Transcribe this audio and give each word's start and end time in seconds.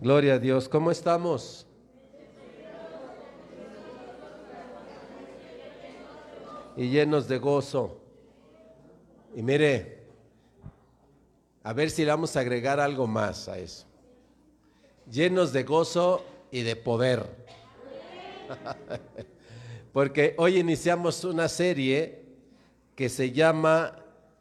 Gloria 0.00 0.34
a 0.34 0.38
Dios. 0.38 0.66
¿Cómo 0.66 0.90
estamos? 0.90 1.66
Y 6.74 6.88
llenos 6.88 7.28
de 7.28 7.36
gozo. 7.36 8.00
Y 9.36 9.42
mire, 9.42 10.04
a 11.62 11.74
ver 11.74 11.90
si 11.90 12.02
le 12.02 12.12
vamos 12.12 12.34
a 12.34 12.40
agregar 12.40 12.80
algo 12.80 13.06
más 13.06 13.46
a 13.50 13.58
eso. 13.58 13.84
Llenos 15.10 15.52
de 15.52 15.64
gozo 15.64 16.24
y 16.50 16.62
de 16.62 16.76
poder. 16.76 17.26
Porque 19.92 20.34
hoy 20.38 20.56
iniciamos 20.56 21.24
una 21.24 21.46
serie 21.46 22.22
que 22.96 23.10
se 23.10 23.32
llama 23.32 23.96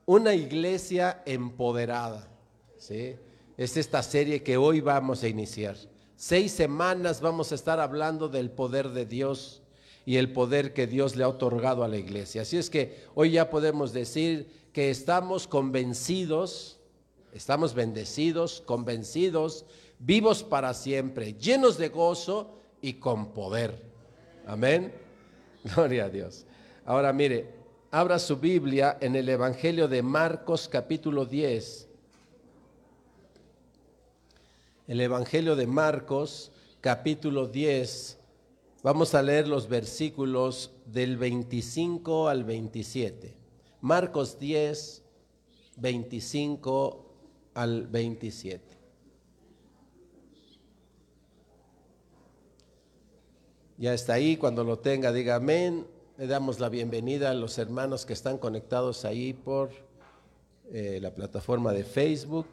Una 0.06 0.34
iglesia 0.34 1.22
empoderada. 1.26 2.30
¿sí? 2.78 3.18
Es 3.60 3.76
esta 3.76 4.02
serie 4.04 4.42
que 4.42 4.56
hoy 4.56 4.80
vamos 4.80 5.22
a 5.22 5.28
iniciar. 5.28 5.76
Seis 6.16 6.54
semanas 6.54 7.20
vamos 7.20 7.52
a 7.52 7.56
estar 7.56 7.82
hablando 7.82 8.30
del 8.30 8.52
poder 8.52 8.92
de 8.92 9.06
Dios 9.06 9.62
y 10.06 10.16
el 10.16 10.32
poder 10.32 10.74
que 10.74 10.88
Dios 10.88 11.18
le 11.18 11.26
ha 11.26 11.28
otorgado 11.28 11.84
a 11.84 11.90
la 11.90 11.98
iglesia. 11.98 12.44
Así 12.44 12.56
es 12.56 12.70
que 12.70 13.04
hoy 13.16 13.32
ya 13.32 13.50
podemos 13.50 13.92
decir 13.92 14.50
que 14.72 14.90
estamos 14.90 15.46
convencidos, 15.46 16.80
estamos 17.34 17.74
bendecidos, 17.74 18.64
convencidos, 18.66 19.66
vivos 20.00 20.42
para 20.42 20.74
siempre, 20.74 21.34
llenos 21.34 21.78
de 21.78 21.90
gozo 21.90 22.62
y 22.80 22.94
con 22.94 23.34
poder. 23.34 23.84
Amén. 24.48 24.94
Gloria 25.76 26.06
a 26.06 26.10
Dios. 26.10 26.46
Ahora 26.86 27.12
mire, 27.12 27.50
abra 27.92 28.20
su 28.20 28.38
Biblia 28.38 28.98
en 29.02 29.18
el 29.18 29.28
Evangelio 29.28 29.90
de 29.90 30.02
Marcos 30.02 30.70
capítulo 30.70 31.26
10. 31.26 31.89
El 34.90 35.02
Evangelio 35.02 35.56
de 35.56 35.68
Marcos 35.68 36.52
capítulo 36.82 37.46
10. 37.48 38.18
Vamos 38.82 39.14
a 39.14 39.22
leer 39.22 39.48
los 39.48 39.70
versículos 39.70 40.72
del 40.88 41.16
25 41.16 42.28
al 42.28 42.44
27. 42.44 43.36
Marcos 43.82 44.40
10, 44.40 45.04
25 45.76 47.06
al 47.54 47.86
27. 47.86 48.66
Ya 53.78 53.94
está 53.94 54.14
ahí, 54.14 54.38
cuando 54.38 54.64
lo 54.64 54.80
tenga, 54.80 55.12
diga 55.12 55.36
amén. 55.36 55.86
Le 56.18 56.26
damos 56.26 56.60
la 56.60 56.70
bienvenida 56.70 57.30
a 57.30 57.36
los 57.36 57.60
hermanos 57.60 58.08
que 58.08 58.14
están 58.14 58.40
conectados 58.40 59.06
ahí 59.06 59.34
por 59.34 59.70
eh, 60.72 60.98
la 61.00 61.14
plataforma 61.14 61.74
de 61.74 61.84
Facebook. 61.84 62.48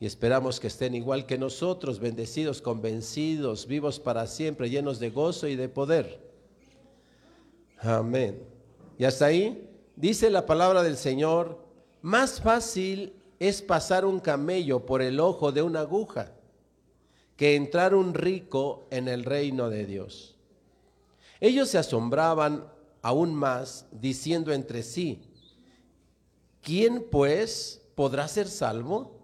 Y 0.00 0.06
esperamos 0.06 0.58
que 0.58 0.68
estén 0.68 0.94
igual 0.94 1.26
que 1.26 1.36
nosotros, 1.36 2.00
bendecidos, 2.00 2.62
convencidos, 2.62 3.66
vivos 3.66 4.00
para 4.00 4.26
siempre, 4.26 4.70
llenos 4.70 4.98
de 4.98 5.10
gozo 5.10 5.46
y 5.46 5.56
de 5.56 5.68
poder. 5.68 6.26
Amén. 7.78 8.42
¿Y 8.98 9.04
hasta 9.04 9.26
ahí? 9.26 9.68
Dice 9.96 10.30
la 10.30 10.46
palabra 10.46 10.82
del 10.82 10.96
Señor, 10.96 11.62
más 12.00 12.40
fácil 12.40 13.12
es 13.38 13.60
pasar 13.60 14.06
un 14.06 14.20
camello 14.20 14.86
por 14.86 15.02
el 15.02 15.20
ojo 15.20 15.52
de 15.52 15.60
una 15.60 15.80
aguja 15.80 16.32
que 17.36 17.54
entrar 17.54 17.94
un 17.94 18.14
rico 18.14 18.86
en 18.90 19.06
el 19.06 19.24
reino 19.24 19.68
de 19.68 19.84
Dios. 19.84 20.36
Ellos 21.40 21.68
se 21.68 21.76
asombraban 21.76 22.64
aún 23.02 23.34
más, 23.34 23.86
diciendo 23.92 24.52
entre 24.52 24.82
sí, 24.82 25.22
¿quién 26.62 27.06
pues 27.10 27.82
podrá 27.94 28.28
ser 28.28 28.48
salvo? 28.48 29.19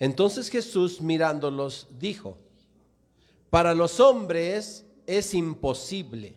Entonces 0.00 0.48
Jesús 0.48 1.00
mirándolos 1.00 1.88
dijo, 1.98 2.38
para 3.50 3.74
los 3.74 3.98
hombres 4.00 4.84
es 5.06 5.34
imposible, 5.34 6.36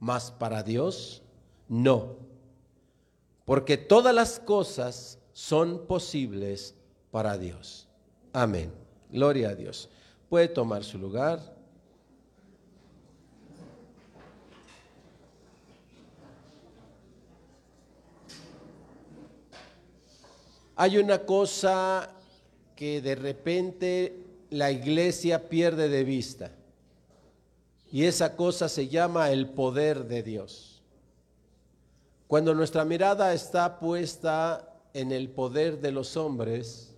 mas 0.00 0.30
para 0.30 0.62
Dios 0.62 1.22
no, 1.68 2.16
porque 3.44 3.76
todas 3.76 4.14
las 4.14 4.40
cosas 4.40 5.18
son 5.32 5.86
posibles 5.86 6.74
para 7.10 7.36
Dios. 7.36 7.88
Amén. 8.32 8.72
Gloria 9.10 9.50
a 9.50 9.54
Dios. 9.54 9.88
Puede 10.28 10.48
tomar 10.48 10.82
su 10.82 10.98
lugar. 10.98 11.54
Hay 20.76 20.98
una 20.98 21.24
cosa 21.24 22.13
que 22.76 23.00
de 23.00 23.14
repente 23.14 24.24
la 24.50 24.70
iglesia 24.70 25.48
pierde 25.48 25.88
de 25.88 26.04
vista. 26.04 26.52
Y 27.90 28.04
esa 28.04 28.36
cosa 28.36 28.68
se 28.68 28.88
llama 28.88 29.30
el 29.30 29.48
poder 29.48 30.06
de 30.06 30.22
Dios. 30.22 30.82
Cuando 32.26 32.54
nuestra 32.54 32.84
mirada 32.84 33.32
está 33.32 33.78
puesta 33.78 34.68
en 34.92 35.12
el 35.12 35.28
poder 35.28 35.80
de 35.80 35.92
los 35.92 36.16
hombres, 36.16 36.92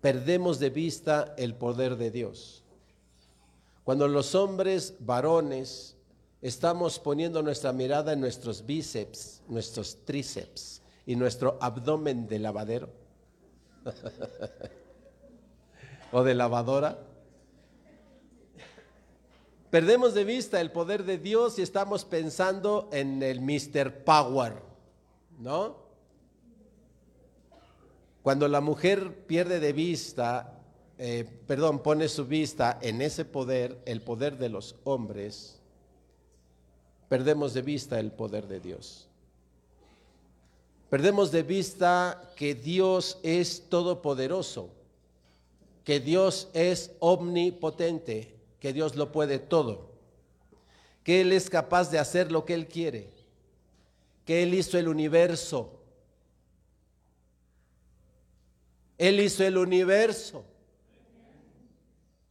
perdemos 0.00 0.58
de 0.58 0.70
vista 0.70 1.34
el 1.38 1.54
poder 1.54 1.96
de 1.96 2.10
Dios. 2.10 2.62
Cuando 3.84 4.08
los 4.08 4.34
hombres 4.34 4.94
varones 5.00 5.96
estamos 6.42 6.98
poniendo 6.98 7.42
nuestra 7.42 7.72
mirada 7.72 8.12
en 8.12 8.20
nuestros 8.20 8.66
bíceps, 8.66 9.42
nuestros 9.48 9.98
tríceps 10.04 10.80
y 11.06 11.16
nuestro 11.16 11.58
abdomen 11.60 12.26
de 12.26 12.38
lavadero 12.38 13.03
o 16.12 16.22
de 16.22 16.34
lavadora, 16.34 16.98
perdemos 19.70 20.14
de 20.14 20.24
vista 20.24 20.60
el 20.60 20.70
poder 20.70 21.04
de 21.04 21.18
Dios 21.18 21.58
y 21.58 21.62
estamos 21.62 22.04
pensando 22.04 22.88
en 22.92 23.22
el 23.22 23.40
Mr. 23.40 24.04
Power, 24.04 24.54
¿no? 25.38 25.82
Cuando 28.22 28.48
la 28.48 28.60
mujer 28.60 29.26
pierde 29.26 29.60
de 29.60 29.72
vista, 29.72 30.58
eh, 30.96 31.28
perdón, 31.46 31.80
pone 31.80 32.08
su 32.08 32.24
vista 32.24 32.78
en 32.80 33.02
ese 33.02 33.24
poder, 33.24 33.82
el 33.84 34.00
poder 34.00 34.38
de 34.38 34.48
los 34.48 34.76
hombres, 34.84 35.60
perdemos 37.08 37.52
de 37.52 37.62
vista 37.62 38.00
el 38.00 38.12
poder 38.12 38.46
de 38.46 38.60
Dios. 38.60 39.10
Perdemos 40.94 41.32
de 41.32 41.42
vista 41.42 42.30
que 42.36 42.54
Dios 42.54 43.18
es 43.24 43.68
todopoderoso, 43.68 44.70
que 45.82 45.98
Dios 45.98 46.48
es 46.52 46.92
omnipotente, 47.00 48.36
que 48.60 48.72
Dios 48.72 48.94
lo 48.94 49.10
puede 49.10 49.40
todo, 49.40 49.90
que 51.02 51.22
Él 51.22 51.32
es 51.32 51.50
capaz 51.50 51.90
de 51.90 51.98
hacer 51.98 52.30
lo 52.30 52.44
que 52.44 52.54
Él 52.54 52.68
quiere, 52.68 53.10
que 54.24 54.44
Él 54.44 54.54
hizo 54.54 54.78
el 54.78 54.86
universo, 54.86 55.80
Él 58.96 59.18
hizo 59.18 59.42
el 59.42 59.58
universo. 59.58 60.44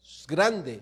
Es 0.02 0.26
grande. 0.26 0.82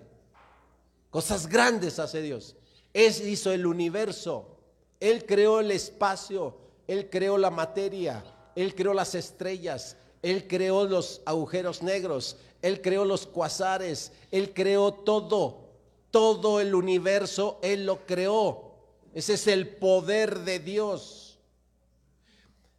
Cosas 1.10 1.48
grandes 1.48 1.98
hace 1.98 2.22
Dios. 2.22 2.56
Él 2.94 3.28
hizo 3.28 3.52
el 3.52 3.66
universo. 3.66 4.56
Él 5.00 5.26
creó 5.26 5.62
el 5.62 5.72
espacio. 5.72 6.62
Él 6.92 7.10
creó 7.10 7.38
la 7.38 7.50
materia. 7.50 8.22
Él 8.54 8.76
creó 8.76 8.94
las 8.94 9.16
estrellas. 9.16 9.96
Él 10.22 10.46
creó 10.46 10.84
los 10.84 11.22
agujeros 11.24 11.82
negros. 11.82 12.36
Él 12.62 12.82
creó 12.82 13.06
los 13.06 13.26
cuasares. 13.26 14.12
Él 14.30 14.54
creó 14.54 14.94
todo. 14.94 15.70
Todo 16.12 16.60
el 16.60 16.76
universo 16.76 17.60
Él 17.64 17.86
lo 17.86 18.06
creó. 18.06 18.76
Ese 19.14 19.36
es 19.36 19.48
el 19.48 19.70
poder 19.70 20.40
de 20.40 20.60
Dios. 20.60 21.40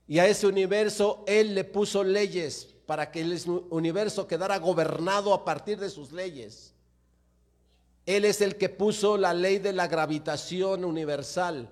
Y 0.07 0.19
a 0.19 0.27
ese 0.27 0.47
universo 0.47 1.25
Él 1.27 1.55
le 1.55 1.65
puso 1.65 2.05
leyes 2.05 2.69
para 2.85 3.11
que 3.11 3.23
el 3.23 3.41
universo 3.71 4.27
quedara 4.27 4.59
gobernado 4.59 5.33
a 5.33 5.43
partir 5.43 5.81
de 5.81 5.89
sus 5.89 6.13
leyes. 6.13 6.75
Él 8.05 8.27
es 8.27 8.43
el 8.43 8.59
que 8.59 8.69
puso 8.69 9.17
la 9.17 9.33
ley 9.33 9.57
de 9.57 9.73
la 9.73 9.89
gravitación 9.89 10.85
universal. 10.85 11.71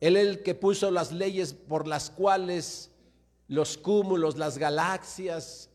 Él 0.00 0.16
es 0.16 0.26
el 0.26 0.42
que 0.42 0.54
puso 0.54 0.90
las 0.90 1.12
leyes 1.12 1.54
por 1.54 1.86
las 1.86 2.10
cuales 2.10 2.90
los 3.48 3.78
cúmulos, 3.78 4.36
las 4.36 4.58
galaxias, 4.58 5.70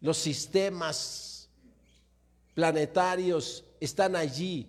los 0.00 0.18
sistemas 0.18 1.48
planetarios 2.54 3.64
están 3.80 4.16
allí. 4.16 4.68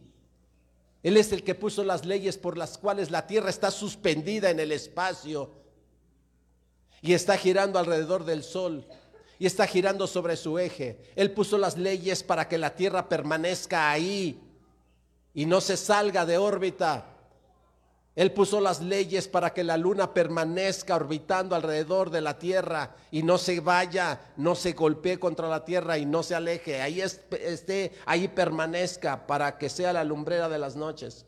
Él 1.03 1.17
es 1.17 1.31
el 1.31 1.43
que 1.43 1.53
puso 1.53 1.83
las 1.83 2.05
leyes 2.05 2.37
por 2.37 2.57
las 2.57 2.77
cuales 2.77 3.11
la 3.11 3.27
Tierra 3.27 3.49
está 3.49 3.69
suspendida 3.69 4.49
en 4.49 4.59
el 4.59 4.71
espacio 4.71 5.51
y 7.01 7.13
está 7.13 7.37
girando 7.37 7.77
alrededor 7.77 8.25
del 8.25 8.43
sol 8.43 8.87
y 9.37 9.45
está 9.45 9.67
girando 9.67 10.07
sobre 10.07 10.35
su 10.35 10.57
eje. 10.57 11.11
Él 11.15 11.31
puso 11.31 11.57
las 11.57 11.77
leyes 11.77 12.23
para 12.23 12.47
que 12.47 12.57
la 12.57 12.75
Tierra 12.75 13.07
permanezca 13.07 13.91
ahí 13.91 14.41
y 15.33 15.45
no 15.45 15.61
se 15.61 15.77
salga 15.77 16.25
de 16.25 16.37
órbita. 16.37 17.14
Él 18.15 18.31
puso 18.31 18.61
las 18.61 18.81
leyes 18.81 19.27
para 19.27 19.53
que 19.53 19.63
la 19.63 19.75
luna 19.75 20.13
permanezca 20.13 20.95
orbitando 20.95 21.53
alrededor 21.53 22.09
de 22.09 22.21
la 22.21 22.39
tierra 22.39 22.95
y 23.11 23.23
no 23.23 23.37
se 23.37 23.59
vaya, 23.59 24.21
no 24.37 24.55
se 24.55 24.71
golpee 24.71 25.19
contra 25.19 25.49
la 25.49 25.65
tierra 25.65 25.97
y 25.97 26.05
no 26.05 26.23
se 26.23 26.33
aleje. 26.33 26.81
Ahí 26.81 27.01
esté, 27.01 27.91
ahí 28.05 28.29
permanezca 28.29 29.27
para 29.27 29.57
que 29.57 29.69
sea 29.69 29.91
la 29.91 30.05
lumbrera 30.05 30.47
de 30.47 30.59
las 30.59 30.77
noches. 30.77 31.25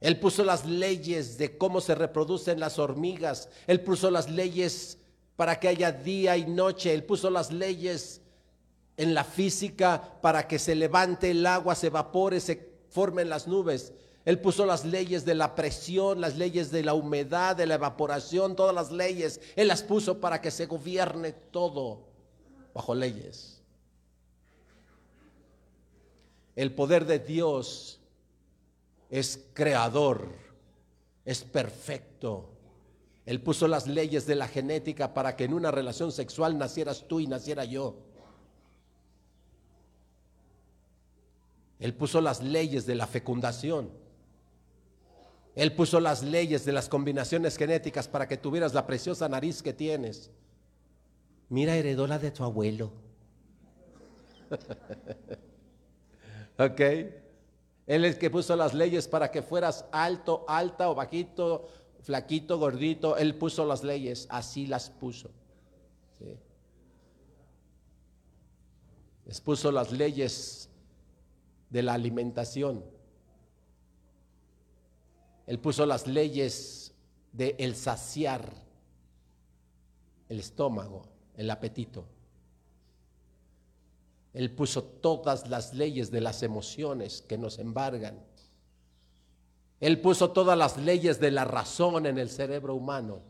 Él 0.00 0.18
puso 0.18 0.44
las 0.44 0.66
leyes 0.66 1.38
de 1.38 1.56
cómo 1.56 1.80
se 1.80 1.94
reproducen 1.94 2.58
las 2.58 2.80
hormigas. 2.80 3.48
Él 3.68 3.80
puso 3.82 4.10
las 4.10 4.28
leyes 4.28 4.98
para 5.36 5.60
que 5.60 5.68
haya 5.68 5.92
día 5.92 6.36
y 6.36 6.44
noche. 6.44 6.92
Él 6.92 7.04
puso 7.04 7.30
las 7.30 7.52
leyes 7.52 8.20
en 8.96 9.14
la 9.14 9.22
física 9.22 10.18
para 10.20 10.48
que 10.48 10.58
se 10.58 10.74
levante 10.74 11.30
el 11.30 11.46
agua, 11.46 11.76
se 11.76 11.86
evapore, 11.86 12.40
se 12.40 12.72
formen 12.90 13.28
las 13.28 13.46
nubes. 13.46 13.92
Él 14.26 14.40
puso 14.40 14.66
las 14.66 14.84
leyes 14.84 15.24
de 15.24 15.36
la 15.36 15.54
presión, 15.54 16.20
las 16.20 16.36
leyes 16.36 16.72
de 16.72 16.82
la 16.82 16.94
humedad, 16.94 17.54
de 17.54 17.64
la 17.64 17.76
evaporación, 17.76 18.56
todas 18.56 18.74
las 18.74 18.90
leyes. 18.90 19.40
Él 19.54 19.68
las 19.68 19.84
puso 19.84 20.20
para 20.20 20.40
que 20.40 20.50
se 20.50 20.66
gobierne 20.66 21.32
todo 21.32 22.00
bajo 22.74 22.92
leyes. 22.92 23.62
El 26.56 26.74
poder 26.74 27.04
de 27.04 27.20
Dios 27.20 28.00
es 29.10 29.44
creador, 29.54 30.34
es 31.24 31.44
perfecto. 31.44 32.50
Él 33.26 33.40
puso 33.40 33.68
las 33.68 33.86
leyes 33.86 34.26
de 34.26 34.34
la 34.34 34.48
genética 34.48 35.14
para 35.14 35.36
que 35.36 35.44
en 35.44 35.54
una 35.54 35.70
relación 35.70 36.10
sexual 36.10 36.58
nacieras 36.58 37.06
tú 37.06 37.20
y 37.20 37.28
naciera 37.28 37.64
yo. 37.64 37.94
Él 41.78 41.94
puso 41.94 42.20
las 42.20 42.42
leyes 42.42 42.86
de 42.86 42.96
la 42.96 43.06
fecundación 43.06 44.04
él 45.56 45.72
puso 45.72 46.00
las 46.00 46.22
leyes 46.22 46.66
de 46.66 46.72
las 46.72 46.86
combinaciones 46.86 47.56
genéticas 47.56 48.06
para 48.06 48.28
que 48.28 48.36
tuvieras 48.36 48.74
la 48.74 48.86
preciosa 48.86 49.26
nariz 49.26 49.62
que 49.62 49.72
tienes. 49.72 50.30
Mira, 51.48 51.74
heredó 51.74 52.06
la 52.06 52.18
de 52.18 52.30
tu 52.30 52.44
abuelo. 52.44 52.92
ok. 56.58 56.80
Él 57.86 58.04
es 58.04 58.14
el 58.14 58.18
que 58.18 58.28
puso 58.28 58.54
las 58.54 58.74
leyes 58.74 59.08
para 59.08 59.30
que 59.30 59.40
fueras 59.40 59.86
alto, 59.92 60.44
alta 60.46 60.90
o 60.90 60.94
bajito, 60.94 61.68
flaquito, 62.02 62.58
gordito. 62.58 63.16
Él 63.16 63.34
puso 63.34 63.64
las 63.64 63.82
leyes, 63.82 64.26
así 64.28 64.66
las 64.66 64.90
puso. 64.90 65.30
¿sí? 66.18 66.36
Les 69.24 69.40
puso 69.40 69.72
las 69.72 69.90
leyes 69.90 70.68
de 71.70 71.82
la 71.82 71.94
alimentación. 71.94 72.95
Él 75.46 75.58
puso 75.58 75.86
las 75.86 76.06
leyes 76.06 76.92
de 77.32 77.54
el 77.58 77.76
saciar 77.76 78.66
el 80.28 80.40
estómago, 80.40 81.06
el 81.36 81.50
apetito. 81.50 82.04
Él 84.32 84.50
puso 84.50 84.82
todas 84.84 85.48
las 85.48 85.72
leyes 85.72 86.10
de 86.10 86.20
las 86.20 86.42
emociones 86.42 87.22
que 87.22 87.38
nos 87.38 87.58
embargan. 87.58 88.22
Él 89.80 90.00
puso 90.00 90.32
todas 90.32 90.58
las 90.58 90.76
leyes 90.76 91.20
de 91.20 91.30
la 91.30 91.44
razón 91.44 92.06
en 92.06 92.18
el 92.18 92.28
cerebro 92.28 92.74
humano. 92.74 93.20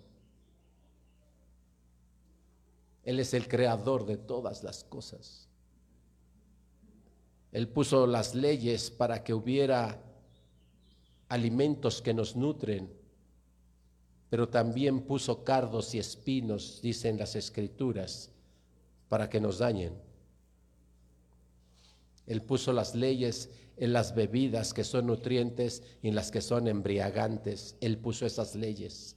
Él 3.04 3.20
es 3.20 3.34
el 3.34 3.46
creador 3.46 4.04
de 4.04 4.16
todas 4.16 4.64
las 4.64 4.82
cosas. 4.82 5.48
Él 7.52 7.68
puso 7.68 8.06
las 8.06 8.34
leyes 8.34 8.90
para 8.90 9.22
que 9.22 9.32
hubiera 9.32 10.02
alimentos 11.28 12.00
que 12.02 12.14
nos 12.14 12.36
nutren, 12.36 12.92
pero 14.30 14.48
también 14.48 15.02
puso 15.02 15.44
cardos 15.44 15.94
y 15.94 15.98
espinos, 15.98 16.80
dicen 16.82 17.18
las 17.18 17.36
escrituras, 17.36 18.30
para 19.08 19.28
que 19.30 19.40
nos 19.40 19.58
dañen. 19.58 19.94
Él 22.26 22.42
puso 22.42 22.72
las 22.72 22.94
leyes 22.94 23.50
en 23.76 23.92
las 23.92 24.14
bebidas 24.14 24.74
que 24.74 24.84
son 24.84 25.06
nutrientes 25.06 25.82
y 26.02 26.08
en 26.08 26.14
las 26.14 26.30
que 26.30 26.40
son 26.40 26.66
embriagantes. 26.66 27.76
Él 27.80 27.98
puso 27.98 28.26
esas 28.26 28.54
leyes. 28.54 29.16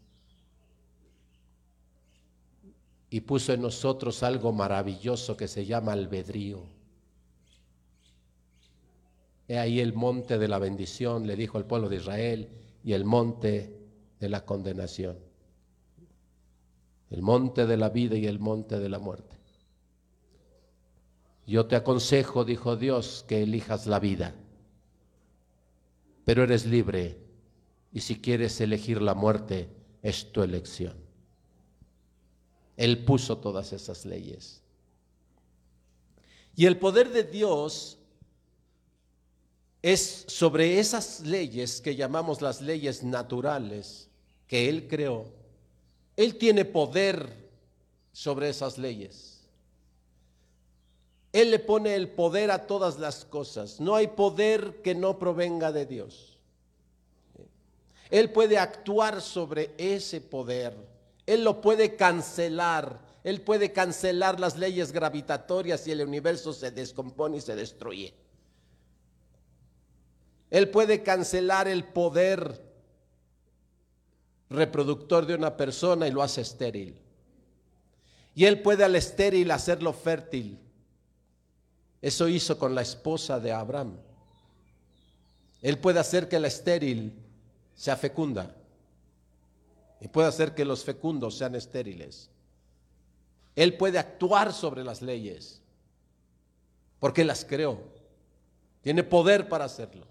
Y 3.09 3.21
puso 3.21 3.53
en 3.53 3.63
nosotros 3.63 4.21
algo 4.21 4.51
maravilloso 4.51 5.35
que 5.35 5.47
se 5.47 5.65
llama 5.65 5.94
albedrío. 5.94 6.79
He 9.50 9.57
ahí 9.57 9.80
el 9.80 9.94
monte 9.94 10.38
de 10.38 10.48
la 10.48 10.60
bendición, 10.60 11.25
le 11.25 11.36
dijo 11.36 11.57
al 11.57 11.66
pueblo 11.66 11.90
de 11.90 11.96
Israel, 11.96 12.50
y 12.84 12.94
el 12.94 13.04
monte 13.04 13.75
de 14.19 14.30
la 14.30 14.46
condenación. 14.46 15.18
El 17.10 17.24
monte 17.24 17.66
de 17.66 17.75
la 17.75 17.90
vida 17.90 18.16
y 18.16 18.28
el 18.28 18.38
monte 18.38 18.78
de 18.78 18.88
la 18.88 19.00
muerte. 19.00 19.38
Yo 21.48 21.66
te 21.66 21.75
aconsejo, 21.75 22.46
dijo 22.46 22.75
Dios, 22.75 23.25
que 23.28 23.42
elijas 23.42 23.88
la 23.88 24.00
vida, 24.00 24.36
pero 26.25 26.44
eres 26.44 26.68
libre 26.68 27.18
y 27.92 28.02
si 28.02 28.22
quieres 28.22 28.62
elegir 28.62 29.02
la 29.02 29.16
muerte, 29.16 29.68
es 30.04 30.31
tu 30.31 30.44
elección. 30.44 30.95
Él 32.78 33.04
puso 33.04 33.40
todas 33.40 33.74
esas 33.74 34.06
leyes. 34.06 34.62
Y 36.56 36.68
el 36.68 36.78
poder 36.78 37.12
de 37.12 37.24
Dios 37.24 37.99
es 39.81 40.26
sobre 40.28 40.80
esas 40.80 41.22
leyes 41.22 41.81
que 41.81 41.96
llamamos 41.96 42.42
las 42.42 42.62
leyes 42.62 43.04
naturales 43.04 44.10
que 44.48 44.68
Él 44.68 44.88
creó. 44.88 45.26
Él 46.18 46.38
tiene 46.38 46.66
poder 46.66 47.50
sobre 48.12 48.50
esas 48.50 48.78
leyes. 48.78 49.40
Él 51.31 51.52
le 51.52 51.60
pone 51.60 51.96
el 51.96 52.10
poder 52.10 52.52
a 52.52 52.66
todas 52.66 52.98
las 53.00 53.24
cosas. 53.24 53.80
No 53.80 53.96
hay 53.96 54.08
poder 54.08 54.81
que 54.81 54.96
no 54.96 55.20
provenga 55.20 55.72
de 55.72 55.86
Dios. 55.86 56.38
Él 58.10 58.31
puede 58.31 58.58
actuar 58.58 59.22
sobre 59.22 59.72
ese 59.78 60.20
poder. 60.20 60.76
Él 61.28 61.44
lo 61.44 61.62
puede 61.62 61.96
cancelar. 61.96 63.00
Él 63.24 63.42
puede 63.42 63.72
cancelar 63.72 64.40
las 64.40 64.58
leyes 64.58 64.92
gravitatorias 64.92 65.86
y 65.88 65.92
el 65.92 66.02
universo 66.02 66.52
se 66.52 66.72
descompone 66.72 67.38
y 67.38 67.42
se 67.42 67.56
destruye. 67.56 68.14
Él 70.50 70.69
puede 70.69 71.04
cancelar 71.04 71.68
el 71.68 71.84
poder 71.84 72.62
reproductor 74.50 75.25
de 75.25 75.36
una 75.36 75.56
persona 75.56 76.07
y 76.07 76.12
lo 76.12 76.24
hace 76.24 76.42
estéril. 76.42 77.00
Y 78.34 78.46
él 78.46 78.62
puede 78.62 78.83
al 78.83 78.95
estéril 78.95 79.52
hacerlo 79.52 79.94
fértil. 79.94 80.57
Eso 82.02 82.28
hizo 82.28 82.57
con 82.57 82.73
la 82.73 82.81
esposa 82.81 83.40
de 83.40 83.52
Abraham. 83.52 83.97
Él 85.62 85.78
puede 85.78 86.00
hacer 86.00 86.30
que 86.30 86.40
la 86.40 86.47
estéril 86.47 87.14
sea 87.76 87.97
fecunda. 87.97 88.56
Y 90.02 90.07
puede 90.07 90.30
hacer 90.30 90.56
que 90.56 90.66
los 90.66 90.83
fecundos 90.83 91.38
sean 91.38 91.56
estériles. 91.56 92.30
Él 93.56 93.76
puede 93.76 94.00
actuar 94.00 94.54
sobre 94.54 94.83
las 94.83 95.02
leyes. 95.02 95.62
Porque 97.00 97.26
las 97.26 97.44
creó. 97.44 97.83
Tiene 98.81 99.04
poder 99.04 99.50
para 99.50 99.66
hacerlo. 99.66 100.08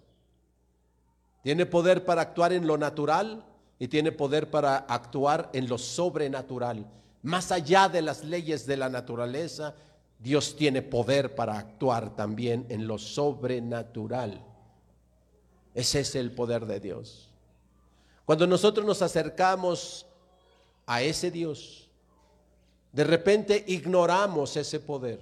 Tiene 1.49 1.65
poder 1.65 2.05
para 2.05 2.21
actuar 2.21 2.53
en 2.53 2.67
lo 2.67 2.77
natural 2.77 3.43
y 3.79 3.89
tiene 3.89 4.13
poder 4.13 4.51
para 4.51 4.77
actuar 4.77 5.49
en 5.55 5.67
lo 5.67 5.79
sobrenatural. 5.79 6.87
Más 7.23 7.51
allá 7.53 7.89
de 7.89 8.03
las 8.03 8.23
leyes 8.23 8.67
de 8.67 8.77
la 8.77 8.91
naturaleza, 8.91 9.75
Dios 10.19 10.57
tiene 10.57 10.83
poder 10.83 11.35
para 11.35 11.59
actuar 11.59 12.15
también 12.15 12.67
en 12.69 12.87
lo 12.87 12.99
sobrenatural. 12.99 14.45
Ese 15.75 16.01
es 16.01 16.15
el 16.17 16.33
poder 16.33 16.67
de 16.67 16.81
Dios. 16.81 17.31
Cuando 18.27 18.47
nosotros 18.47 18.85
nos 18.85 19.01
acercamos 19.01 20.05
a 20.85 21.01
ese 21.01 21.31
Dios, 21.31 21.89
de 22.93 23.05
repente 23.05 23.65
ignoramos 23.69 24.55
ese 24.59 24.81
poder. 24.81 25.19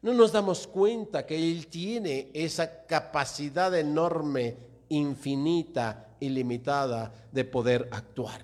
No 0.00 0.12
nos 0.12 0.32
damos 0.32 0.66
cuenta 0.66 1.24
que 1.24 1.36
Él 1.36 1.68
tiene 1.68 2.32
esa 2.34 2.84
capacidad 2.84 3.72
enorme 3.78 4.71
infinita, 4.92 6.16
ilimitada 6.20 7.12
de 7.32 7.44
poder 7.44 7.88
actuar. 7.90 8.40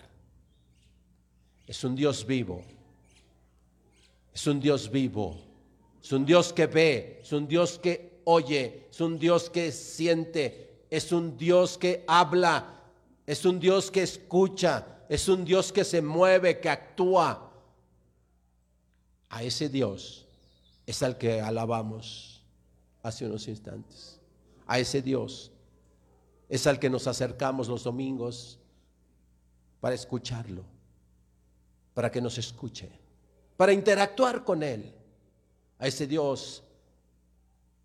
Es 1.66 1.84
un 1.84 1.94
Dios 1.94 2.26
vivo. 2.26 2.62
Es 4.34 4.46
un 4.46 4.60
Dios 4.60 4.90
vivo. 4.90 5.36
Es 6.02 6.12
un 6.12 6.24
Dios 6.24 6.52
que 6.52 6.66
ve, 6.66 7.20
es 7.22 7.32
un 7.32 7.46
Dios 7.46 7.78
que 7.78 8.20
oye, 8.24 8.86
es 8.90 9.00
un 9.00 9.18
Dios 9.18 9.50
que 9.50 9.72
siente, 9.72 10.84
es 10.90 11.12
un 11.12 11.36
Dios 11.36 11.76
que 11.76 12.04
habla, 12.06 12.82
es 13.26 13.44
un 13.44 13.58
Dios 13.58 13.90
que 13.90 14.02
escucha, 14.02 14.86
es 15.08 15.28
un 15.28 15.44
Dios 15.44 15.72
que 15.72 15.84
se 15.84 16.02
mueve, 16.02 16.60
que 16.60 16.68
actúa. 16.68 17.52
A 19.30 19.42
ese 19.42 19.68
Dios 19.68 20.26
es 20.86 21.02
al 21.02 21.18
que 21.18 21.40
alabamos 21.40 22.42
hace 23.02 23.26
unos 23.26 23.48
instantes. 23.48 24.20
A 24.66 24.78
ese 24.78 25.02
Dios 25.02 25.50
es 26.48 26.66
al 26.66 26.78
que 26.78 26.90
nos 26.90 27.06
acercamos 27.06 27.68
los 27.68 27.84
domingos 27.84 28.58
para 29.80 29.94
escucharlo, 29.94 30.64
para 31.94 32.10
que 32.10 32.20
nos 32.20 32.38
escuche, 32.38 32.90
para 33.56 33.72
interactuar 33.72 34.44
con 34.44 34.62
Él, 34.62 34.92
a 35.78 35.86
ese 35.86 36.06
Dios 36.06 36.62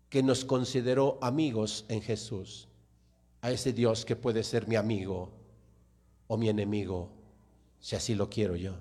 que 0.08 0.22
nos 0.22 0.44
consideró 0.44 1.18
amigos 1.20 1.84
en 1.88 2.00
Jesús, 2.00 2.68
a 3.42 3.50
ese 3.50 3.72
Dios 3.72 4.04
que 4.04 4.16
puede 4.16 4.42
ser 4.42 4.66
mi 4.66 4.76
amigo 4.76 5.30
o 6.26 6.36
mi 6.36 6.48
enemigo, 6.48 7.10
si 7.80 7.96
así 7.96 8.14
lo 8.14 8.30
quiero 8.30 8.56
yo. 8.56 8.74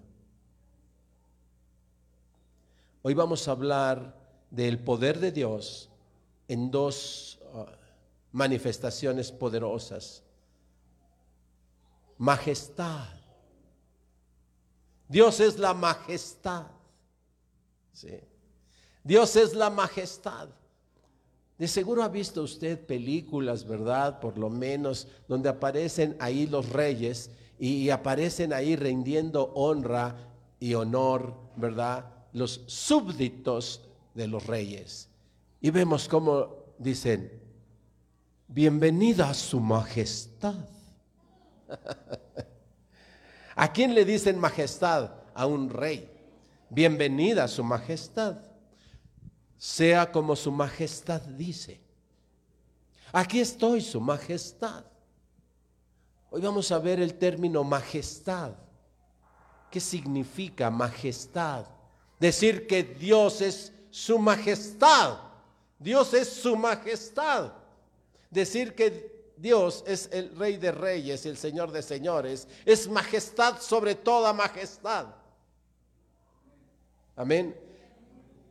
Hoy 3.01 3.13
vamos 3.13 3.47
a 3.47 3.51
hablar 3.51 4.15
del 4.49 4.79
poder 4.79 5.19
de 5.19 5.31
Dios 5.31 5.89
en 6.47 6.71
dos 6.71 7.39
uh, 7.53 7.65
manifestaciones 8.33 9.31
poderosas. 9.31 10.21
Majestad. 12.17 13.07
Dios 15.07 15.39
es 15.39 15.57
la 15.57 15.73
majestad. 15.73 16.65
Dios 19.03 19.35
es 19.35 19.53
la 19.53 19.69
majestad. 19.69 20.49
De 21.57 21.67
seguro 21.67 22.03
ha 22.03 22.09
visto 22.09 22.41
usted 22.41 22.83
películas, 22.83 23.65
¿verdad? 23.65 24.19
Por 24.19 24.37
lo 24.37 24.49
menos, 24.49 25.07
donde 25.27 25.49
aparecen 25.49 26.17
ahí 26.19 26.47
los 26.47 26.69
reyes 26.69 27.29
y, 27.59 27.89
aparecen 27.91 28.51
ahí 28.51 28.75
rindiendo 28.75 29.51
honra 29.53 30.15
y 30.59 30.73
honor, 30.73 31.35
¿verdad? 31.55 32.05
Los 32.33 32.63
súbditos 32.65 33.81
de 34.15 34.27
los 34.27 34.47
reyes. 34.47 35.09
Y 35.61 35.69
vemos 35.69 36.07
cómo 36.07 36.55
dicen, 36.79 37.42
bienvenida 38.53 39.31
a 39.31 39.33
su 39.33 39.59
majestad. 39.59 40.53
¿A 43.55 43.73
quién 43.73 43.95
le 43.95 44.05
dicen 44.05 44.39
majestad? 44.39 45.11
A 45.33 45.47
un 45.47 45.71
rey. 45.71 46.07
Bienvenida 46.69 47.45
a 47.45 47.47
su 47.47 47.63
majestad. 47.63 48.37
Sea 49.57 50.11
como 50.11 50.35
su 50.35 50.51
majestad 50.51 51.21
dice. 51.21 51.81
Aquí 53.11 53.39
estoy, 53.39 53.81
su 53.81 53.99
majestad. 53.99 54.85
Hoy 56.29 56.41
vamos 56.41 56.71
a 56.71 56.77
ver 56.77 56.99
el 56.99 57.15
término 57.15 57.63
majestad. 57.63 58.51
¿Qué 59.71 59.79
significa 59.79 60.69
majestad? 60.69 61.65
Decir 62.19 62.67
que 62.67 62.83
Dios 62.83 63.41
es 63.41 63.73
su 63.89 64.19
majestad. 64.19 65.17
Dios 65.79 66.13
es 66.13 66.29
su 66.29 66.55
majestad. 66.55 67.62
Decir 68.33 68.73
que 68.73 69.31
Dios 69.37 69.83
es 69.85 70.09
el 70.11 70.35
rey 70.35 70.57
de 70.57 70.71
reyes 70.71 71.23
y 71.25 71.29
el 71.29 71.37
señor 71.37 71.71
de 71.71 71.83
señores 71.83 72.47
es 72.65 72.87
majestad 72.87 73.61
sobre 73.61 73.93
toda 73.93 74.33
majestad. 74.33 75.07
Amén. 77.15 77.55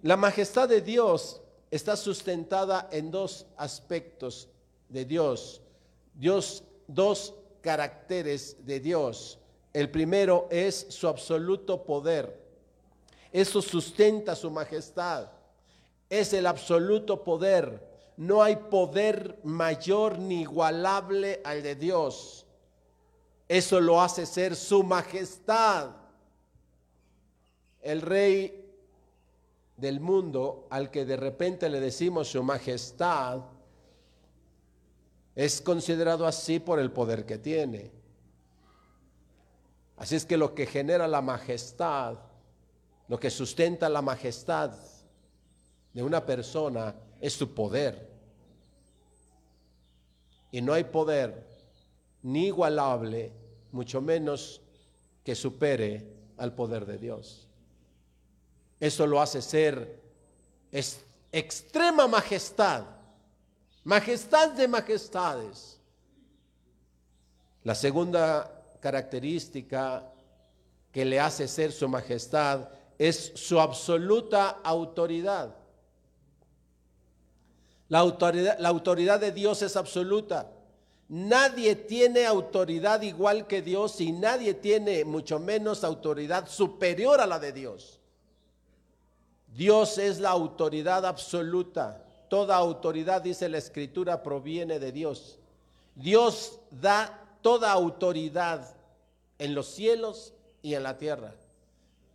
La 0.02 0.16
majestad 0.16 0.68
de 0.68 0.80
Dios 0.80 1.40
está 1.68 1.96
sustentada 1.96 2.88
en 2.92 3.10
dos 3.10 3.44
aspectos 3.56 4.48
de 4.88 5.04
Dios. 5.04 5.60
Dios, 6.14 6.62
dos 6.86 7.34
caracteres 7.60 8.64
de 8.64 8.78
Dios. 8.78 9.40
El 9.72 9.90
primero 9.90 10.46
es 10.48 10.86
su 10.90 11.08
absoluto 11.08 11.82
poder. 11.82 12.40
Eso 13.32 13.60
sustenta 13.60 14.36
su 14.36 14.48
majestad. 14.48 15.28
Es 16.08 16.32
el 16.34 16.46
absoluto 16.46 17.24
poder. 17.24 17.91
No 18.16 18.42
hay 18.42 18.56
poder 18.56 19.40
mayor 19.42 20.18
ni 20.18 20.42
igualable 20.42 21.40
al 21.44 21.62
de 21.62 21.74
Dios. 21.74 22.46
Eso 23.48 23.80
lo 23.80 24.00
hace 24.00 24.26
ser 24.26 24.54
su 24.56 24.82
majestad. 24.82 25.90
El 27.80 28.00
rey 28.00 28.64
del 29.76 30.00
mundo 30.00 30.66
al 30.70 30.90
que 30.90 31.04
de 31.04 31.16
repente 31.16 31.68
le 31.68 31.80
decimos 31.80 32.28
su 32.28 32.42
majestad 32.42 33.40
es 35.34 35.60
considerado 35.60 36.26
así 36.26 36.60
por 36.60 36.78
el 36.78 36.92
poder 36.92 37.26
que 37.26 37.38
tiene. 37.38 37.90
Así 39.96 40.16
es 40.16 40.24
que 40.24 40.36
lo 40.36 40.54
que 40.54 40.66
genera 40.66 41.08
la 41.08 41.20
majestad 41.20 42.18
lo 43.12 43.20
que 43.20 43.28
sustenta 43.28 43.90
la 43.90 44.00
majestad 44.00 44.72
de 45.92 46.02
una 46.02 46.24
persona 46.24 46.94
es 47.22 47.34
su 47.34 47.54
poder. 47.54 48.10
Y 50.50 50.60
no 50.60 50.74
hay 50.74 50.84
poder 50.84 51.46
ni 52.22 52.48
igualable, 52.48 53.32
mucho 53.70 54.00
menos 54.00 54.60
que 55.24 55.34
supere 55.36 56.04
al 56.36 56.52
poder 56.54 56.84
de 56.84 56.98
Dios. 56.98 57.46
Eso 58.80 59.06
lo 59.06 59.20
hace 59.20 59.40
ser 59.40 60.02
es 60.72 61.04
extrema 61.30 62.08
majestad, 62.08 62.84
majestad 63.84 64.50
de 64.50 64.66
majestades. 64.66 65.78
La 67.62 67.76
segunda 67.76 68.64
característica 68.80 70.12
que 70.90 71.04
le 71.04 71.20
hace 71.20 71.46
ser 71.46 71.70
su 71.70 71.88
majestad 71.88 72.68
es 72.98 73.32
su 73.36 73.60
absoluta 73.60 74.60
autoridad. 74.64 75.61
La 77.92 77.98
autoridad, 77.98 78.58
la 78.58 78.70
autoridad 78.70 79.20
de 79.20 79.32
Dios 79.32 79.60
es 79.60 79.76
absoluta. 79.76 80.50
Nadie 81.10 81.76
tiene 81.76 82.24
autoridad 82.24 83.02
igual 83.02 83.46
que 83.46 83.60
Dios 83.60 84.00
y 84.00 84.12
nadie 84.12 84.54
tiene 84.54 85.04
mucho 85.04 85.38
menos 85.38 85.84
autoridad 85.84 86.48
superior 86.48 87.20
a 87.20 87.26
la 87.26 87.38
de 87.38 87.52
Dios. 87.52 88.00
Dios 89.54 89.98
es 89.98 90.20
la 90.20 90.30
autoridad 90.30 91.04
absoluta. 91.04 92.02
Toda 92.30 92.56
autoridad, 92.56 93.20
dice 93.20 93.46
la 93.50 93.58
escritura, 93.58 94.22
proviene 94.22 94.78
de 94.78 94.90
Dios. 94.90 95.38
Dios 95.94 96.60
da 96.70 97.22
toda 97.42 97.72
autoridad 97.72 98.74
en 99.38 99.54
los 99.54 99.66
cielos 99.66 100.32
y 100.62 100.72
en 100.72 100.84
la 100.84 100.96
tierra. 100.96 101.34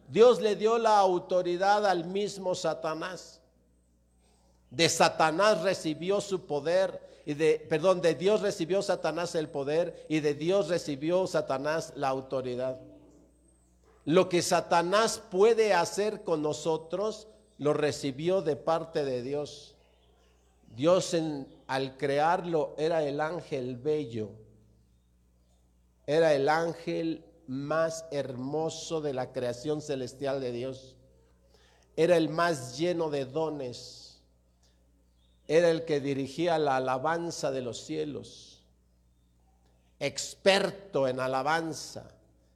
Dios 0.07 0.41
le 0.41 0.55
dio 0.55 0.79
la 0.79 0.97
autoridad 0.97 1.85
al 1.85 2.05
mismo 2.05 2.55
Satanás. 2.55 3.36
De 4.69 4.89
Satanás 4.89 5.61
recibió 5.61 6.21
su 6.21 6.45
poder 6.45 7.01
y 7.25 7.33
de 7.33 7.65
perdón, 7.69 8.01
de 8.01 8.15
Dios 8.15 8.41
recibió 8.41 8.81
Satanás 8.81 9.35
el 9.35 9.49
poder 9.49 10.05
y 10.07 10.21
de 10.21 10.33
Dios 10.33 10.69
recibió 10.69 11.27
Satanás 11.27 11.93
la 11.95 12.09
autoridad. 12.09 12.79
Lo 14.05 14.29
que 14.29 14.41
Satanás 14.41 15.21
puede 15.29 15.73
hacer 15.73 16.23
con 16.23 16.41
nosotros 16.41 17.27
lo 17.57 17.73
recibió 17.73 18.41
de 18.41 18.55
parte 18.55 19.03
de 19.03 19.21
Dios. 19.21 19.75
Dios 20.75 21.15
al 21.67 21.97
crearlo 21.97 22.73
era 22.77 23.03
el 23.03 23.19
ángel 23.19 23.75
bello. 23.75 24.29
Era 26.05 26.33
el 26.33 26.47
ángel 26.47 27.25
más 27.47 28.05
hermoso 28.11 29.01
de 29.01 29.13
la 29.13 29.33
creación 29.33 29.81
celestial 29.81 30.39
de 30.39 30.53
Dios. 30.53 30.95
Era 31.97 32.15
el 32.15 32.29
más 32.29 32.77
lleno 32.77 33.09
de 33.09 33.25
dones. 33.25 34.06
Era 35.47 35.69
el 35.69 35.85
que 35.85 35.99
dirigía 36.01 36.59
la 36.59 36.77
alabanza 36.77 37.51
de 37.51 37.61
los 37.61 37.81
cielos. 37.81 38.63
Experto 39.99 41.07
en 41.07 41.19
alabanza, 41.19 42.11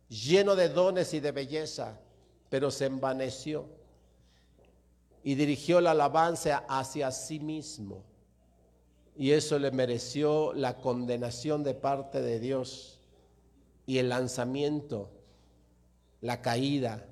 lleno 0.10 0.55
de 0.55 0.69
dones 0.69 1.13
y 1.13 1.19
de 1.19 1.31
belleza, 1.31 2.00
pero 2.50 2.69
se 2.69 2.86
envaneció 2.86 3.65
y 5.24 5.36
dirigió 5.36 5.81
la 5.81 5.91
alabanza 5.91 6.65
hacia 6.67 7.12
sí 7.12 7.39
mismo. 7.39 8.03
Y 9.15 9.31
eso 9.31 9.60
le 9.60 9.71
mereció 9.71 10.53
la 10.53 10.77
condenación 10.77 11.63
de 11.63 11.74
parte 11.74 12.21
de 12.21 12.39
Dios 12.39 13.00
y 13.86 13.98
el 14.00 14.10
lanzamiento, 14.10 15.10
la 16.21 16.41
caída, 16.41 17.05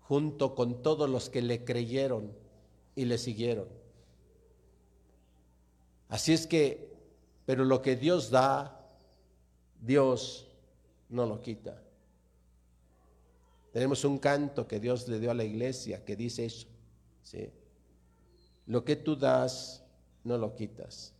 junto 0.00 0.54
con 0.54 0.82
todos 0.82 1.08
los 1.08 1.30
que 1.30 1.42
le 1.42 1.64
creyeron 1.64 2.32
y 2.94 3.04
le 3.06 3.18
siguieron. 3.18 3.81
Así 6.12 6.34
es 6.34 6.46
que, 6.46 6.92
pero 7.46 7.64
lo 7.64 7.80
que 7.80 7.96
Dios 7.96 8.28
da, 8.28 8.86
Dios 9.80 10.46
no 11.08 11.24
lo 11.24 11.40
quita. 11.40 11.82
Tenemos 13.72 14.04
un 14.04 14.18
canto 14.18 14.68
que 14.68 14.78
Dios 14.78 15.08
le 15.08 15.18
dio 15.18 15.30
a 15.30 15.34
la 15.34 15.44
iglesia 15.44 16.04
que 16.04 16.14
dice 16.14 16.44
eso. 16.44 16.66
¿sí? 17.22 17.50
Lo 18.66 18.84
que 18.84 18.96
tú 18.96 19.16
das, 19.16 19.84
no 20.22 20.36
lo 20.36 20.54
quitas. 20.54 21.14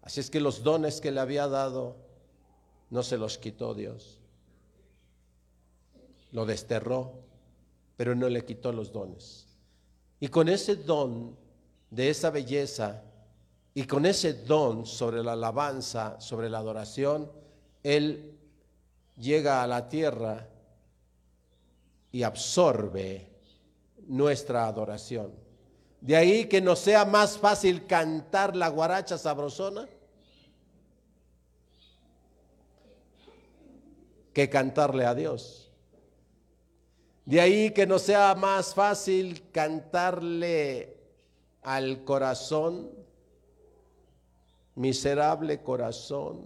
Así 0.00 0.20
es 0.20 0.30
que 0.30 0.38
los 0.38 0.62
dones 0.62 1.00
que 1.00 1.10
le 1.10 1.18
había 1.18 1.48
dado, 1.48 1.96
no 2.90 3.02
se 3.02 3.18
los 3.18 3.38
quitó 3.38 3.74
Dios. 3.74 4.20
Lo 6.30 6.46
desterró, 6.46 7.14
pero 7.96 8.14
no 8.14 8.28
le 8.28 8.44
quitó 8.44 8.70
los 8.70 8.92
dones. 8.92 9.48
Y 10.20 10.28
con 10.28 10.48
ese 10.48 10.76
don 10.76 11.36
de 11.90 12.10
esa 12.10 12.30
belleza 12.30 13.02
Y 13.76 13.84
con 13.84 14.06
ese 14.06 14.32
don 14.32 14.86
sobre 14.86 15.22
la 15.22 15.32
alabanza, 15.32 16.18
sobre 16.18 16.48
la 16.48 16.60
adoración, 16.60 17.30
Él 17.82 18.34
llega 19.18 19.62
a 19.62 19.66
la 19.66 19.86
tierra 19.90 20.48
y 22.10 22.22
absorbe 22.22 23.28
nuestra 24.06 24.66
adoración. 24.66 25.30
De 26.00 26.16
ahí 26.16 26.46
que 26.46 26.62
nos 26.62 26.78
sea 26.78 27.04
más 27.04 27.36
fácil 27.36 27.86
cantar 27.86 28.56
la 28.56 28.68
guaracha 28.68 29.18
sabrosona 29.18 29.86
que 34.32 34.48
cantarle 34.48 35.04
a 35.04 35.14
Dios. 35.14 35.70
De 37.26 37.42
ahí 37.42 37.72
que 37.72 37.86
nos 37.86 38.00
sea 38.00 38.34
más 38.36 38.72
fácil 38.72 39.50
cantarle 39.52 40.96
al 41.60 42.04
corazón, 42.04 43.04
miserable 44.76 45.62
corazón. 45.62 46.44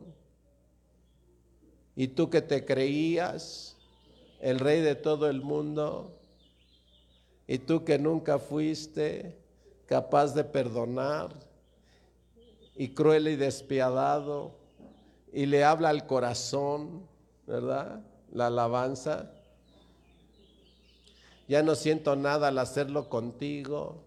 Y 1.94 2.08
tú 2.08 2.30
que 2.30 2.40
te 2.40 2.64
creías 2.64 3.76
el 4.40 4.58
rey 4.58 4.80
de 4.80 4.94
todo 4.94 5.28
el 5.28 5.42
mundo, 5.42 6.16
y 7.46 7.58
tú 7.58 7.84
que 7.84 7.99
nunca 7.99 8.38
fuiste 8.38 9.37
capaz 9.87 10.34
de 10.34 10.44
perdonar, 10.44 11.34
y 12.75 12.94
cruel 12.94 13.28
y 13.28 13.37
despiadado, 13.37 14.56
y 15.32 15.44
le 15.46 15.64
habla 15.64 15.90
al 15.90 16.06
corazón, 16.06 17.06
¿verdad? 17.46 18.02
La 18.32 18.46
alabanza. 18.46 19.30
Ya 21.49 21.62
no 21.62 21.75
siento 21.75 22.14
nada 22.16 22.49
al 22.49 22.58
hacerlo 22.58 23.08
contigo. 23.08 24.04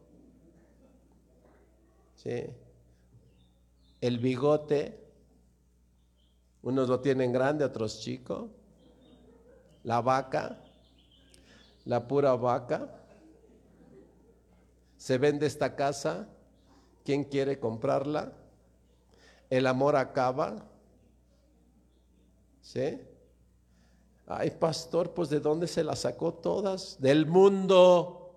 Sí. 2.16 2.46
El 4.04 4.20
bigote, 4.20 5.00
unos 6.62 6.90
lo 6.90 7.00
tienen 7.00 7.32
grande, 7.32 7.64
otros 7.64 8.02
chico. 8.02 8.50
La 9.84 10.02
vaca, 10.02 10.60
la 11.86 12.06
pura 12.06 12.36
vaca. 12.36 13.02
Se 14.98 15.18
vende 15.18 15.46
esta 15.46 15.78
casa. 15.78 16.28
¿Quién 17.06 17.24
quiere 17.24 17.62
comprarla? 17.62 18.34
El 19.50 19.68
amor 19.68 19.96
acaba. 19.96 20.66
¿Sí? 22.60 23.00
Ay, 24.28 24.52
pastor, 24.52 25.14
pues 25.14 25.30
¿de 25.30 25.40
dónde 25.40 25.66
se 25.66 25.82
las 25.82 26.00
sacó 26.00 26.34
todas? 26.34 27.00
Del 27.00 27.26
mundo. 27.26 28.36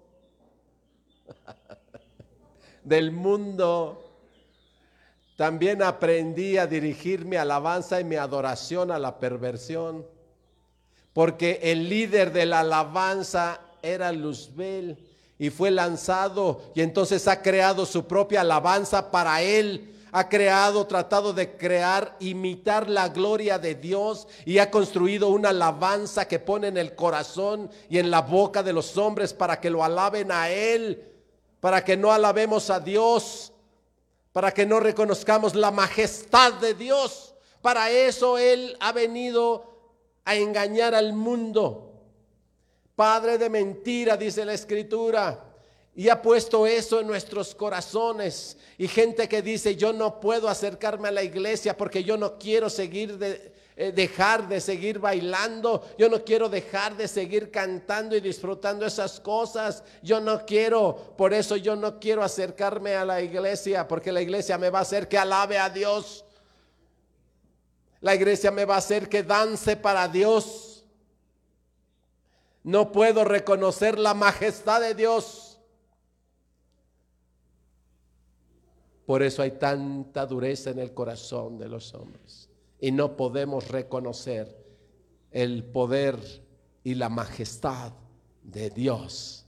Del 2.85 3.11
mundo. 3.11 4.06
También 5.37 5.83
aprendí 5.83 6.59
a 6.59 6.67
dirigir 6.67 7.25
mi 7.25 7.37
alabanza 7.37 8.01
y 8.01 8.05
mi 8.05 8.17
adoración 8.17 8.91
a 8.91 8.99
la 8.99 9.19
perversión. 9.19 10.07
Porque 11.13 11.61
el 11.63 11.89
líder 11.89 12.33
de 12.33 12.47
la 12.47 12.61
alabanza 12.61 13.61
era 13.83 14.13
Luzbel 14.13 14.99
y 15.39 15.51
fue 15.51 15.71
lanzado 15.71 16.63
y 16.75 16.81
entonces 16.81 17.29
ha 17.29 17.43
creado 17.43 17.87
su 17.87 18.07
propia 18.07 18.41
alabanza 18.41 19.11
para 19.11 19.43
él 19.43 19.93
ha 20.13 20.31
creado, 20.31 20.87
tratado 20.87 21.35
de 21.35 21.59
crear, 21.59 22.17
imitar 22.21 22.89
la 22.89 23.11
gloria 23.11 23.59
de 23.59 23.75
Dios 23.75 24.27
y 24.47 24.57
ha 24.57 24.71
construido 24.71 25.29
una 25.29 25.51
alabanza 25.51 26.27
que 26.27 26.39
pone 26.39 26.69
en 26.69 26.79
el 26.79 26.95
corazón 26.95 27.69
y 27.91 27.99
en 27.99 28.11
la 28.11 28.23
boca 28.23 28.63
de 28.63 28.73
los 28.73 28.97
hombres 28.97 29.35
para 29.35 29.61
que 29.61 29.69
lo 29.69 29.85
alaben 29.85 30.33
a 30.33 30.49
Él, 30.49 31.05
para 31.61 31.85
que 31.85 31.99
no 31.99 32.13
alabemos 32.13 32.71
a 32.71 32.81
Dios, 32.81 33.53
para 34.37 34.53
que 34.53 34.67
no 34.67 34.81
reconozcamos 34.81 35.55
la 35.55 35.71
majestad 35.71 36.53
de 36.53 36.75
Dios. 36.75 37.35
Para 37.63 37.91
eso 37.91 38.37
Él 38.37 38.77
ha 38.81 38.93
venido 38.93 39.65
a 40.27 40.37
engañar 40.37 40.95
al 40.95 41.15
mundo. 41.15 41.95
Padre 42.95 43.39
de 43.39 43.49
mentira, 43.49 44.15
dice 44.15 44.45
la 44.45 44.53
escritura 44.53 45.43
y 45.95 46.11
ha 46.11 46.21
puesto 46.21 46.67
eso 46.67 47.01
en 47.01 47.07
nuestros 47.07 47.55
corazones. 47.55 48.59
Y 48.77 48.89
gente 48.89 49.27
que 49.27 49.41
dice, 49.41 49.75
yo 49.75 49.95
no 49.95 50.21
puedo 50.21 50.51
acercarme 50.51 51.09
a 51.09 51.13
la 51.13 51.23
iglesia 51.23 51.75
porque 51.75 52.05
yo 52.05 52.19
no 52.19 52.37
quiero 52.37 52.69
seguir 52.69 53.17
de, 53.17 53.55
dejar 53.77 54.49
de 54.49 54.59
seguir 54.59 54.99
bailando, 54.99 55.87
yo 55.99 56.09
no 56.09 56.25
quiero 56.25 56.49
dejar 56.49 56.97
de 56.97 57.07
seguir 57.07 57.51
cantando 57.51 58.17
y 58.17 58.23
disfrutando 58.23 58.87
esas 58.87 59.21
cosas, 59.21 59.85
yo 60.03 60.19
no 60.19 60.47
quiero, 60.47 61.15
por 61.17 61.35
eso 61.35 61.57
yo 61.57 61.77
no 61.77 62.01
quiero 62.01 62.23
acercarme 62.23 62.95
a 62.95 63.05
la 63.05 63.21
iglesia, 63.21 63.87
porque 63.87 64.13
la 64.13 64.23
iglesia 64.23 64.57
me 64.57 64.71
va 64.71 64.79
a 64.79 64.83
hacer 64.83 65.09
que 65.09 65.19
alabe 65.19 65.59
a 65.59 65.69
Dios, 65.69 66.25
la 68.01 68.15
iglesia 68.15 68.51
me 68.51 68.65
va 68.65 68.77
a 68.77 68.79
hacer 68.79 69.11
que 69.11 69.23
dance 69.23 69.77
para 69.77 70.09
Dios, 70.09 70.87
no 72.63 72.91
puedo 72.93 73.25
reconocer 73.25 73.99
la 73.99 74.15
majestad 74.15 74.81
de 74.81 74.95
Dios. 74.95 75.61
Por 79.05 79.23
eso 79.23 79.43
hay 79.43 79.53
tanta 79.53 80.27
dureza 80.27 80.71
en 80.71 80.81
el 80.81 80.93
corazón 80.93 81.59
de 81.59 81.69
los 81.69 81.95
hombres. 81.95 82.46
Y 82.81 82.93
no 82.93 83.17
podemos 83.17 83.69
reconocer 83.69 84.57
el 85.31 85.65
poder 85.65 86.19
y 86.85 86.95
la 86.95 87.09
majestad 87.09 87.93
de 88.43 88.71
Dios, 88.71 89.47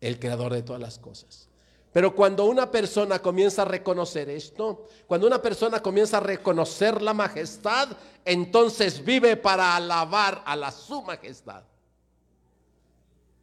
el 0.00 0.18
creador 0.18 0.52
de 0.52 0.62
todas 0.62 0.80
las 0.80 0.98
cosas. 0.98 1.48
Pero 1.92 2.14
cuando 2.14 2.46
una 2.46 2.70
persona 2.70 3.18
comienza 3.18 3.62
a 3.62 3.66
reconocer 3.66 4.30
esto, 4.30 4.86
cuando 5.06 5.26
una 5.26 5.42
persona 5.42 5.80
comienza 5.80 6.16
a 6.16 6.20
reconocer 6.20 7.02
la 7.02 7.12
majestad, 7.12 7.88
entonces 8.24 9.04
vive 9.04 9.36
para 9.36 9.76
alabar 9.76 10.42
a 10.46 10.56
la 10.56 10.70
su 10.70 11.02
majestad. 11.02 11.64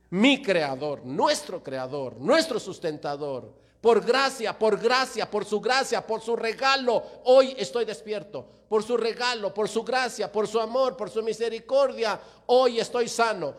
Mi 0.09 0.41
creador, 0.41 1.05
nuestro 1.05 1.61
creador, 1.61 2.17
nuestro 2.17 2.59
sustentador, 2.59 3.53
por 3.81 4.05
gracia, 4.05 4.57
por 4.57 4.79
gracia, 4.79 5.29
por 5.29 5.45
su 5.45 5.61
gracia, 5.61 6.05
por 6.05 6.21
su 6.21 6.35
regalo, 6.35 7.01
hoy 7.23 7.55
estoy 7.57 7.85
despierto. 7.85 8.45
Por 8.67 8.83
su 8.83 8.97
regalo, 8.97 9.53
por 9.53 9.67
su 9.67 9.83
gracia, 9.83 10.31
por 10.31 10.47
su 10.47 10.59
amor, 10.59 10.95
por 10.95 11.09
su 11.09 11.23
misericordia, 11.23 12.19
hoy 12.47 12.79
estoy 12.79 13.07
sano. 13.07 13.55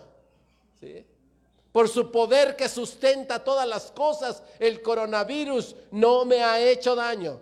Por 1.72 1.88
su 1.88 2.10
poder 2.10 2.54
que 2.54 2.68
sustenta 2.68 3.42
todas 3.42 3.66
las 3.66 3.90
cosas, 3.92 4.42
el 4.58 4.82
coronavirus 4.82 5.74
no 5.92 6.24
me 6.24 6.44
ha 6.44 6.60
hecho 6.60 6.94
daño. 6.94 7.40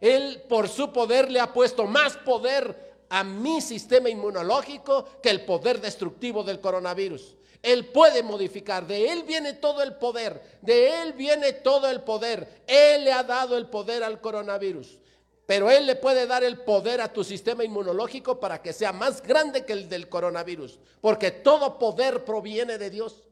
Él 0.00 0.42
por 0.48 0.68
su 0.68 0.92
poder 0.92 1.30
le 1.30 1.40
ha 1.40 1.52
puesto 1.52 1.86
más 1.86 2.16
poder 2.18 3.06
a 3.08 3.22
mi 3.22 3.60
sistema 3.60 4.10
inmunológico 4.10 5.06
que 5.22 5.30
el 5.30 5.44
poder 5.44 5.80
destructivo 5.80 6.42
del 6.42 6.60
coronavirus. 6.60 7.36
Él 7.64 7.86
puede 7.86 8.22
modificar, 8.22 8.86
de 8.86 9.10
Él 9.10 9.22
viene 9.22 9.54
todo 9.54 9.82
el 9.82 9.94
poder, 9.94 10.58
de 10.60 11.00
Él 11.00 11.14
viene 11.14 11.54
todo 11.54 11.88
el 11.88 12.02
poder. 12.02 12.62
Él 12.66 13.04
le 13.04 13.12
ha 13.12 13.22
dado 13.22 13.56
el 13.56 13.68
poder 13.68 14.04
al 14.04 14.20
coronavirus, 14.20 14.98
pero 15.46 15.70
Él 15.70 15.86
le 15.86 15.96
puede 15.96 16.26
dar 16.26 16.44
el 16.44 16.60
poder 16.60 17.00
a 17.00 17.10
tu 17.10 17.24
sistema 17.24 17.64
inmunológico 17.64 18.38
para 18.38 18.60
que 18.60 18.74
sea 18.74 18.92
más 18.92 19.22
grande 19.22 19.64
que 19.64 19.72
el 19.72 19.88
del 19.88 20.10
coronavirus, 20.10 20.78
porque 21.00 21.30
todo 21.30 21.78
poder 21.78 22.26
proviene 22.26 22.76
de 22.76 22.90
Dios. 22.90 23.22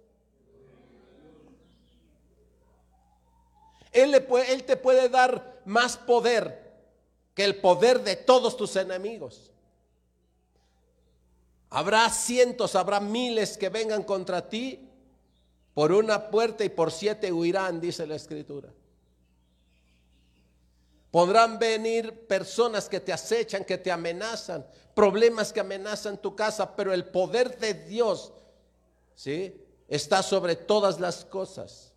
Él, 3.93 4.65
te 4.65 4.79
puede 4.79 5.11
dar 5.11 5.61
más 5.67 5.99
poder 5.99 6.73
que 7.35 7.45
el 7.45 7.61
poder 7.61 8.01
de 8.01 8.17
todos 8.17 8.57
tus 8.57 8.77
enemigos. 8.77 9.52
Habrá 11.75 12.11
cientos, 12.11 12.77
habrá 12.77 13.01
miles 13.01 13.57
que 13.57 13.71
vengan 13.71 14.03
contra 14.03 14.47
ti 14.47 14.91
por 15.73 15.91
una 15.91 16.29
puerta 16.29 16.65
y 16.65 16.69
por 16.69 16.93
siete 16.93 17.33
huirán, 17.33 17.81
dice 17.81 18.07
la 18.07 18.15
escritura. 18.15 18.69
Podrán 21.11 21.59
venir 21.59 22.27
personas 22.27 22.91
que 22.91 23.01
te 23.01 23.11
acechan, 23.11 23.65
que 23.65 23.79
te 23.79 23.91
amenazan, 23.91 24.67
problemas 24.95 25.51
que 25.51 25.61
amenazan 25.61 26.19
tu 26.19 26.37
casa, 26.37 26.77
pero 26.77 26.93
el 26.93 27.07
poder 27.07 27.59
de 27.59 27.73
Dios, 27.73 28.35
¿sí? 29.15 29.59
Está 29.89 30.23
sobre 30.23 30.57
todas 30.57 31.01
las 31.01 31.25
cosas. 31.25 31.95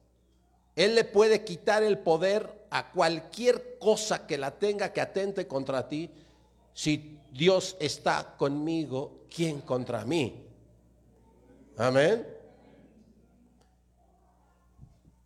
Él 0.78 0.96
le 0.96 1.04
puede 1.04 1.44
quitar 1.44 1.84
el 1.84 1.98
poder 1.98 2.66
a 2.70 2.92
cualquier 2.94 3.78
cosa 3.78 4.26
que 4.26 4.38
la 4.38 4.52
tenga 4.52 4.94
que 4.94 5.02
atente 5.02 5.48
contra 5.48 5.90
ti 5.90 6.10
si 6.74 7.20
Dios 7.32 7.76
está 7.82 8.36
conmigo, 8.38 9.25
¿quién 9.36 9.62
contra 9.62 10.06
mí? 10.06 10.45
Amén. 11.78 12.26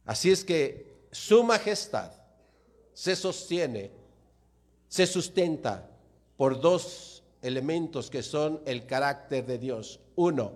Así 0.06 0.32
es 0.32 0.44
que 0.44 1.06
su 1.12 1.44
majestad 1.44 2.12
se 2.94 3.16
sostiene, 3.16 3.92
se 4.88 5.06
sustenta 5.06 5.88
por 6.36 6.60
dos 6.60 7.24
elementos 7.42 8.10
que 8.10 8.24
son 8.24 8.62
el 8.66 8.88
carácter 8.88 9.46
de 9.46 9.60
Dios. 9.60 10.00
Uno, 10.16 10.54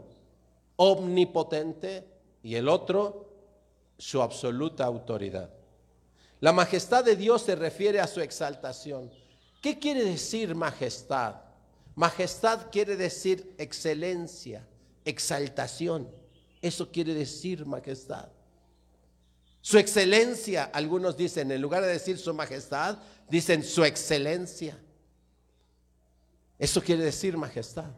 omnipotente 0.76 2.08
y 2.42 2.56
el 2.56 2.68
otro, 2.68 3.30
su 3.98 4.22
absoluta 4.22 4.86
autoridad. 4.86 5.52
La 6.40 6.52
majestad 6.52 7.06
de 7.06 7.16
Dios 7.16 7.44
se 7.44 7.56
refiere 7.56 8.00
a 8.00 8.08
su 8.08 8.20
exaltación. 8.20 9.12
¿Qué 9.62 9.78
quiere 9.80 10.04
decir 10.04 10.56
majestad? 10.56 11.36
Majestad 11.96 12.72
quiere 12.72 12.96
decir 12.96 13.54
excelencia, 13.58 14.68
exaltación. 15.06 16.10
Eso 16.62 16.92
quiere 16.92 17.14
decir 17.14 17.66
majestad. 17.66 18.30
Su 19.62 19.78
excelencia, 19.78 20.66
algunos 20.66 21.16
dicen, 21.16 21.52
en 21.52 21.62
lugar 21.62 21.84
de 21.84 21.90
decir 21.90 22.18
su 22.18 22.34
majestad, 22.34 22.98
dicen 23.30 23.64
su 23.64 23.84
excelencia. 23.84 24.78
Eso 26.58 26.82
quiere 26.82 27.04
decir 27.04 27.38
majestad. 27.38 27.92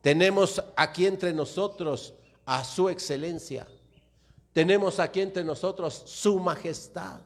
Tenemos 0.00 0.62
aquí 0.76 1.06
entre 1.06 1.32
nosotros 1.32 2.14
a 2.44 2.62
su 2.62 2.88
excelencia. 2.88 3.66
Tenemos 4.52 5.00
aquí 5.00 5.20
entre 5.20 5.42
nosotros 5.42 6.02
su 6.06 6.38
majestad. 6.38 7.20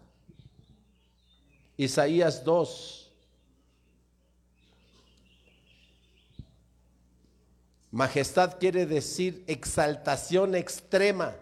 Isaías 1.77 2.43
2. 2.45 3.08
Majestad 7.99 8.59
quiere 8.61 8.87
decir 8.87 9.43
exaltación 9.49 10.55
extrema 10.55 11.35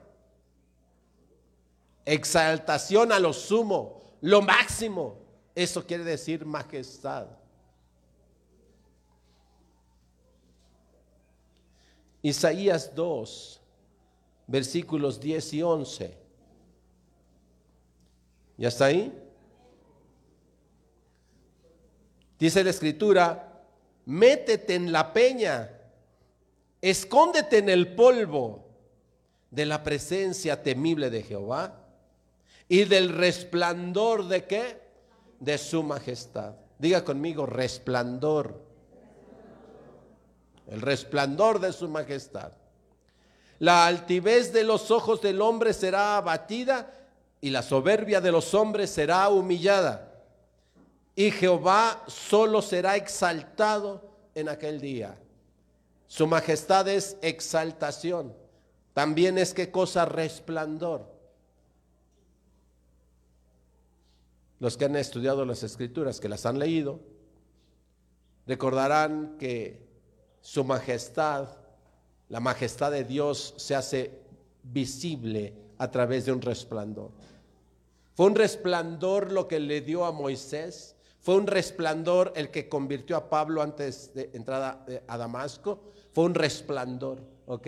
exaltación 2.06 3.12
a 3.12 3.18
lo 3.18 3.32
sumo, 3.32 4.00
lo 4.22 4.40
máximo. 4.40 5.18
Eso 5.54 5.84
quiere 5.84 6.04
decir 6.04 6.46
majestad. 6.46 7.26
Isaías 12.22 12.94
2, 12.94 13.60
versículos 14.46 15.20
10 15.20 15.52
y 15.54 15.62
11. 15.62 16.18
¿Ya 18.56 18.68
está 18.68 18.86
ahí? 18.86 19.12
Dice 22.38 22.62
la 22.64 22.70
escritura, 22.70 23.62
métete 24.04 24.74
en 24.74 24.92
la 24.92 25.12
peña, 25.12 25.75
escóndete 26.90 27.58
en 27.58 27.68
el 27.68 27.94
polvo 27.94 28.64
de 29.50 29.66
la 29.66 29.82
presencia 29.82 30.62
temible 30.62 31.10
de 31.10 31.22
Jehová 31.22 31.80
y 32.68 32.84
del 32.84 33.08
resplandor 33.08 34.28
de 34.28 34.44
qué? 34.44 34.80
De 35.40 35.58
su 35.58 35.82
majestad. 35.82 36.54
Diga 36.78 37.04
conmigo, 37.04 37.44
resplandor. 37.44 38.62
El 40.68 40.80
resplandor 40.80 41.58
de 41.58 41.72
su 41.72 41.88
majestad. 41.88 42.52
La 43.58 43.86
altivez 43.86 44.52
de 44.52 44.62
los 44.62 44.90
ojos 44.92 45.20
del 45.22 45.40
hombre 45.40 45.72
será 45.72 46.18
abatida 46.18 46.92
y 47.40 47.50
la 47.50 47.62
soberbia 47.62 48.20
de 48.20 48.30
los 48.30 48.54
hombres 48.54 48.90
será 48.90 49.28
humillada. 49.28 50.12
Y 51.16 51.32
Jehová 51.32 52.04
solo 52.06 52.62
será 52.62 52.94
exaltado 52.94 54.08
en 54.34 54.48
aquel 54.48 54.80
día. 54.80 55.18
Su 56.06 56.26
majestad 56.26 56.88
es 56.88 57.16
exaltación. 57.22 58.34
También 58.92 59.38
es 59.38 59.52
que 59.52 59.70
cosa 59.70 60.04
resplandor. 60.04 61.14
Los 64.58 64.76
que 64.76 64.86
han 64.86 64.96
estudiado 64.96 65.44
las 65.44 65.62
escrituras, 65.62 66.20
que 66.20 66.28
las 66.28 66.46
han 66.46 66.58
leído, 66.58 67.00
recordarán 68.46 69.36
que 69.38 69.86
su 70.40 70.64
majestad, 70.64 71.48
la 72.28 72.40
majestad 72.40 72.90
de 72.92 73.04
Dios 73.04 73.54
se 73.58 73.74
hace 73.74 74.22
visible 74.62 75.54
a 75.78 75.90
través 75.90 76.24
de 76.24 76.32
un 76.32 76.40
resplandor. 76.40 77.10
Fue 78.14 78.26
un 78.26 78.34
resplandor 78.34 79.30
lo 79.30 79.46
que 79.46 79.60
le 79.60 79.82
dio 79.82 80.06
a 80.06 80.12
Moisés, 80.12 80.96
fue 81.20 81.36
un 81.36 81.46
resplandor 81.46 82.32
el 82.36 82.50
que 82.50 82.68
convirtió 82.68 83.16
a 83.16 83.28
Pablo 83.28 83.60
antes 83.60 84.14
de 84.14 84.30
entrada 84.32 84.86
a 85.06 85.18
Damasco, 85.18 85.92
fue 86.16 86.24
un 86.24 86.34
resplandor, 86.34 87.20
¿ok? 87.44 87.66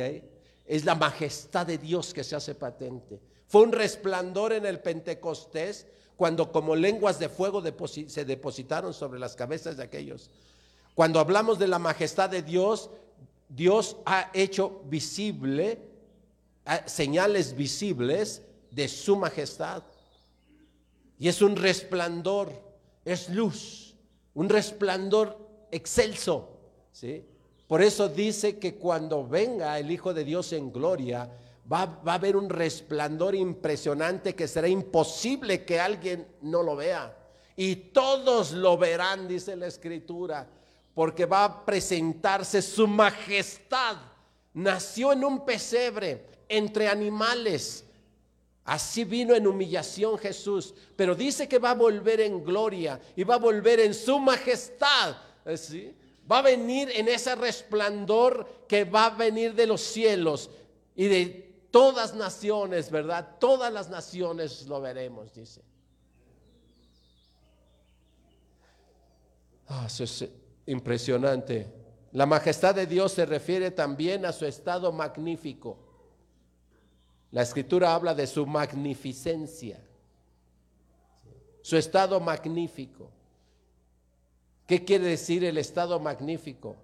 Es 0.64 0.86
la 0.86 0.94
majestad 0.94 1.66
de 1.66 1.76
Dios 1.76 2.14
que 2.14 2.24
se 2.24 2.34
hace 2.34 2.54
patente. 2.54 3.20
Fue 3.46 3.60
un 3.60 3.72
resplandor 3.72 4.54
en 4.54 4.64
el 4.64 4.80
Pentecostés 4.80 5.86
cuando 6.16 6.50
como 6.50 6.74
lenguas 6.74 7.18
de 7.18 7.28
fuego 7.28 7.62
se 8.06 8.24
depositaron 8.24 8.94
sobre 8.94 9.20
las 9.20 9.36
cabezas 9.36 9.76
de 9.76 9.82
aquellos. 9.82 10.30
Cuando 10.94 11.20
hablamos 11.20 11.58
de 11.58 11.68
la 11.68 11.78
majestad 11.78 12.30
de 12.30 12.40
Dios, 12.40 12.88
Dios 13.50 13.98
ha 14.06 14.30
hecho 14.32 14.80
visible, 14.86 15.82
señales 16.86 17.54
visibles 17.54 18.40
de 18.70 18.88
su 18.88 19.16
majestad. 19.16 19.82
Y 21.18 21.28
es 21.28 21.42
un 21.42 21.54
resplandor, 21.54 22.50
es 23.04 23.28
luz, 23.28 23.94
un 24.32 24.48
resplandor 24.48 25.36
excelso. 25.70 26.48
¿sí? 26.92 27.26
Por 27.68 27.82
eso 27.82 28.08
dice 28.08 28.58
que 28.58 28.76
cuando 28.76 29.28
venga 29.28 29.78
el 29.78 29.90
Hijo 29.90 30.14
de 30.14 30.24
Dios 30.24 30.54
en 30.54 30.72
gloria, 30.72 31.30
va, 31.70 32.00
a 32.06 32.14
haber 32.14 32.34
un 32.34 32.48
resplandor 32.48 33.34
impresionante 33.34 34.34
que 34.34 34.48
será 34.48 34.68
imposible 34.68 35.66
que 35.66 35.78
alguien 35.78 36.26
no 36.40 36.62
lo 36.62 36.76
vea. 36.76 37.14
Y 37.56 37.76
todos 37.76 38.52
lo 38.52 38.78
verán, 38.78 39.28
dice 39.28 39.54
la 39.54 39.66
escritura, 39.66 40.48
porque 40.94 41.26
va 41.26 41.44
a 41.44 41.66
presentarse 41.66 42.62
su 42.62 42.86
majestad. 42.86 43.98
Nació 44.54 45.12
en 45.12 45.24
un 45.24 45.44
pesebre 45.44 46.24
entre 46.48 46.88
animales. 46.88 47.84
Así 48.64 49.04
vino 49.04 49.34
en 49.34 49.46
humillación 49.46 50.16
Jesús, 50.16 50.74
pero 50.96 51.14
dice 51.14 51.46
que 51.46 51.58
va 51.58 51.70
a 51.72 51.74
volver 51.74 52.20
en 52.20 52.42
gloria 52.42 52.98
y 53.14 53.24
va 53.24 53.34
a 53.34 53.38
volver 53.38 53.80
en 53.80 53.92
su 53.92 54.18
majestad. 54.18 55.16
¿sí? 55.56 55.94
Va 56.30 56.38
a 56.38 56.42
venir 56.42 56.90
en 56.94 57.08
ese 57.08 57.34
resplandor 57.34 58.66
que 58.68 58.84
va 58.84 59.06
a 59.06 59.10
venir 59.10 59.54
de 59.54 59.66
los 59.66 59.80
cielos 59.80 60.50
y 60.94 61.06
de 61.06 61.48
todas 61.70 62.14
naciones, 62.14 62.90
¿verdad? 62.90 63.36
Todas 63.38 63.72
las 63.72 63.88
naciones 63.88 64.66
lo 64.66 64.80
veremos, 64.80 65.32
dice. 65.32 65.62
Ah, 69.68 69.84
eso 69.86 70.04
es 70.04 70.28
impresionante. 70.66 71.66
La 72.12 72.26
majestad 72.26 72.74
de 72.74 72.86
Dios 72.86 73.12
se 73.12 73.26
refiere 73.26 73.70
también 73.70 74.24
a 74.24 74.32
su 74.32 74.46
estado 74.46 74.92
magnífico. 74.92 75.78
La 77.30 77.42
escritura 77.42 77.94
habla 77.94 78.14
de 78.14 78.26
su 78.26 78.46
magnificencia, 78.46 79.78
su 81.60 81.76
estado 81.76 82.18
magnífico. 82.20 83.10
¿Qué 84.68 84.84
quiere 84.84 85.06
decir 85.06 85.44
el 85.44 85.56
estado 85.56 85.98
magnífico? 85.98 86.76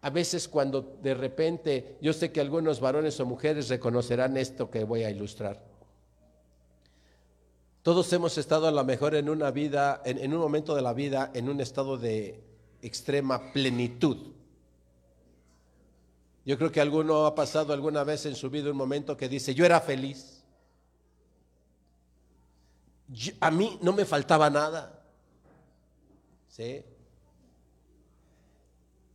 A 0.00 0.08
veces 0.08 0.48
cuando 0.48 0.80
de 0.80 1.12
repente, 1.12 1.98
yo 2.00 2.14
sé 2.14 2.32
que 2.32 2.40
algunos 2.40 2.80
varones 2.80 3.20
o 3.20 3.26
mujeres 3.26 3.68
reconocerán 3.68 4.38
esto 4.38 4.70
que 4.70 4.82
voy 4.84 5.02
a 5.04 5.10
ilustrar. 5.10 5.62
Todos 7.82 8.10
hemos 8.14 8.38
estado 8.38 8.66
a 8.66 8.70
lo 8.70 8.82
mejor 8.82 9.14
en 9.14 9.28
una 9.28 9.50
vida, 9.50 10.00
en, 10.06 10.32
un 10.32 10.40
momento 10.40 10.74
de 10.74 10.80
la 10.80 10.94
vida, 10.94 11.30
en 11.34 11.50
un 11.50 11.60
estado 11.60 11.98
de 11.98 12.42
extrema 12.80 13.52
plenitud. 13.52 14.32
Yo 16.46 16.56
creo 16.56 16.72
que 16.72 16.80
alguno 16.80 17.26
ha 17.26 17.34
pasado 17.34 17.74
alguna 17.74 18.04
vez 18.04 18.24
en 18.24 18.36
su 18.36 18.48
vida 18.48 18.70
un 18.70 18.76
momento 18.78 19.18
que 19.18 19.28
dice, 19.28 19.54
yo 19.54 19.66
era 19.66 19.82
feliz. 19.82 20.42
a 23.38 23.50
mí 23.50 23.78
no 23.82 23.92
me 23.92 24.06
faltaba 24.06 24.48
nada. 24.48 25.04
¿Sí? 26.48 26.82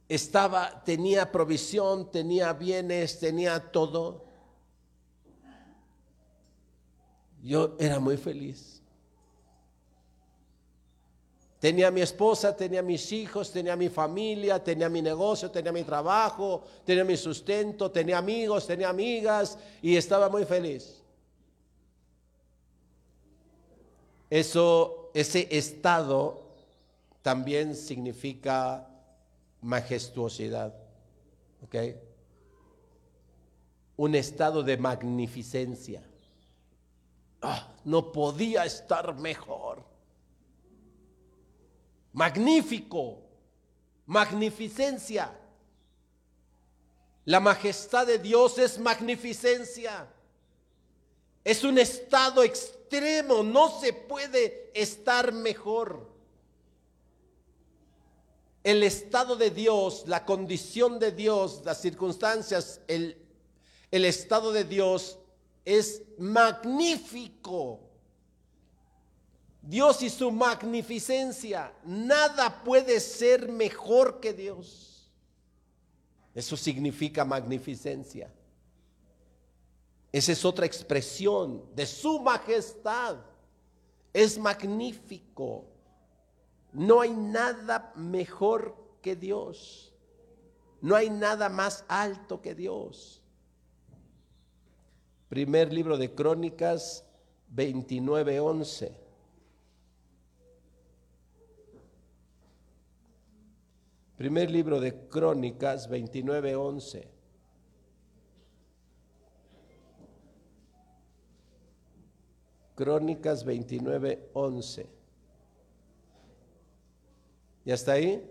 Estaba, 0.10 0.84
tenía 0.84 1.32
provisión, 1.32 2.10
tenía 2.12 2.54
bienes, 2.54 3.20
tenía 3.20 3.60
todo. 3.72 4.26
Yo 7.44 7.76
era 7.80 8.00
muy 8.00 8.18
feliz. 8.18 8.82
Tenía 11.60 11.90
mi 11.90 12.02
esposa, 12.02 12.56
tenía 12.56 12.84
mis 12.84 13.12
hijos, 13.12 13.52
tenía 13.52 13.76
mi 13.76 13.90
familia, 13.90 14.64
tenía 14.64 14.90
mi 14.90 15.02
negocio, 15.02 15.50
tenía 15.50 15.72
mi 15.72 15.84
trabajo, 15.84 16.64
tenía 16.86 17.04
mi 17.04 17.18
sustento, 17.18 17.90
tenía 17.90 18.20
amigos, 18.20 18.68
tenía 18.68 18.90
amigas 18.90 19.58
y 19.82 19.96
estaba 19.96 20.30
muy 20.30 20.46
feliz. 20.46 21.02
Eso, 24.30 25.10
ese 25.14 25.48
estado 25.50 26.44
también 27.24 27.76
significa 27.76 28.87
majestuosidad. 29.68 30.74
¿Ok? 31.62 31.76
Un 33.98 34.16
estado 34.16 34.64
de 34.64 34.78
magnificencia. 34.78 36.02
Ah, 37.42 37.76
no 37.84 38.12
podía 38.12 38.64
estar 38.64 39.14
mejor. 39.16 39.84
Magnífico. 42.14 43.20
Magnificencia. 44.06 45.38
La 47.26 47.42
majestad 47.42 48.08
de 48.08 48.20
Dios 48.20 48.58
es 48.60 48.80
magnificencia. 48.80 50.08
Es 51.44 51.66
un 51.66 51.78
estado 51.78 52.42
extremo, 52.42 53.44
no 53.44 53.82
se 53.82 53.92
puede 53.92 54.72
estar 54.74 55.34
mejor. 55.34 56.17
El 58.68 58.84
estado 58.84 59.38
de 59.38 59.50
Dios, 59.50 60.04
la 60.08 60.26
condición 60.26 61.00
de 61.00 61.14
Dios, 61.14 61.62
las 61.64 61.80
circunstancias, 61.80 62.82
el, 62.90 63.18
el 63.90 64.04
estado 64.04 64.52
de 64.52 64.66
Dios 64.66 65.18
es 65.64 66.02
magnífico. 66.18 67.80
Dios 69.62 70.02
y 70.02 70.10
su 70.10 70.32
magnificencia, 70.32 71.74
nada 71.86 72.62
puede 72.62 73.00
ser 73.00 73.48
mejor 73.48 74.20
que 74.20 74.34
Dios. 74.34 75.10
Eso 76.36 76.58
significa 76.58 77.24
magnificencia. 77.24 78.30
Esa 80.12 80.34
es 80.34 80.44
otra 80.44 80.66
expresión 80.66 81.64
de 81.74 81.86
su 81.86 82.20
majestad. 82.20 83.16
Es 84.12 84.38
magnífico. 84.38 85.77
No 86.74 87.02
hay 87.02 87.12
nada 87.12 87.92
mejor 87.96 88.76
que 89.02 89.16
Dios. 89.16 89.94
No 90.82 90.96
hay 90.96 91.10
nada 91.10 91.50
más 91.50 91.86
alto 91.88 92.42
que 92.42 92.54
Dios. 92.54 93.22
Primer 95.30 95.74
libro 95.74 95.98
de 95.98 96.14
Crónicas 96.14 97.06
29:11. 97.54 98.96
Primer 104.18 104.50
libro 104.50 104.80
de 104.80 105.08
Crónicas 105.10 105.90
29:11. 105.90 107.08
Crónicas 112.76 113.46
29:11. 113.46 114.97
¿Ya 117.68 117.76
está 117.76 117.92
ahí? 117.92 118.28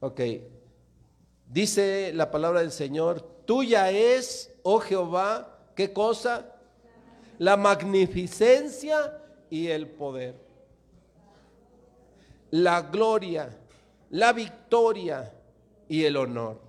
Ok. 0.00 0.20
Dice 1.46 2.12
la 2.12 2.30
palabra 2.30 2.60
del 2.60 2.72
Señor, 2.72 3.22
tuya 3.46 3.90
es, 3.90 4.52
oh 4.62 4.80
Jehová, 4.80 5.54
¿Qué 5.78 5.92
cosa? 5.92 6.44
La 7.38 7.56
magnificencia 7.56 9.22
y 9.48 9.68
el 9.68 9.86
poder. 9.86 10.34
La 12.50 12.82
gloria, 12.82 13.56
la 14.10 14.32
victoria 14.32 15.32
y 15.88 16.02
el 16.02 16.16
honor. 16.16 16.60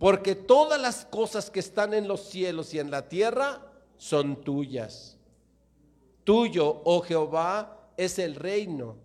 Porque 0.00 0.34
todas 0.34 0.80
las 0.80 1.04
cosas 1.04 1.48
que 1.48 1.60
están 1.60 1.94
en 1.94 2.08
los 2.08 2.22
cielos 2.28 2.74
y 2.74 2.80
en 2.80 2.90
la 2.90 3.08
tierra 3.08 3.70
son 3.98 4.42
tuyas. 4.42 5.16
Tuyo, 6.24 6.82
oh 6.84 7.02
Jehová, 7.02 7.92
es 7.96 8.18
el 8.18 8.34
reino. 8.34 9.03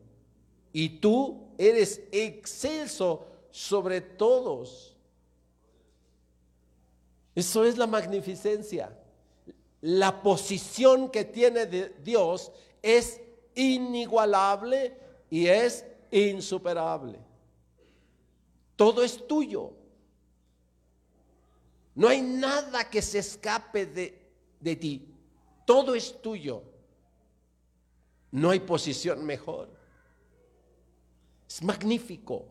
Y 0.71 0.99
tú 0.99 1.49
eres 1.57 2.01
excelso 2.11 3.25
sobre 3.51 4.01
todos. 4.01 4.95
Eso 7.35 7.65
es 7.65 7.77
la 7.77 7.87
magnificencia 7.87 8.95
la 9.81 10.21
posición 10.21 11.09
que 11.09 11.25
tiene 11.25 11.65
de 11.65 11.89
Dios 12.03 12.51
es 12.81 13.21
inigualable 13.55 14.97
y 15.29 15.47
es 15.47 15.85
insuperable. 16.11 17.19
Todo 18.75 19.03
es 19.03 19.25
tuyo. 19.27 19.71
No 21.95 22.07
hay 22.07 22.21
nada 22.21 22.89
que 22.89 23.01
se 23.01 23.19
escape 23.19 23.85
de, 23.85 24.31
de 24.59 24.75
ti. 24.75 25.15
Todo 25.65 25.95
es 25.95 26.21
tuyo. 26.21 26.63
No 28.31 28.51
hay 28.51 28.59
posición 28.59 29.25
mejor. 29.25 29.69
Es 31.49 31.63
magnífico. 31.63 32.45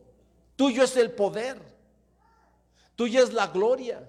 Tuyo 0.57 0.83
es 0.83 0.97
el 0.97 1.11
poder. 1.11 1.57
Tuyo 2.97 3.23
es 3.23 3.31
la 3.31 3.47
gloria. 3.47 4.07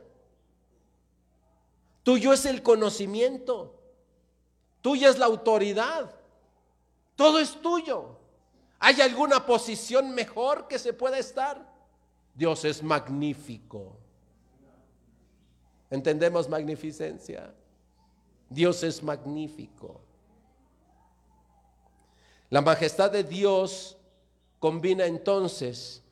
Tuyo 2.02 2.32
es 2.32 2.44
el 2.44 2.60
conocimiento. 2.60 3.80
Tuya 4.82 5.10
es 5.10 5.18
la 5.18 5.26
autoridad. 5.26 6.12
Todo 7.14 7.38
es 7.38 7.60
tuyo. 7.62 8.18
¿Hay 8.80 9.00
alguna 9.00 9.46
posición 9.46 10.12
mejor 10.12 10.66
que 10.66 10.78
se 10.78 10.92
pueda 10.92 11.18
estar? 11.18 11.70
Dios 12.34 12.64
es 12.64 12.82
magnífico. 12.82 13.96
¿Entendemos 15.88 16.48
magnificencia? 16.48 17.54
Dios 18.48 18.82
es 18.82 19.02
magnífico. 19.02 20.00
La 22.48 22.60
majestad 22.60 23.12
de 23.12 23.22
Dios 23.22 23.96
combina 24.60 25.06
entonces 25.06 26.04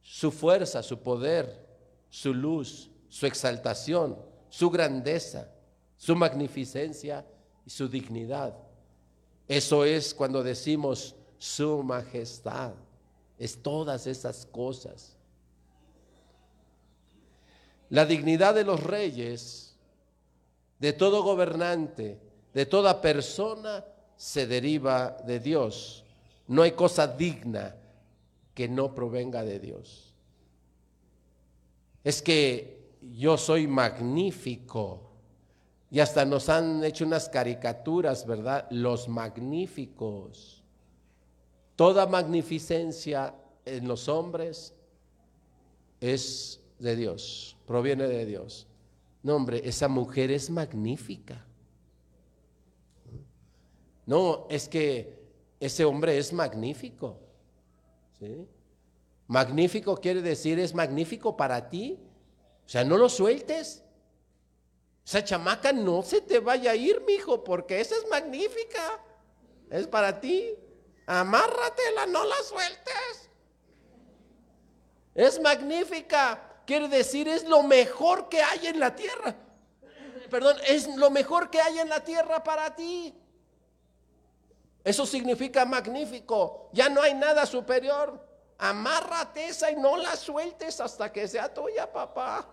su 0.00 0.30
fuerza, 0.30 0.82
su 0.82 1.00
poder, 1.00 1.66
su 2.08 2.32
luz, 2.32 2.88
su 3.10 3.26
exaltación 3.26 4.16
su 4.56 4.70
grandeza, 4.70 5.50
su 5.98 6.16
magnificencia 6.16 7.26
y 7.66 7.68
su 7.68 7.88
dignidad. 7.88 8.56
Eso 9.46 9.84
es 9.84 10.14
cuando 10.14 10.42
decimos 10.42 11.14
su 11.36 11.82
majestad. 11.82 12.72
Es 13.38 13.62
todas 13.62 14.06
esas 14.06 14.46
cosas. 14.46 15.14
La 17.90 18.06
dignidad 18.06 18.54
de 18.54 18.64
los 18.64 18.82
reyes, 18.82 19.76
de 20.78 20.94
todo 20.94 21.22
gobernante, 21.22 22.18
de 22.54 22.64
toda 22.64 23.02
persona, 23.02 23.84
se 24.16 24.46
deriva 24.46 25.18
de 25.26 25.38
Dios. 25.38 26.02
No 26.48 26.62
hay 26.62 26.72
cosa 26.72 27.06
digna 27.06 27.76
que 28.56 28.68
no 28.68 28.94
provenga 28.94 29.44
de 29.44 29.60
Dios. 29.60 30.14
Es 32.02 32.22
que 32.22 32.96
yo 33.02 33.36
soy 33.36 33.66
magnífico. 33.66 35.02
Y 35.90 36.00
hasta 36.00 36.24
nos 36.24 36.48
han 36.48 36.82
hecho 36.82 37.04
unas 37.04 37.28
caricaturas, 37.28 38.26
¿verdad? 38.26 38.66
Los 38.70 39.08
magníficos. 39.08 40.64
Toda 41.76 42.06
magnificencia 42.06 43.34
en 43.66 43.86
los 43.86 44.08
hombres 44.08 44.72
es 46.00 46.62
de 46.78 46.96
Dios, 46.96 47.58
proviene 47.66 48.08
de 48.08 48.24
Dios. 48.24 48.66
No, 49.22 49.36
hombre, 49.36 49.60
esa 49.68 49.86
mujer 49.86 50.30
es 50.30 50.48
magnífica. 50.48 51.44
No, 54.06 54.46
es 54.48 54.66
que 54.66 55.18
ese 55.60 55.84
hombre 55.84 56.16
es 56.16 56.32
magnífico. 56.32 57.25
Magnífico 59.26 59.96
quiere 59.96 60.22
decir 60.22 60.58
es 60.58 60.74
magnífico 60.74 61.36
para 61.36 61.68
ti 61.68 61.98
o 62.66 62.68
sea, 62.68 62.84
no 62.84 62.98
lo 62.98 63.08
sueltes. 63.08 63.84
Esa 65.04 65.22
chamaca 65.22 65.72
no 65.72 66.02
se 66.02 66.20
te 66.20 66.40
vaya 66.40 66.72
a 66.72 66.74
ir, 66.74 67.00
mijo, 67.06 67.44
porque 67.44 67.80
esa 67.80 67.94
es 67.94 68.08
magnífica. 68.10 69.00
Es 69.70 69.86
para 69.86 70.20
ti. 70.20 70.52
Amárratela, 71.06 72.06
no 72.06 72.24
la 72.24 72.36
sueltes. 72.42 73.30
Es 75.14 75.40
magnífica. 75.40 76.42
Quiere 76.66 76.88
decir, 76.88 77.28
es 77.28 77.44
lo 77.44 77.62
mejor 77.62 78.28
que 78.28 78.42
hay 78.42 78.66
en 78.66 78.80
la 78.80 78.96
tierra. 78.96 79.36
Perdón, 80.28 80.56
es 80.66 80.88
lo 80.96 81.10
mejor 81.10 81.50
que 81.50 81.60
hay 81.60 81.78
en 81.78 81.88
la 81.88 82.02
tierra 82.02 82.42
para 82.42 82.74
ti. 82.74 83.14
Eso 84.86 85.04
significa 85.04 85.64
magnífico. 85.64 86.70
Ya 86.72 86.88
no 86.88 87.02
hay 87.02 87.12
nada 87.12 87.44
superior. 87.44 88.24
Amárrate 88.56 89.48
esa 89.48 89.68
y 89.68 89.74
no 89.74 89.96
la 89.96 90.14
sueltes 90.14 90.80
hasta 90.80 91.10
que 91.10 91.26
sea 91.26 91.52
tuya, 91.52 91.92
papá. 91.92 92.46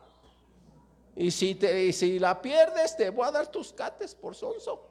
Y 1.15 1.29
si, 1.29 1.53
te, 1.53 1.93
si 1.93 2.17
la 2.17 2.41
pierdes, 2.41 2.97
te 2.97 3.11
voy 3.11 3.27
a 3.27 3.31
dar 3.31 3.45
tus 3.51 3.71
cates 3.71 4.15
por 4.15 4.33
sonso. 4.33 4.83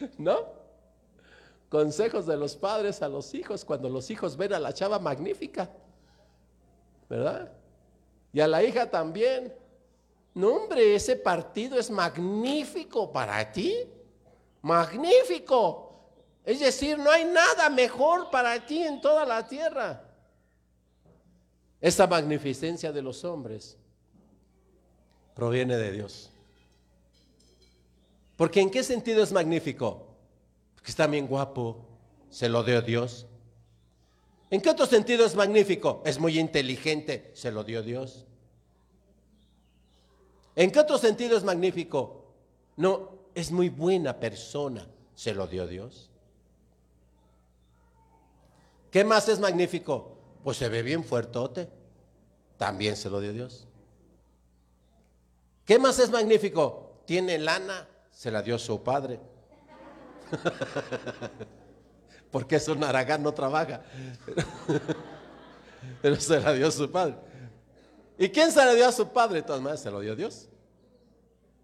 ¿No? 0.18 0.40
Consejos 1.68 2.26
de 2.26 2.36
los 2.36 2.56
padres 2.56 3.00
a 3.00 3.08
los 3.08 3.34
hijos 3.34 3.64
cuando 3.64 3.88
los 3.88 4.10
hijos 4.10 4.36
ven 4.36 4.54
a 4.54 4.58
la 4.58 4.74
chava 4.74 4.98
magnífica. 4.98 5.70
¿Verdad? 7.08 7.52
Y 8.32 8.40
a 8.40 8.48
la 8.48 8.64
hija 8.64 8.90
también. 8.90 9.54
No, 10.34 10.48
hombre, 10.48 10.96
ese 10.96 11.14
partido 11.14 11.78
es 11.78 11.92
magnífico 11.92 13.12
para 13.12 13.52
ti. 13.52 13.88
Magnífico. 14.62 15.90
Es 16.44 16.60
decir, 16.60 16.98
no 16.98 17.10
hay 17.10 17.24
nada 17.24 17.68
mejor 17.68 18.30
para 18.30 18.64
ti 18.64 18.82
en 18.82 19.00
toda 19.00 19.24
la 19.24 19.46
tierra. 19.46 20.08
Esta 21.80 22.06
magnificencia 22.06 22.92
de 22.92 23.02
los 23.02 23.24
hombres 23.24 23.76
proviene 25.34 25.76
de 25.76 25.92
Dios. 25.92 26.30
Porque 28.36 28.60
¿en 28.60 28.70
qué 28.70 28.82
sentido 28.82 29.22
es 29.22 29.32
magnífico? 29.32 30.06
Porque 30.74 30.90
está 30.90 31.06
bien 31.06 31.26
guapo, 31.26 31.84
se 32.30 32.48
lo 32.48 32.64
dio 32.64 32.82
Dios. 32.82 33.26
¿En 34.50 34.60
qué 34.60 34.70
otro 34.70 34.86
sentido 34.86 35.24
es 35.24 35.34
magnífico? 35.34 36.02
Es 36.04 36.18
muy 36.18 36.38
inteligente, 36.38 37.30
se 37.34 37.50
lo 37.50 37.64
dio 37.64 37.82
Dios. 37.82 38.26
¿En 40.54 40.70
qué 40.70 40.80
otro 40.80 40.98
sentido 40.98 41.36
es 41.36 41.44
magnífico? 41.44 42.26
No, 42.76 43.21
es 43.34 43.50
muy 43.50 43.68
buena 43.68 44.18
persona. 44.18 44.86
Se 45.14 45.34
lo 45.34 45.46
dio 45.46 45.66
Dios. 45.66 46.10
¿Qué 48.90 49.04
más 49.04 49.28
es 49.28 49.40
magnífico? 49.40 50.16
Pues 50.44 50.56
se 50.56 50.68
ve 50.68 50.82
bien 50.82 51.04
fuertote. 51.04 51.68
También 52.56 52.96
se 52.96 53.08
lo 53.08 53.20
dio 53.20 53.32
Dios. 53.32 53.66
¿Qué 55.64 55.78
más 55.78 55.98
es 55.98 56.10
magnífico? 56.10 57.02
Tiene 57.06 57.38
lana, 57.38 57.88
se 58.10 58.30
la 58.30 58.42
dio 58.42 58.58
su 58.58 58.82
padre. 58.82 59.20
Porque 62.30 62.56
es 62.56 62.68
un 62.68 62.82
aragán, 62.84 63.22
no 63.22 63.32
trabaja. 63.32 63.82
Pero 66.02 66.16
se 66.16 66.40
la 66.40 66.52
dio 66.52 66.70
su 66.70 66.90
padre. 66.90 67.16
¿Y 68.18 68.28
quién 68.28 68.52
se 68.52 68.64
la 68.64 68.74
dio 68.74 68.86
a 68.86 68.92
su 68.92 69.08
padre? 69.08 69.36
De 69.36 69.42
todas 69.42 69.60
maneras, 69.60 69.82
se 69.82 69.90
lo 69.90 70.00
dio 70.00 70.14
Dios. 70.14 70.48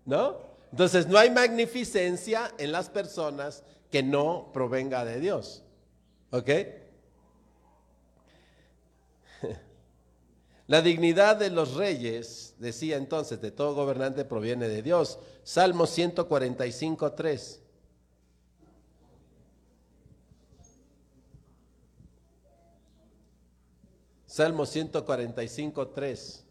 ¿No? 0.05 0.48
Entonces, 0.71 1.07
no 1.07 1.19
hay 1.19 1.31
magnificencia 1.31 2.53
en 2.59 2.73
las 2.73 2.91
personas 2.91 3.63
que 3.91 4.03
no 4.03 4.51
provenga 4.53 5.05
de 5.05 5.21
Dios. 5.21 5.63
¿Ok? 6.31 6.51
La 10.67 10.83
dignidad 10.83 11.37
de 11.37 11.49
los 11.51 11.75
reyes, 11.75 12.55
decía 12.59 12.97
entonces, 12.97 13.41
de 13.41 13.51
todo 13.51 13.75
gobernante 13.75 14.27
proviene 14.27 14.69
de 14.69 14.83
Dios. 14.83 15.19
Salmo 15.43 15.87
145, 15.87 17.13
3. 17.13 17.63
Salmo 24.27 24.67
145, 24.67 25.89
3. 25.89 26.45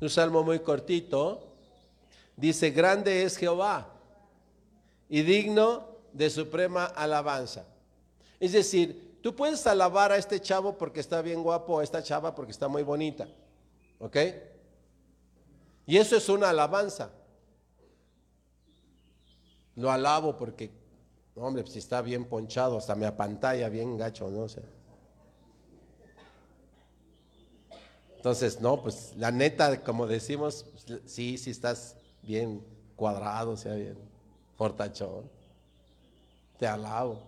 Un 0.00 0.08
salmo 0.08 0.42
muy 0.42 0.60
cortito. 0.60 1.46
Dice, 2.36 2.70
grande 2.70 3.22
es 3.22 3.36
Jehová 3.36 3.92
y 5.08 5.22
digno 5.22 5.86
de 6.12 6.30
suprema 6.30 6.86
alabanza. 6.86 7.66
Es 8.38 8.52
decir, 8.52 9.18
tú 9.22 9.36
puedes 9.36 9.66
alabar 9.66 10.12
a 10.12 10.16
este 10.16 10.40
chavo 10.40 10.78
porque 10.78 11.00
está 11.00 11.20
bien 11.20 11.42
guapo, 11.42 11.80
a 11.80 11.84
esta 11.84 12.02
chava 12.02 12.34
porque 12.34 12.52
está 12.52 12.68
muy 12.68 12.82
bonita. 12.82 13.28
¿Ok? 13.98 14.16
Y 15.86 15.98
eso 15.98 16.16
es 16.16 16.28
una 16.28 16.48
alabanza. 16.48 17.10
Lo 19.76 19.90
alabo 19.90 20.36
porque, 20.36 20.70
hombre, 21.34 21.66
si 21.66 21.78
está 21.78 22.00
bien 22.00 22.24
ponchado, 22.24 22.78
hasta 22.78 22.94
me 22.94 23.06
apantalla 23.06 23.68
bien 23.68 23.98
gacho, 23.98 24.30
no 24.30 24.48
sé. 24.48 24.62
Entonces, 28.20 28.60
no, 28.60 28.82
pues 28.82 29.14
la 29.16 29.30
neta, 29.30 29.82
como 29.82 30.06
decimos, 30.06 30.66
sí, 31.06 31.38
sí 31.38 31.50
estás 31.50 31.96
bien 32.20 32.62
cuadrado, 32.94 33.56
sea, 33.56 33.72
bien 33.72 33.96
portachón. 34.58 35.24
Te 36.58 36.66
alabo, 36.66 37.22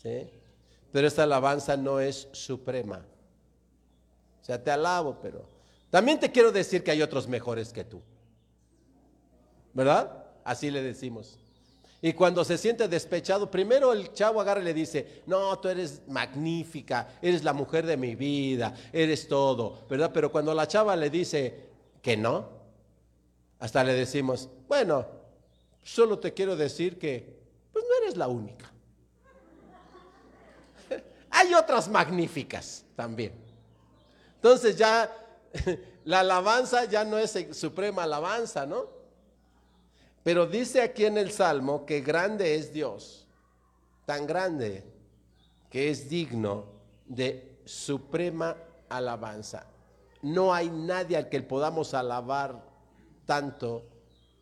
¿sí? 0.00 0.30
Pero 0.92 1.08
esta 1.08 1.24
alabanza 1.24 1.76
no 1.76 1.98
es 1.98 2.28
suprema. 2.30 3.04
O 4.40 4.44
sea, 4.44 4.62
te 4.62 4.70
alabo, 4.70 5.18
pero 5.20 5.48
también 5.90 6.20
te 6.20 6.30
quiero 6.30 6.52
decir 6.52 6.84
que 6.84 6.92
hay 6.92 7.02
otros 7.02 7.26
mejores 7.26 7.72
que 7.72 7.82
tú. 7.82 8.00
¿Verdad? 9.74 10.26
Así 10.44 10.70
le 10.70 10.80
decimos. 10.80 11.39
Y 12.02 12.14
cuando 12.14 12.44
se 12.44 12.56
siente 12.56 12.88
despechado, 12.88 13.50
primero 13.50 13.92
el 13.92 14.12
chavo 14.14 14.40
agarra 14.40 14.62
y 14.62 14.64
le 14.64 14.74
dice, 14.74 15.22
no, 15.26 15.58
tú 15.58 15.68
eres 15.68 16.00
magnífica, 16.08 17.18
eres 17.20 17.44
la 17.44 17.52
mujer 17.52 17.84
de 17.84 17.98
mi 17.98 18.14
vida, 18.14 18.74
eres 18.92 19.28
todo, 19.28 19.84
¿verdad? 19.88 20.10
Pero 20.12 20.32
cuando 20.32 20.54
la 20.54 20.66
chava 20.66 20.96
le 20.96 21.10
dice 21.10 21.68
que 22.00 22.16
no, 22.16 22.48
hasta 23.58 23.84
le 23.84 23.92
decimos, 23.92 24.48
bueno, 24.66 25.06
solo 25.82 26.18
te 26.18 26.32
quiero 26.32 26.56
decir 26.56 26.98
que, 26.98 27.38
pues 27.70 27.84
no 27.86 28.04
eres 28.04 28.16
la 28.16 28.28
única. 28.28 28.72
Hay 31.30 31.52
otras 31.52 31.86
magníficas 31.86 32.86
también. 32.96 33.34
Entonces 34.36 34.74
ya 34.74 35.14
la 36.04 36.20
alabanza 36.20 36.86
ya 36.86 37.04
no 37.04 37.18
es 37.18 37.38
suprema 37.52 38.04
alabanza, 38.04 38.64
¿no? 38.64 38.99
Pero 40.22 40.46
dice 40.46 40.82
aquí 40.82 41.06
en 41.06 41.16
el 41.16 41.30
Salmo 41.30 41.86
que 41.86 42.00
grande 42.00 42.54
es 42.54 42.72
Dios, 42.72 43.26
tan 44.04 44.26
grande 44.26 44.84
que 45.70 45.90
es 45.90 46.08
digno 46.10 46.66
de 47.06 47.58
suprema 47.64 48.56
alabanza. 48.88 49.66
No 50.22 50.52
hay 50.52 50.68
nadie 50.68 51.16
al 51.16 51.28
que 51.28 51.40
podamos 51.40 51.94
alabar 51.94 52.62
tanto 53.24 53.84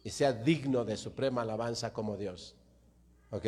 y 0.02 0.10
sea 0.10 0.32
digno 0.32 0.84
de 0.84 0.96
suprema 0.96 1.42
alabanza 1.42 1.92
como 1.92 2.16
Dios. 2.16 2.54
¿Ok? 3.30 3.46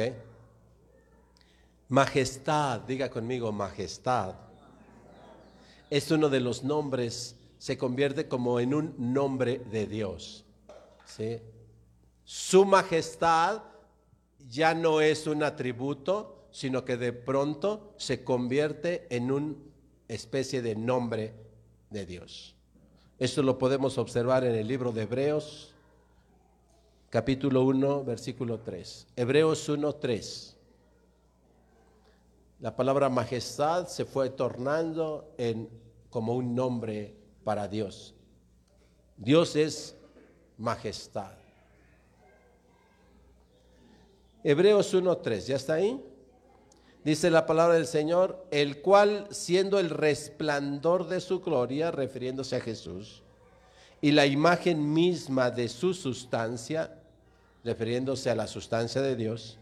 Majestad, 1.89 2.81
diga 2.81 3.11
conmigo, 3.11 3.51
majestad. 3.51 4.35
Es 5.89 6.11
uno 6.13 6.29
de 6.29 6.39
los 6.39 6.63
nombres, 6.63 7.35
se 7.59 7.77
convierte 7.77 8.29
como 8.29 8.61
en 8.61 8.75
un 8.75 8.95
nombre 8.99 9.59
de 9.59 9.87
Dios. 9.87 10.45
¿Sí? 11.05 11.41
Su 12.33 12.65
majestad 12.65 13.61
ya 14.49 14.73
no 14.73 15.01
es 15.01 15.27
un 15.27 15.43
atributo, 15.43 16.47
sino 16.53 16.85
que 16.85 16.97
de 16.97 17.13
pronto 17.13 17.93
se 17.97 18.23
convierte 18.23 19.09
en 19.11 19.33
una 19.33 19.57
especie 20.07 20.63
de 20.63 20.77
nombre 20.77 21.35
de 21.91 22.07
Dios. 22.07 22.55
Esto 23.19 23.43
lo 23.43 23.59
podemos 23.59 23.99
observar 23.99 24.45
en 24.45 24.55
el 24.55 24.69
libro 24.69 24.93
de 24.93 25.03
Hebreos, 25.03 25.75
capítulo 27.09 27.63
1, 27.63 28.05
versículo 28.05 28.61
3. 28.61 29.09
Hebreos 29.17 29.69
1, 29.69 29.93
3. 29.97 30.57
La 32.61 32.77
palabra 32.77 33.09
majestad 33.09 33.89
se 33.89 34.05
fue 34.05 34.31
tornando 34.31 35.35
en 35.37 35.69
como 36.11 36.35
un 36.35 36.55
nombre 36.55 37.13
para 37.43 37.67
Dios. 37.67 38.15
Dios 39.17 39.57
es 39.57 39.97
majestad. 40.59 41.40
Hebreos 44.43 44.95
1.3, 44.95 45.47
¿ya 45.47 45.57
está 45.57 45.75
ahí? 45.75 46.03
Dice 47.05 47.31
la 47.31 47.45
palabra 47.45 47.75
del 47.75 47.87
Señor, 47.87 48.47
el 48.51 48.81
cual 48.81 49.27
siendo 49.31 49.79
el 49.79 49.91
resplandor 49.91 51.09
de 51.09 51.21
su 51.21 51.41
gloria, 51.41 51.91
refiriéndose 51.91 52.57
a 52.57 52.61
Jesús, 52.61 53.23
y 54.01 54.13
la 54.13 54.25
imagen 54.25 54.95
misma 54.95 55.51
de 55.51 55.69
su 55.69 55.93
sustancia, 55.93 56.99
refiriéndose 57.65 58.31
a 58.31 58.35
la 58.35 58.47
sustancia 58.47 59.03
de 59.03 59.15
Dios, 59.15 59.59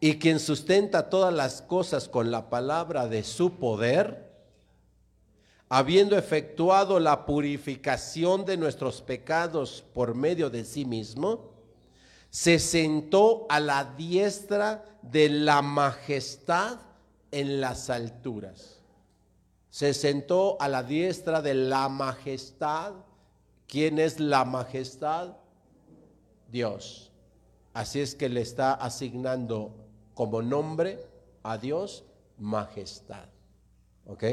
y 0.00 0.18
quien 0.18 0.40
sustenta 0.40 1.08
todas 1.08 1.32
las 1.32 1.62
cosas 1.62 2.08
con 2.08 2.32
la 2.32 2.50
palabra 2.50 3.06
de 3.06 3.22
su 3.22 3.58
poder, 3.58 4.28
habiendo 5.68 6.18
efectuado 6.18 6.98
la 6.98 7.26
purificación 7.26 8.44
de 8.44 8.56
nuestros 8.56 9.02
pecados 9.02 9.84
por 9.94 10.16
medio 10.16 10.50
de 10.50 10.64
sí 10.64 10.84
mismo, 10.84 11.49
se 12.30 12.60
sentó 12.60 13.46
a 13.48 13.58
la 13.58 13.84
diestra 13.96 14.84
de 15.02 15.28
la 15.28 15.62
majestad 15.62 16.78
en 17.32 17.60
las 17.60 17.90
alturas. 17.90 18.80
Se 19.70 19.94
sentó 19.94 20.56
a 20.60 20.68
la 20.68 20.82
diestra 20.82 21.42
de 21.42 21.54
la 21.54 21.88
majestad. 21.88 22.94
¿Quién 23.66 23.98
es 23.98 24.20
la 24.20 24.44
majestad? 24.44 25.36
Dios. 26.50 27.10
Así 27.72 28.00
es 28.00 28.14
que 28.14 28.28
le 28.28 28.40
está 28.40 28.74
asignando 28.74 29.74
como 30.14 30.42
nombre 30.42 31.04
a 31.42 31.58
Dios 31.58 32.04
majestad. 32.38 33.28
¿Ok? 34.06 34.24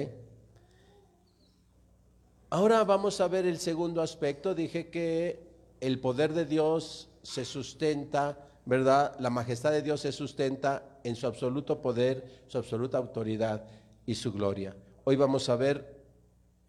Ahora 2.49 2.83
vamos 2.83 3.21
a 3.21 3.27
ver 3.27 3.45
el 3.45 3.59
segundo 3.59 4.01
aspecto. 4.01 4.55
Dije 4.55 4.89
que 4.89 5.47
el 5.81 5.99
poder 5.99 6.33
de 6.33 6.45
Dios 6.45 7.09
se 7.27 7.43
sustenta, 7.43 8.37
¿verdad? 8.63 9.13
La 9.19 9.29
majestad 9.29 9.71
de 9.71 9.81
Dios 9.81 9.99
se 9.99 10.13
sustenta 10.13 10.83
en 11.03 11.17
su 11.17 11.27
absoluto 11.27 11.81
poder, 11.81 12.45
su 12.47 12.57
absoluta 12.57 12.97
autoridad 12.97 13.65
y 14.05 14.15
su 14.15 14.31
gloria. 14.31 14.73
Hoy 15.03 15.17
vamos 15.17 15.49
a 15.49 15.57
ver 15.57 16.05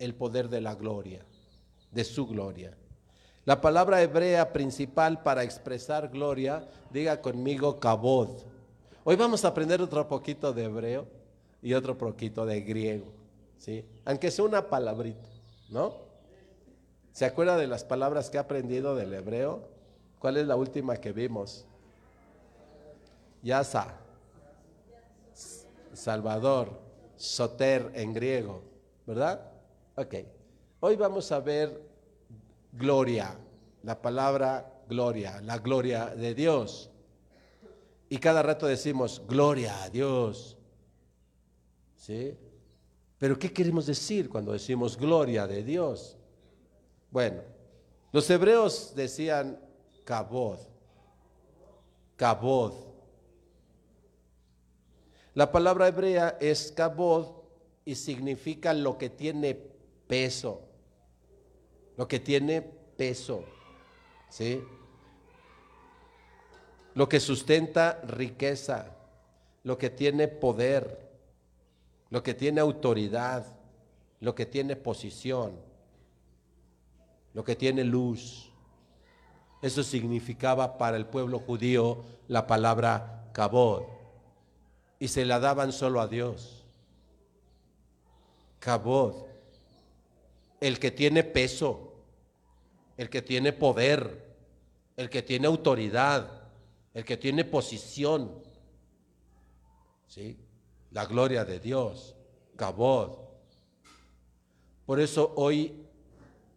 el 0.00 0.16
poder 0.16 0.48
de 0.48 0.60
la 0.60 0.74
gloria, 0.74 1.24
de 1.92 2.02
su 2.02 2.26
gloria. 2.26 2.76
La 3.44 3.60
palabra 3.60 4.02
hebrea 4.02 4.52
principal 4.52 5.22
para 5.22 5.44
expresar 5.44 6.08
gloria, 6.08 6.68
diga 6.90 7.22
conmigo 7.22 7.78
kabod. 7.78 8.42
Hoy 9.04 9.14
vamos 9.14 9.44
a 9.44 9.48
aprender 9.48 9.80
otro 9.80 10.08
poquito 10.08 10.52
de 10.52 10.64
hebreo 10.64 11.06
y 11.62 11.74
otro 11.74 11.96
poquito 11.96 12.44
de 12.44 12.62
griego, 12.62 13.06
¿sí? 13.58 13.84
Aunque 14.04 14.32
sea 14.32 14.44
una 14.44 14.68
palabrita, 14.68 15.28
¿no? 15.70 15.94
¿Se 17.12 17.24
acuerda 17.24 17.56
de 17.56 17.68
las 17.68 17.84
palabras 17.84 18.28
que 18.28 18.38
ha 18.38 18.42
aprendido 18.42 18.96
del 18.96 19.14
hebreo? 19.14 19.77
¿Cuál 20.18 20.36
es 20.36 20.46
la 20.46 20.56
última 20.56 20.96
que 20.96 21.12
vimos? 21.12 21.64
Yasa. 23.42 23.94
Salvador, 25.92 26.78
soter 27.16 27.90
en 27.94 28.12
griego, 28.12 28.62
¿verdad? 29.06 29.50
Ok. 29.96 30.14
Hoy 30.80 30.96
vamos 30.96 31.32
a 31.32 31.40
ver 31.40 31.82
gloria, 32.72 33.36
la 33.82 34.00
palabra 34.00 34.82
gloria, 34.88 35.40
la 35.40 35.58
gloria 35.58 36.06
de 36.06 36.34
Dios. 36.34 36.90
Y 38.08 38.18
cada 38.18 38.42
rato 38.42 38.66
decimos, 38.66 39.22
gloria 39.26 39.82
a 39.82 39.90
Dios. 39.90 40.56
¿Sí? 41.96 42.36
Pero 43.18 43.38
¿qué 43.38 43.52
queremos 43.52 43.86
decir 43.86 44.28
cuando 44.28 44.52
decimos 44.52 44.96
gloria 44.96 45.46
de 45.46 45.62
Dios? 45.64 46.16
Bueno, 47.10 47.42
los 48.12 48.28
hebreos 48.30 48.92
decían 48.94 49.60
kabod, 50.08 50.58
kabod. 52.16 52.72
La 55.34 55.52
palabra 55.52 55.86
hebrea 55.86 56.38
es 56.40 56.72
kabod 56.72 57.26
y 57.84 57.94
significa 57.94 58.72
lo 58.72 58.96
que 58.96 59.10
tiene 59.10 59.54
peso, 60.06 60.62
lo 61.98 62.08
que 62.08 62.20
tiene 62.20 62.62
peso, 62.62 63.44
¿sí? 64.30 64.62
Lo 66.94 67.06
que 67.06 67.20
sustenta 67.20 68.00
riqueza, 68.06 68.96
lo 69.62 69.76
que 69.76 69.90
tiene 69.90 70.26
poder, 70.26 71.06
lo 72.08 72.22
que 72.22 72.32
tiene 72.32 72.62
autoridad, 72.62 73.44
lo 74.20 74.34
que 74.34 74.46
tiene 74.46 74.74
posición, 74.74 75.52
lo 77.34 77.44
que 77.44 77.56
tiene 77.56 77.84
luz. 77.84 78.47
Eso 79.60 79.82
significaba 79.82 80.78
para 80.78 80.96
el 80.96 81.06
pueblo 81.06 81.40
judío 81.40 82.04
la 82.28 82.46
palabra 82.46 83.28
kabod. 83.32 83.82
Y 85.00 85.08
se 85.08 85.24
la 85.24 85.40
daban 85.40 85.72
solo 85.72 86.00
a 86.00 86.06
Dios. 86.06 86.64
Kabod. 88.60 89.26
El 90.60 90.78
que 90.78 90.90
tiene 90.90 91.24
peso, 91.24 91.92
el 92.96 93.08
que 93.08 93.22
tiene 93.22 93.52
poder, 93.52 94.34
el 94.96 95.08
que 95.08 95.22
tiene 95.22 95.46
autoridad, 95.46 96.50
el 96.94 97.04
que 97.04 97.16
tiene 97.16 97.44
posición. 97.44 98.42
¿Sí? 100.06 100.38
La 100.90 101.06
gloria 101.06 101.44
de 101.44 101.60
Dios. 101.60 102.16
Kabod. 102.56 103.18
Por 104.86 105.00
eso 105.00 105.32
hoy, 105.36 105.84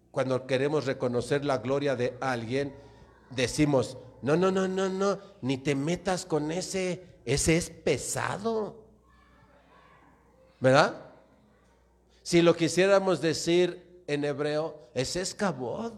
cuando 0.10 0.47
queremos 0.47 0.86
reconocer 0.86 1.45
la 1.45 1.58
gloria 1.58 1.95
de 1.95 2.18
alguien, 2.22 2.74
decimos, 3.36 3.97
no, 4.21 4.36
no, 4.36 4.51
no, 4.51 4.67
no, 4.67 4.89
no, 4.89 5.19
ni 5.41 5.57
te 5.57 5.75
metas 5.75 6.25
con 6.25 6.51
ese, 6.51 7.03
ese 7.25 7.57
es 7.57 7.69
pesado. 7.69 8.75
¿Verdad? 10.59 10.95
Si 12.21 12.41
lo 12.41 12.55
quisiéramos 12.55 13.19
decir 13.19 14.03
en 14.05 14.25
hebreo, 14.25 14.89
ese 14.93 15.21
es 15.21 15.34
cabod. 15.34 15.93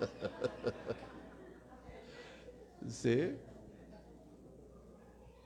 ¿Sí? 2.88 3.36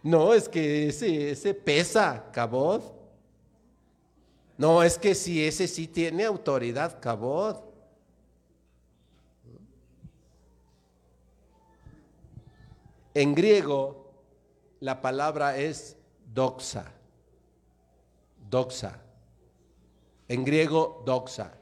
No, 0.03 0.35
es 0.35 0.49
que 0.49 0.89
ese, 0.89 1.31
ese 1.31 1.55
pesa, 1.55 2.31
cabod. 2.33 2.83
No, 4.57 4.83
es 4.83 4.99
que 4.99 5.15
si 5.15 5.45
ese 5.45 5.67
sí 5.67 5.89
tiene 5.89 6.25
autoridad, 6.25 7.01
cabod. 7.01 7.72
En 13.15 13.35
griego, 13.35 14.11
la 14.81 15.01
palabra 15.01 15.57
es 15.57 15.97
doxa. 16.33 16.93
Doxa. 18.49 19.01
En 20.29 20.45
griego, 20.45 21.03
doxa. 21.05 21.53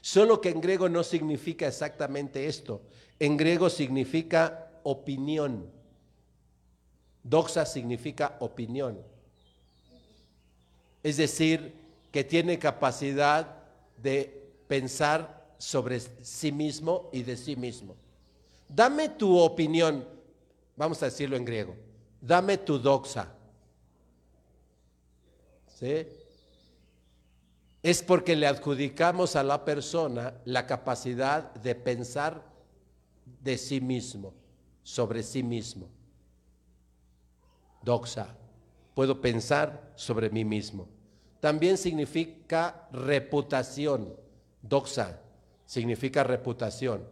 Solo 0.00 0.40
que 0.40 0.50
en 0.50 0.60
griego 0.60 0.88
no 0.88 1.02
significa 1.02 1.66
exactamente 1.66 2.46
esto. 2.46 2.82
En 3.18 3.36
griego 3.36 3.70
significa 3.70 4.70
opinión. 4.84 5.70
Doxa 7.22 7.64
significa 7.66 8.36
opinión. 8.40 9.02
Es 11.02 11.16
decir, 11.16 11.74
que 12.12 12.24
tiene 12.24 12.58
capacidad 12.58 13.64
de 13.96 14.52
pensar 14.66 15.54
sobre 15.58 16.00
sí 16.00 16.52
mismo 16.52 17.08
y 17.12 17.22
de 17.22 17.36
sí 17.36 17.56
mismo. 17.56 17.96
Dame 18.68 19.08
tu 19.10 19.38
opinión 19.38 20.17
Vamos 20.78 21.02
a 21.02 21.06
decirlo 21.06 21.36
en 21.36 21.44
griego. 21.44 21.74
Dame 22.20 22.56
tu 22.56 22.78
doxa. 22.78 23.34
¿Sí? 25.66 26.06
Es 27.82 28.00
porque 28.00 28.36
le 28.36 28.46
adjudicamos 28.46 29.34
a 29.34 29.42
la 29.42 29.64
persona 29.64 30.34
la 30.44 30.66
capacidad 30.66 31.52
de 31.54 31.74
pensar 31.74 32.44
de 33.42 33.58
sí 33.58 33.80
mismo, 33.80 34.34
sobre 34.84 35.24
sí 35.24 35.42
mismo. 35.42 35.88
Doxa. 37.82 38.36
Puedo 38.94 39.20
pensar 39.20 39.92
sobre 39.96 40.30
mí 40.30 40.44
mismo. 40.44 40.88
También 41.40 41.76
significa 41.76 42.88
reputación. 42.92 44.14
Doxa 44.62 45.20
significa 45.66 46.22
reputación. 46.22 47.04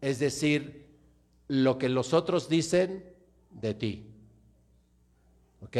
Es 0.00 0.18
decir, 0.18 0.87
lo 1.48 1.78
que 1.78 1.88
los 1.88 2.12
otros 2.12 2.48
dicen 2.48 3.04
de 3.50 3.74
ti. 3.74 4.06
¿Ok? 5.62 5.76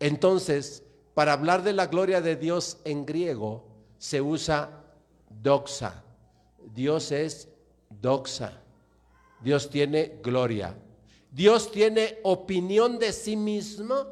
Entonces, 0.00 0.82
para 1.14 1.34
hablar 1.34 1.62
de 1.62 1.72
la 1.72 1.86
gloria 1.86 2.20
de 2.20 2.36
Dios 2.36 2.78
en 2.84 3.06
griego 3.06 3.64
se 3.98 4.20
usa 4.20 4.84
doxa. 5.28 6.02
Dios 6.74 7.12
es 7.12 7.48
doxa. 7.88 8.60
Dios 9.40 9.70
tiene 9.70 10.18
gloria. 10.22 10.76
Dios 11.30 11.70
tiene 11.70 12.18
opinión 12.22 12.98
de 12.98 13.12
sí 13.12 13.36
mismo 13.36 14.06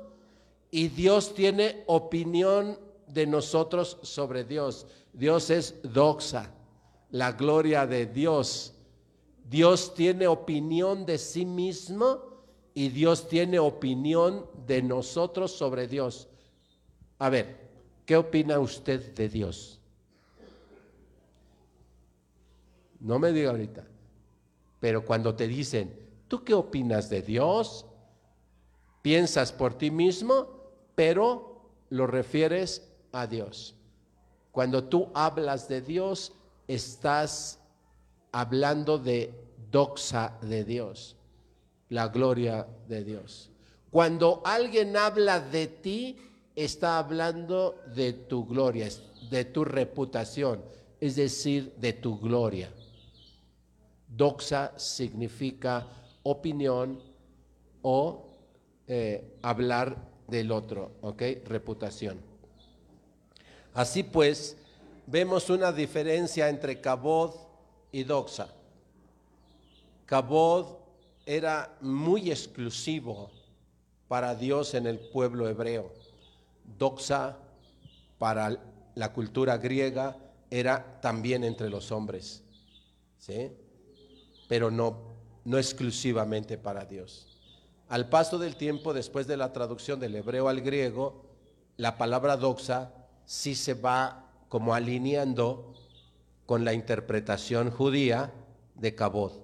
y 0.71 0.89
Dios 0.89 1.35
tiene 1.35 1.85
opinión 1.87 2.79
de 3.07 3.27
nosotros 3.27 3.99
sobre 4.03 4.45
Dios. 4.45 4.87
Dios 5.13 5.51
es 5.51 5.75
doxa, 5.83 6.51
la 7.11 7.33
gloria 7.33 7.87
de 7.87 8.07
Dios 8.07 8.75
Dios 9.53 9.93
tiene 9.93 10.27
opinión 10.29 11.05
de 11.05 11.19
sí 11.19 11.45
mismo 11.45 12.23
y 12.73 12.89
Dios 12.89 13.29
tiene 13.29 13.59
opinión 13.59 14.47
de 14.67 14.81
nosotros 14.81 15.53
sobre 15.53 15.87
Dios. 15.87 16.27
A 17.19 17.29
ver, 17.29 17.59
¿qué 18.07 18.17
opina 18.17 18.59
usted 18.59 19.13
de 19.13 19.29
Dios? 19.29 19.79
No 22.99 23.19
me 23.19 23.31
diga 23.31 23.51
ahorita, 23.51 23.85
pero 24.81 25.05
cuando 25.05 25.35
te 25.35 25.47
dicen, 25.47 26.01
¿tú 26.29 26.43
qué 26.45 26.55
opinas 26.55 27.11
de 27.11 27.21
Dios? 27.21 27.85
Piensas 29.03 29.53
por 29.53 29.75
ti 29.75 29.91
mismo, 29.91 30.47
pero 30.95 31.69
lo 31.91 32.07
refieres 32.07 32.91
a 33.13 33.27
Dios. 33.27 33.75
Cuando 34.51 34.85
tú 34.85 35.11
hablas 35.13 35.69
de 35.69 35.83
Dios, 35.83 36.33
estás 36.67 37.59
hablando 38.33 38.99
de 38.99 39.33
doxa 39.71 40.39
de 40.41 40.65
Dios, 40.65 41.17
la 41.91 42.09
gloria 42.09 42.67
de 42.89 43.05
Dios. 43.05 43.51
Cuando 43.91 44.43
alguien 44.45 44.97
habla 44.97 45.39
de 45.41 45.67
ti, 45.67 46.17
está 46.57 46.99
hablando 46.99 47.79
de 47.95 48.13
tu 48.13 48.47
gloria, 48.47 48.89
de 49.31 49.45
tu 49.45 49.65
reputación, 49.65 50.63
es 51.01 51.17
decir, 51.17 51.75
de 51.77 51.93
tu 51.93 52.19
gloria. 52.19 52.73
Doxa 54.09 54.73
significa 54.77 55.87
opinión 56.23 57.01
o 57.83 58.29
eh, 58.87 59.39
hablar 59.43 59.97
del 60.29 60.53
otro, 60.53 60.93
¿ok? 61.03 61.23
Reputación. 61.47 62.19
Así 63.75 64.03
pues, 64.03 64.57
vemos 65.07 65.51
una 65.51 65.73
diferencia 65.73 66.49
entre 66.49 66.81
cabod 66.81 67.35
y 67.93 68.05
doxa. 68.05 68.49
Cabod 70.07 70.79
era 71.25 71.77
muy 71.81 72.31
exclusivo 72.31 73.31
para 74.09 74.35
Dios 74.35 74.75
en 74.75 74.87
el 74.87 74.99
pueblo 74.99 75.49
hebreo. 75.49 75.93
Doxa 76.79 77.39
para 78.19 78.59
la 78.95 79.13
cultura 79.13 79.57
griega 79.59 80.17
era 80.51 81.01
también 81.01 81.45
entre 81.45 81.71
los 81.71 81.93
hombres, 81.93 82.43
¿sí? 83.19 83.53
pero 84.49 84.71
no, 84.71 84.99
no 85.45 85.57
exclusivamente 85.57 86.59
para 86.59 86.85
Dios. 86.85 87.27
Al 87.89 88.09
paso 88.09 88.39
del 88.39 88.57
tiempo, 88.57 88.93
después 88.93 89.27
de 89.27 89.37
la 89.37 89.53
traducción 89.53 89.99
del 89.99 90.15
hebreo 90.15 90.49
al 90.49 90.61
griego, 90.61 91.25
la 91.77 91.97
palabra 91.97 92.37
doxa 92.37 92.93
sí 93.25 93.55
se 93.55 93.75
va 93.75 94.31
como 94.49 94.75
alineando 94.75 95.72
con 96.47 96.65
la 96.65 96.73
interpretación 96.73 97.71
judía 97.71 98.33
de 98.75 98.95
Cabot. 98.95 99.43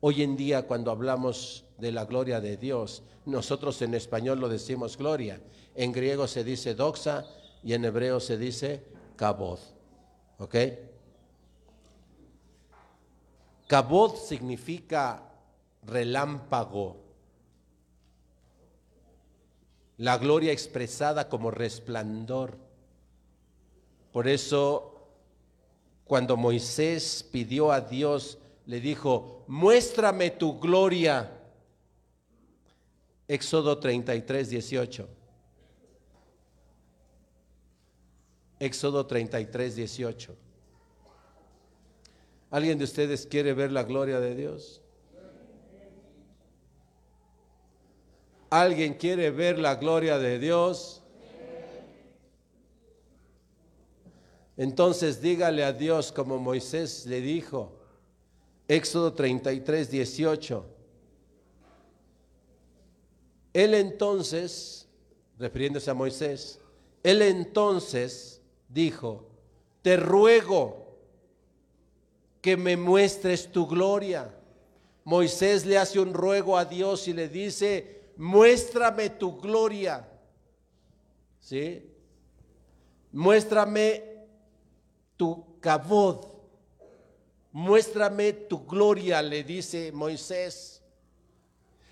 Hoy 0.00 0.22
en 0.22 0.36
día 0.36 0.66
cuando 0.66 0.90
hablamos 0.90 1.64
de 1.82 1.90
la 1.90 2.04
gloria 2.04 2.40
de 2.40 2.56
Dios. 2.56 3.02
Nosotros 3.26 3.82
en 3.82 3.94
español 3.94 4.38
lo 4.38 4.48
decimos 4.48 4.96
gloria. 4.96 5.40
En 5.74 5.90
griego 5.90 6.28
se 6.28 6.44
dice 6.44 6.76
doxa 6.76 7.26
y 7.64 7.74
en 7.74 7.84
hebreo 7.84 8.20
se 8.20 8.38
dice 8.38 8.84
kabod. 9.16 9.58
¿Ok? 10.38 10.54
Kabod 13.66 14.14
significa 14.14 15.28
relámpago. 15.82 17.02
La 19.96 20.18
gloria 20.18 20.52
expresada 20.52 21.28
como 21.28 21.50
resplandor. 21.50 22.58
Por 24.12 24.28
eso, 24.28 24.91
cuando 26.12 26.36
Moisés 26.36 27.26
pidió 27.32 27.72
a 27.72 27.80
Dios, 27.80 28.36
le 28.66 28.80
dijo, 28.80 29.46
muéstrame 29.46 30.28
tu 30.28 30.60
gloria. 30.60 31.40
Éxodo 33.26 33.78
33, 33.78 34.50
18. 34.50 35.08
Éxodo 38.60 39.06
33, 39.06 39.74
18. 39.74 40.36
¿Alguien 42.50 42.76
de 42.76 42.84
ustedes 42.84 43.26
quiere 43.26 43.54
ver 43.54 43.72
la 43.72 43.84
gloria 43.84 44.20
de 44.20 44.34
Dios? 44.34 44.82
¿Alguien 48.50 48.92
quiere 48.92 49.30
ver 49.30 49.58
la 49.58 49.76
gloria 49.76 50.18
de 50.18 50.38
Dios? 50.38 51.01
Entonces 54.56 55.20
dígale 55.20 55.64
a 55.64 55.72
Dios 55.72 56.12
como 56.12 56.38
Moisés 56.38 57.06
le 57.06 57.20
dijo, 57.20 57.72
Éxodo 58.68 59.12
33, 59.12 59.90
18. 59.90 60.66
Él 63.54 63.74
entonces, 63.74 64.88
refiriéndose 65.38 65.90
a 65.90 65.94
Moisés, 65.94 66.60
él 67.02 67.22
entonces 67.22 68.40
dijo, 68.68 69.28
te 69.82 69.96
ruego 69.96 70.96
que 72.40 72.56
me 72.56 72.76
muestres 72.76 73.50
tu 73.50 73.66
gloria. 73.66 74.34
Moisés 75.04 75.66
le 75.66 75.78
hace 75.78 75.98
un 75.98 76.14
ruego 76.14 76.56
a 76.56 76.64
Dios 76.64 77.08
y 77.08 77.12
le 77.12 77.28
dice, 77.28 78.02
muéstrame 78.16 79.10
tu 79.10 79.38
gloria. 79.40 80.08
¿Sí? 81.40 81.84
Muéstrame 83.10 84.11
tu 85.22 85.44
cabod. 85.60 86.26
Muéstrame 87.52 88.32
tu 88.32 88.66
gloria, 88.66 89.22
le 89.22 89.44
dice 89.44 89.92
Moisés. 89.92 90.82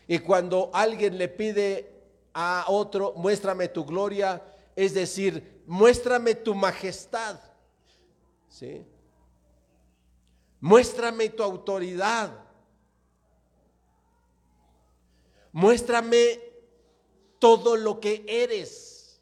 Y 0.09 0.19
cuando 0.19 0.69
alguien 0.73 1.17
le 1.17 1.29
pide 1.29 1.93
a 2.35 2.65
otro, 2.67 3.13
muéstrame 3.15 3.69
tu 3.69 3.85
gloria, 3.85 4.43
es 4.75 4.95
decir, 4.95 5.63
muéstrame 5.65 6.35
tu 6.35 6.57
majestad. 6.57 7.39
¿Sí? 8.49 8.85
Muéstrame 10.59 11.29
tu 11.29 11.45
autoridad. 11.45 12.33
Muéstrame 15.53 16.41
todo 17.39 17.77
lo 17.77 18.01
que 18.01 18.25
eres. 18.27 19.21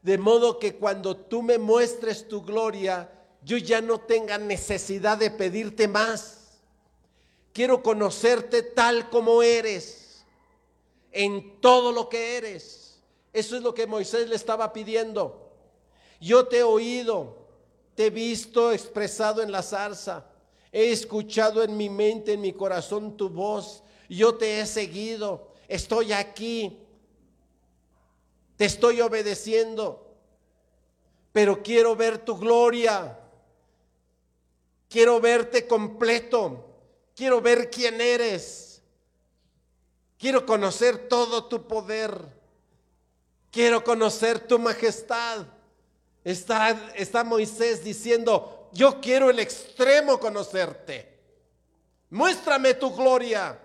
De 0.00 0.16
modo 0.16 0.58
que 0.58 0.76
cuando 0.76 1.14
tú 1.14 1.42
me 1.42 1.58
muestres 1.58 2.26
tu 2.26 2.40
gloria, 2.40 3.12
yo 3.46 3.58
ya 3.58 3.80
no 3.80 4.00
tenga 4.00 4.38
necesidad 4.38 5.16
de 5.16 5.30
pedirte 5.30 5.86
más. 5.86 6.58
Quiero 7.52 7.80
conocerte 7.80 8.60
tal 8.60 9.08
como 9.08 9.40
eres, 9.40 10.24
en 11.12 11.60
todo 11.60 11.92
lo 11.92 12.08
que 12.08 12.38
eres. 12.38 12.98
Eso 13.32 13.56
es 13.56 13.62
lo 13.62 13.72
que 13.72 13.86
Moisés 13.86 14.28
le 14.28 14.34
estaba 14.34 14.72
pidiendo. 14.72 15.52
Yo 16.20 16.48
te 16.48 16.58
he 16.58 16.62
oído, 16.64 17.36
te 17.94 18.06
he 18.06 18.10
visto 18.10 18.72
expresado 18.72 19.40
en 19.44 19.52
la 19.52 19.62
zarza, 19.62 20.26
he 20.72 20.90
escuchado 20.90 21.62
en 21.62 21.76
mi 21.76 21.88
mente, 21.88 22.32
en 22.32 22.40
mi 22.40 22.52
corazón 22.52 23.16
tu 23.16 23.28
voz, 23.28 23.84
yo 24.08 24.34
te 24.34 24.58
he 24.58 24.66
seguido, 24.66 25.52
estoy 25.68 26.12
aquí, 26.12 26.80
te 28.56 28.64
estoy 28.64 29.00
obedeciendo, 29.00 30.16
pero 31.32 31.62
quiero 31.62 31.94
ver 31.94 32.18
tu 32.18 32.36
gloria. 32.36 33.20
Quiero 34.88 35.20
verte 35.20 35.66
completo. 35.66 36.64
Quiero 37.14 37.40
ver 37.40 37.70
quién 37.70 38.00
eres. 38.00 38.82
Quiero 40.18 40.46
conocer 40.46 41.08
todo 41.08 41.44
tu 41.46 41.66
poder. 41.66 42.12
Quiero 43.50 43.82
conocer 43.82 44.40
tu 44.40 44.58
majestad. 44.58 45.46
Está, 46.24 47.24
Moisés 47.24 47.84
diciendo, 47.84 48.68
yo 48.72 49.00
quiero 49.00 49.30
el 49.30 49.38
extremo 49.38 50.18
conocerte. 50.18 51.16
Muéstrame 52.10 52.74
tu 52.74 52.94
gloria. 52.94 53.58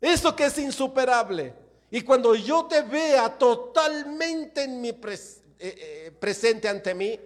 Eso 0.00 0.34
que 0.34 0.46
es 0.46 0.58
insuperable. 0.58 1.54
Y 1.90 2.02
cuando 2.02 2.34
yo 2.34 2.66
te 2.66 2.82
vea 2.82 3.38
totalmente 3.38 4.64
en 4.64 4.80
mi 4.80 4.90
eh, 4.90 4.96
eh, 5.60 6.12
presente 6.18 6.68
ante 6.68 6.94
mí, 6.94 7.18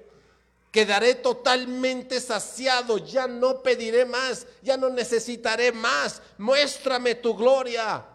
quedaré 0.72 1.14
totalmente 1.16 2.18
saciado, 2.18 2.96
ya 2.96 3.28
no 3.28 3.62
pediré 3.62 4.06
más, 4.06 4.46
ya 4.62 4.76
no 4.76 4.88
necesitaré 4.88 5.70
más, 5.70 6.22
muéstrame 6.38 7.14
tu 7.14 7.36
gloria. 7.36 8.06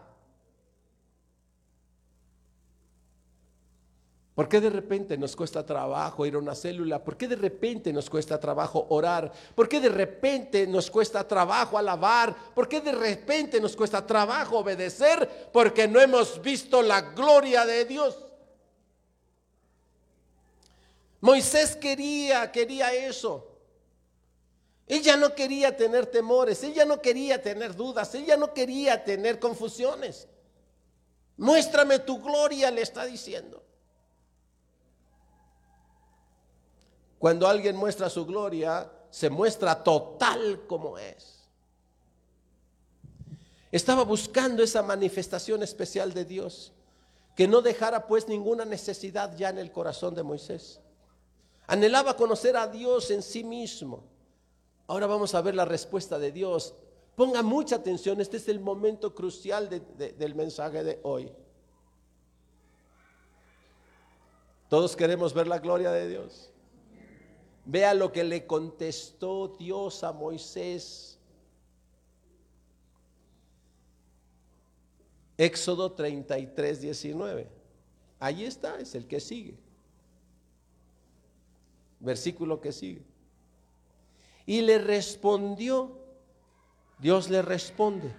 ¿Por 4.34 4.48
qué 4.48 4.60
de 4.60 4.70
repente 4.70 5.16
nos 5.16 5.34
cuesta 5.34 5.64
trabajo 5.64 6.26
ir 6.26 6.34
a 6.34 6.38
una 6.38 6.54
célula? 6.54 7.02
¿Por 7.02 7.16
qué 7.16 7.26
de 7.26 7.36
repente 7.36 7.92
nos 7.92 8.08
cuesta 8.08 8.38
trabajo 8.38 8.86
orar? 8.90 9.32
¿Por 9.54 9.68
qué 9.68 9.80
de 9.80 9.88
repente 9.88 10.66
nos 10.66 10.90
cuesta 10.90 11.26
trabajo 11.26 11.76
alabar? 11.76 12.36
¿Por 12.54 12.68
qué 12.68 12.80
de 12.80 12.92
repente 12.92 13.60
nos 13.60 13.74
cuesta 13.74 14.06
trabajo 14.06 14.58
obedecer? 14.58 15.50
Porque 15.52 15.88
no 15.88 16.00
hemos 16.00 16.40
visto 16.40 16.82
la 16.82 17.00
gloria 17.00 17.66
de 17.66 17.84
Dios. 17.84 18.27
Moisés 21.20 21.76
quería, 21.76 22.50
quería 22.52 22.92
eso. 22.92 23.48
Ella 24.86 25.16
no 25.16 25.34
quería 25.34 25.76
tener 25.76 26.06
temores, 26.06 26.62
ella 26.62 26.84
no 26.84 27.02
quería 27.02 27.42
tener 27.42 27.76
dudas, 27.76 28.14
ella 28.14 28.36
no 28.36 28.54
quería 28.54 29.04
tener 29.04 29.38
confusiones. 29.38 30.28
Muéstrame 31.36 31.98
tu 31.98 32.20
gloria, 32.22 32.70
le 32.70 32.82
está 32.82 33.04
diciendo. 33.04 33.62
Cuando 37.18 37.46
alguien 37.46 37.76
muestra 37.76 38.08
su 38.08 38.24
gloria, 38.24 38.90
se 39.10 39.28
muestra 39.28 39.82
total 39.82 40.66
como 40.66 40.96
es. 40.96 41.38
Estaba 43.70 44.04
buscando 44.04 44.62
esa 44.62 44.82
manifestación 44.82 45.62
especial 45.62 46.14
de 46.14 46.24
Dios, 46.24 46.72
que 47.36 47.46
no 47.46 47.60
dejara 47.60 48.06
pues 48.06 48.26
ninguna 48.26 48.64
necesidad 48.64 49.36
ya 49.36 49.50
en 49.50 49.58
el 49.58 49.70
corazón 49.70 50.14
de 50.14 50.22
Moisés. 50.22 50.80
Anhelaba 51.68 52.16
conocer 52.16 52.56
a 52.56 52.66
Dios 52.66 53.10
en 53.10 53.22
sí 53.22 53.44
mismo. 53.44 54.02
Ahora 54.86 55.06
vamos 55.06 55.34
a 55.34 55.42
ver 55.42 55.54
la 55.54 55.66
respuesta 55.66 56.18
de 56.18 56.32
Dios. 56.32 56.74
Ponga 57.14 57.42
mucha 57.42 57.76
atención, 57.76 58.20
este 58.22 58.38
es 58.38 58.48
el 58.48 58.58
momento 58.58 59.14
crucial 59.14 59.68
del 59.68 60.34
mensaje 60.34 60.82
de 60.82 60.98
hoy. 61.02 61.30
Todos 64.70 64.96
queremos 64.96 65.34
ver 65.34 65.46
la 65.46 65.58
gloria 65.58 65.90
de 65.92 66.08
Dios. 66.08 66.50
Vea 67.66 67.92
lo 67.92 68.12
que 68.12 68.24
le 68.24 68.46
contestó 68.46 69.48
Dios 69.58 70.02
a 70.04 70.12
Moisés. 70.12 71.18
Éxodo 75.36 75.92
33, 75.92 76.80
19. 76.80 77.46
Ahí 78.20 78.44
está, 78.44 78.80
es 78.80 78.94
el 78.94 79.06
que 79.06 79.20
sigue. 79.20 79.67
Versículo 82.00 82.60
que 82.60 82.72
sigue. 82.72 83.02
Y 84.46 84.60
le 84.62 84.78
respondió, 84.78 85.98
Dios 86.98 87.28
le 87.28 87.42
responde. 87.42 88.14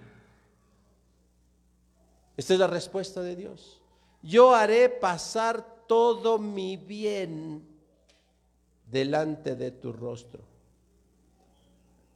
Esta 2.36 2.54
es 2.54 2.60
la 2.60 2.66
respuesta 2.66 3.20
de 3.22 3.36
Dios. 3.36 3.80
Yo 4.22 4.54
haré 4.54 4.88
pasar 4.88 5.84
todo 5.86 6.38
mi 6.38 6.76
bien 6.76 7.66
delante 8.86 9.56
de 9.56 9.70
tu 9.70 9.92
rostro. 9.92 10.42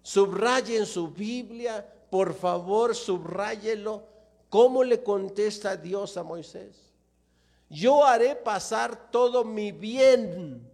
Subraye 0.03 0.77
en 0.77 0.87
su 0.87 1.09
Biblia, 1.09 1.87
por 2.11 2.35
favor, 2.35 2.95
subráyelo. 2.95 4.05
¿Cómo 4.49 4.85
le 4.85 5.03
contesta 5.03 5.77
Dios 5.77 6.17
a 6.17 6.23
Moisés? 6.23 6.93
Yo 7.69 8.05
haré 8.05 8.37
pasar 8.37 9.11
todo 9.11 9.45
mi 9.45 9.73
bien 9.73 10.71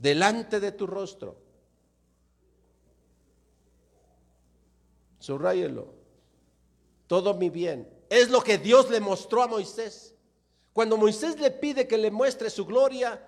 delante 0.00 0.60
de 0.60 0.72
tu 0.72 0.86
rostro. 0.86 1.36
Subrayelo. 5.18 5.94
Todo 7.06 7.34
mi 7.34 7.50
bien. 7.50 7.88
Es 8.08 8.30
lo 8.30 8.40
que 8.42 8.58
Dios 8.58 8.90
le 8.90 9.00
mostró 9.00 9.42
a 9.42 9.48
Moisés. 9.48 10.14
Cuando 10.72 10.96
Moisés 10.96 11.38
le 11.40 11.50
pide 11.50 11.88
que 11.88 11.98
le 11.98 12.10
muestre 12.10 12.50
su 12.50 12.64
gloria, 12.64 13.22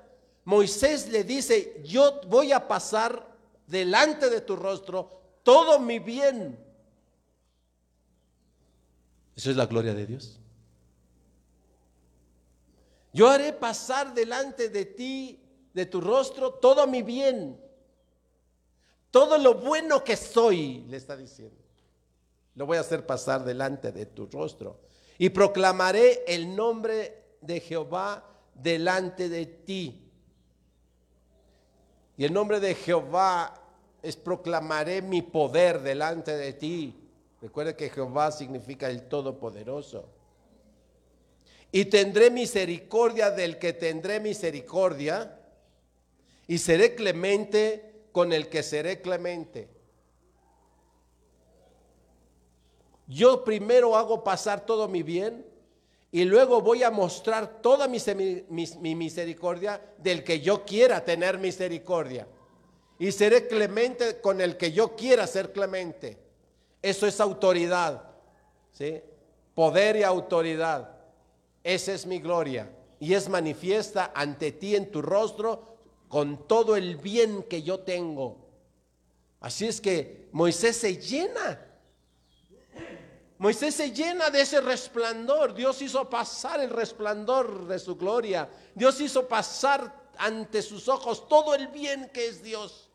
Moisés 0.45 1.09
le 1.09 1.25
dice, 1.25 1.83
yo 1.85 2.21
voy 2.29 2.53
a 2.53 2.69
pasar 2.69 3.37
delante 3.67 4.31
de 4.31 4.41
tu 4.41 4.57
rostro 4.57 5.21
todo 5.43 5.79
mi 5.81 5.99
bien. 5.99 6.59
Eso 9.35 9.51
es 9.51 9.57
la 9.57 9.67
gloria 9.67 9.95
de 9.95 10.07
Dios. 10.07 10.39
Yo 13.13 13.29
haré 13.29 13.53
pasar 13.53 14.15
delante 14.15 14.69
de 14.69 14.85
ti, 14.85 15.40
de 15.73 15.87
tu 15.87 16.01
rostro, 16.01 16.55
todo 16.55 16.87
mi 16.87 17.03
bien. 17.03 17.61
Todo 19.11 19.39
lo 19.39 19.55
bueno 19.55 20.05
que 20.05 20.17
soy, 20.17 20.85
le 20.89 20.97
está 20.97 21.17
diciendo. 21.17 21.57
Lo 22.55 22.67
voy 22.67 22.77
a 22.77 22.81
hacer 22.81 23.07
pasar 23.07 23.45
delante 23.45 23.93
de 23.93 24.07
tu 24.07 24.27
rostro. 24.27 24.81
Y 25.19 25.31
proclamaré 25.31 26.25
el 26.27 26.55
nombre 26.55 27.37
de 27.41 27.61
Jehová 27.61 28.25
delante 28.55 29.29
de 29.29 29.47
ti. 29.47 30.11
Y 32.17 32.25
el 32.25 32.33
nombre 32.33 32.61
de 32.61 32.75
Jehová 32.75 33.55
es 34.03 34.17
proclamaré 34.17 35.03
mi 35.03 35.23
poder 35.23 35.81
delante 35.81 36.37
de 36.37 36.53
ti. 36.53 36.95
Recuerda 37.41 37.77
que 37.77 37.89
Jehová 37.89 38.31
significa 38.31 38.91
el 38.91 39.09
Todopoderoso. 39.09 40.09
Y 41.73 41.87
tendré 41.87 42.31
misericordia 42.31 43.31
del 43.31 43.59
que 43.59 43.73
tendré 43.73 44.21
misericordia. 44.21 45.40
Y 46.51 46.59
seré 46.59 46.97
clemente 46.97 48.09
con 48.11 48.33
el 48.33 48.49
que 48.49 48.65
seré 48.65 49.01
clemente. 49.01 49.69
Yo 53.07 53.45
primero 53.45 53.95
hago 53.95 54.25
pasar 54.25 54.67
todo 54.67 54.89
mi 54.89 55.05
bien 55.05 55.47
y 56.11 56.25
luego 56.25 56.61
voy 56.61 56.83
a 56.83 56.91
mostrar 56.91 57.63
toda 57.63 57.87
mi, 57.87 57.99
mi, 58.49 58.95
misericordia 58.97 59.81
del 59.99 60.25
que 60.25 60.41
yo 60.41 60.65
quiera 60.65 61.05
tener 61.05 61.39
misericordia. 61.39 62.27
Y 62.99 63.13
seré 63.13 63.47
clemente 63.47 64.21
con 64.21 64.41
el 64.41 64.57
que 64.57 64.73
yo 64.73 64.97
quiera 64.97 65.29
ser 65.29 65.53
clemente. 65.53 66.19
Eso 66.83 67.07
es 67.07 67.21
autoridad. 67.21 68.11
¿sí? 68.73 69.01
Poder 69.55 69.95
y 69.95 70.03
autoridad. 70.03 70.97
Esa 71.63 71.93
es 71.93 72.07
mi 72.07 72.19
gloria. 72.19 72.69
Y 72.99 73.15
es 73.15 73.29
manifiesta 73.29 74.11
ante 74.13 74.51
ti 74.51 74.75
en 74.75 74.91
tu 74.91 75.01
rostro 75.01 75.70
con 76.11 76.47
todo 76.47 76.77
el 76.77 76.97
bien 76.97 77.43
que 77.45 77.63
yo 77.63 77.81
tengo. 77.81 78.37
Así 79.41 79.67
es 79.67 79.81
que 79.81 80.29
Moisés 80.33 80.77
se 80.77 80.99
llena 80.99 81.71
Moisés 83.41 83.75
se 83.75 83.91
llena 83.91 84.29
de 84.29 84.43
ese 84.43 84.61
resplandor. 84.61 85.55
Dios 85.55 85.81
hizo 85.81 86.11
pasar 86.11 86.61
el 86.61 86.69
resplandor 86.69 87.67
de 87.67 87.79
su 87.79 87.97
gloria. 87.97 88.51
Dios 88.75 89.01
hizo 89.01 89.27
pasar 89.27 90.11
ante 90.19 90.61
sus 90.61 90.89
ojos 90.89 91.27
todo 91.27 91.55
el 91.55 91.69
bien 91.69 92.11
que 92.13 92.27
es 92.27 92.43
Dios. 92.43 92.91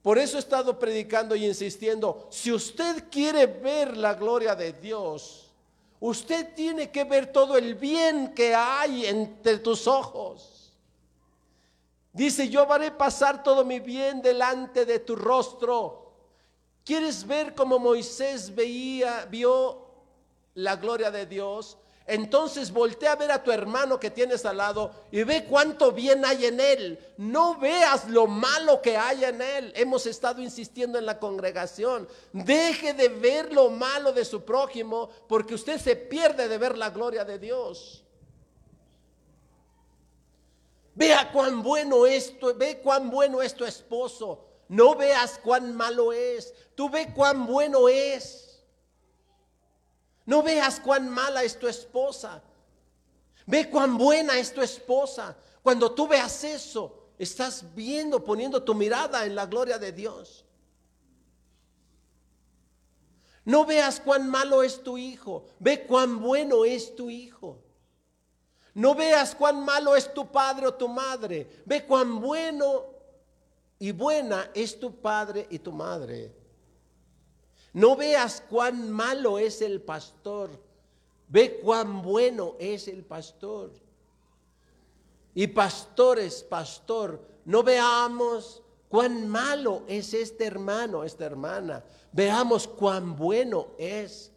Por 0.00 0.16
eso 0.16 0.36
he 0.36 0.38
estado 0.38 0.78
predicando 0.78 1.34
y 1.34 1.44
insistiendo, 1.44 2.28
si 2.30 2.52
usted 2.52 3.10
quiere 3.10 3.46
ver 3.46 3.96
la 3.96 4.14
gloria 4.14 4.54
de 4.54 4.72
Dios, 4.74 5.50
usted 5.98 6.54
tiene 6.54 6.92
que 6.92 7.02
ver 7.02 7.32
todo 7.32 7.56
el 7.56 7.74
bien 7.74 8.32
que 8.32 8.54
hay 8.54 9.06
entre 9.06 9.58
tus 9.58 9.88
ojos. 9.88 10.55
Dice, 12.16 12.48
yo 12.48 12.72
haré 12.72 12.90
pasar 12.92 13.42
todo 13.42 13.62
mi 13.62 13.78
bien 13.78 14.22
delante 14.22 14.86
de 14.86 15.00
tu 15.00 15.14
rostro. 15.16 16.14
¿Quieres 16.82 17.26
ver 17.26 17.54
cómo 17.54 17.78
Moisés 17.78 18.54
veía, 18.54 19.26
vio 19.26 19.86
la 20.54 20.76
gloria 20.76 21.10
de 21.10 21.26
Dios? 21.26 21.76
Entonces 22.06 22.72
voltea 22.72 23.12
a 23.12 23.16
ver 23.16 23.30
a 23.30 23.44
tu 23.44 23.52
hermano 23.52 24.00
que 24.00 24.10
tienes 24.10 24.46
al 24.46 24.56
lado 24.56 24.92
y 25.12 25.24
ve 25.24 25.44
cuánto 25.44 25.92
bien 25.92 26.24
hay 26.24 26.46
en 26.46 26.58
él. 26.58 26.98
No 27.18 27.58
veas 27.58 28.08
lo 28.08 28.26
malo 28.26 28.80
que 28.80 28.96
hay 28.96 29.22
en 29.22 29.42
él. 29.42 29.74
Hemos 29.76 30.06
estado 30.06 30.40
insistiendo 30.40 30.98
en 30.98 31.04
la 31.04 31.18
congregación. 31.18 32.08
Deje 32.32 32.94
de 32.94 33.10
ver 33.10 33.52
lo 33.52 33.68
malo 33.68 34.14
de 34.14 34.24
su 34.24 34.42
prójimo 34.42 35.10
porque 35.28 35.54
usted 35.54 35.78
se 35.78 35.96
pierde 35.96 36.48
de 36.48 36.56
ver 36.56 36.78
la 36.78 36.88
gloria 36.88 37.26
de 37.26 37.38
Dios. 37.38 38.05
Vea 40.96 41.30
cuán 41.30 41.62
bueno 41.62 42.06
esto, 42.06 42.54
ve 42.54 42.80
cuán 42.80 43.10
bueno 43.10 43.42
es 43.42 43.54
tu 43.54 43.66
esposo. 43.66 44.46
No 44.66 44.96
veas 44.96 45.38
cuán 45.38 45.76
malo 45.76 46.10
es, 46.10 46.54
tú 46.74 46.88
ve 46.88 47.12
cuán 47.14 47.46
bueno 47.46 47.88
es. 47.88 48.64
No 50.24 50.42
veas 50.42 50.80
cuán 50.80 51.10
mala 51.10 51.44
es 51.44 51.58
tu 51.58 51.68
esposa. 51.68 52.42
Ve 53.44 53.68
cuán 53.68 53.98
buena 53.98 54.38
es 54.38 54.52
tu 54.52 54.62
esposa. 54.62 55.36
Cuando 55.62 55.92
tú 55.92 56.08
veas 56.08 56.42
eso, 56.42 57.10
estás 57.18 57.62
viendo, 57.74 58.24
poniendo 58.24 58.62
tu 58.62 58.74
mirada 58.74 59.26
en 59.26 59.34
la 59.34 59.44
gloria 59.44 59.78
de 59.78 59.92
Dios. 59.92 60.46
No 63.44 63.66
veas 63.66 64.00
cuán 64.00 64.30
malo 64.30 64.62
es 64.62 64.82
tu 64.82 64.96
hijo, 64.96 65.44
ve 65.60 65.86
cuán 65.86 66.20
bueno 66.20 66.64
es 66.64 66.96
tu 66.96 67.10
hijo. 67.10 67.65
No 68.76 68.94
veas 68.94 69.34
cuán 69.34 69.64
malo 69.64 69.96
es 69.96 70.12
tu 70.12 70.30
padre 70.30 70.66
o 70.66 70.74
tu 70.74 70.86
madre, 70.86 71.48
ve 71.64 71.86
cuán 71.86 72.20
bueno 72.20 72.84
y 73.78 73.90
buena 73.90 74.50
es 74.52 74.78
tu 74.78 74.94
padre 74.94 75.46
y 75.48 75.58
tu 75.58 75.72
madre. 75.72 76.30
No 77.72 77.96
veas 77.96 78.42
cuán 78.50 78.90
malo 78.90 79.38
es 79.38 79.62
el 79.62 79.80
pastor, 79.80 80.50
ve 81.26 81.58
cuán 81.60 82.02
bueno 82.02 82.54
es 82.58 82.86
el 82.88 83.02
pastor. 83.02 83.72
Y 85.32 85.46
pastores, 85.46 86.42
pastor, 86.42 87.18
no 87.46 87.62
veamos 87.62 88.62
cuán 88.90 89.26
malo 89.26 89.84
es 89.88 90.12
este 90.12 90.44
hermano, 90.44 91.02
esta 91.02 91.24
hermana. 91.24 91.82
Veamos 92.12 92.68
cuán 92.68 93.16
bueno 93.16 93.68
es 93.78 94.30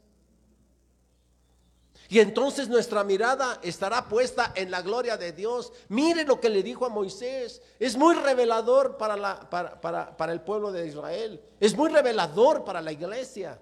y 2.12 2.20
entonces 2.20 2.68
nuestra 2.68 3.04
mirada 3.04 3.60
estará 3.62 4.10
puesta 4.10 4.52
en 4.56 4.72
la 4.72 4.82
gloria 4.82 5.16
de 5.16 5.32
Dios. 5.32 5.72
Mire 5.90 6.24
lo 6.24 6.42
que 6.42 6.50
le 6.50 6.64
dijo 6.64 6.88
a 6.88 6.90
Moisés. 6.90 7.62
Es 7.78 7.96
muy 7.96 8.16
revelador 8.16 8.98
para, 8.98 10.32
el 10.32 10.42
pueblo 10.42 10.72
de 10.72 10.88
Israel. 10.88 11.40
Es 11.60 11.78
muy 11.78 11.92
revelador 11.92 12.66
para 12.66 12.82
la 12.82 12.92
iglesia. 12.92 13.62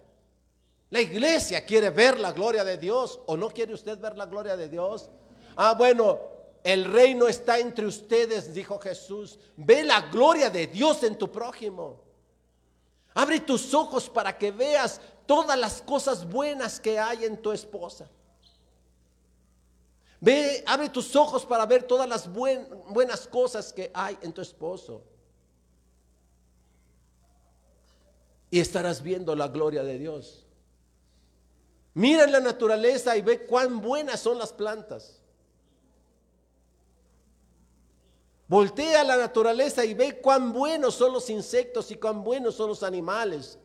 La 0.89 1.01
iglesia 1.01 1.65
quiere 1.65 1.89
ver 1.89 2.21
la 2.21 2.31
gloria 2.31 2.63
de 2.63 2.77
Dios. 2.77 3.19
¿O 3.25 3.35
no 3.35 3.49
quiere 3.49 3.73
usted 3.73 3.99
ver 3.99 4.17
la 4.17 4.27
gloria 4.27 4.55
de 4.55 4.69
Dios? 4.69 5.09
Ah, 5.57 5.75
bueno, 5.77 6.17
el 6.63 6.85
reino 6.85 7.27
está 7.27 7.59
entre 7.59 7.85
ustedes, 7.85 8.53
dijo 8.53 8.79
Jesús. 8.79 9.37
Ve 9.57 9.83
la 9.83 10.03
gloria 10.03 10.49
de 10.49 10.67
Dios 10.67 11.03
en 11.03 11.17
tu 11.17 11.29
prójimo. 11.29 12.01
Abre 13.13 13.41
tus 13.41 13.73
ojos 13.73 14.09
para 14.09 14.37
que 14.37 14.51
veas 14.51 15.01
todas 15.25 15.59
las 15.59 15.81
cosas 15.81 16.25
buenas 16.25 16.79
que 16.79 16.97
hay 16.97 17.25
en 17.25 17.41
tu 17.41 17.51
esposa. 17.51 18.09
Ve, 20.19 20.63
abre 20.65 20.89
tus 20.89 21.15
ojos 21.15 21.45
para 21.45 21.65
ver 21.65 21.83
todas 21.83 22.09
las 22.09 22.31
buenas 22.31 23.27
cosas 23.27 23.71
que 23.71 23.91
hay 23.93 24.17
en 24.21 24.33
tu 24.33 24.41
esposo. 24.41 25.03
Y 28.49 28.59
estarás 28.59 29.01
viendo 29.01 29.35
la 29.35 29.47
gloria 29.47 29.83
de 29.83 29.97
Dios. 29.99 30.45
Mira 31.93 32.25
la 32.27 32.39
naturaleza 32.39 33.17
y 33.17 33.21
ve 33.21 33.45
cuán 33.45 33.81
buenas 33.81 34.19
son 34.19 34.37
las 34.37 34.53
plantas. 34.53 35.19
Voltea 38.47 39.03
la 39.03 39.17
naturaleza 39.17 39.83
y 39.83 39.93
ve 39.93 40.21
cuán 40.21 40.53
buenos 40.53 40.95
son 40.95 41.11
los 41.13 41.29
insectos 41.29 41.91
y 41.91 41.97
cuán 41.97 42.23
buenos 42.23 42.55
son 42.55 42.69
los 42.69 42.81
animales. 42.81 43.59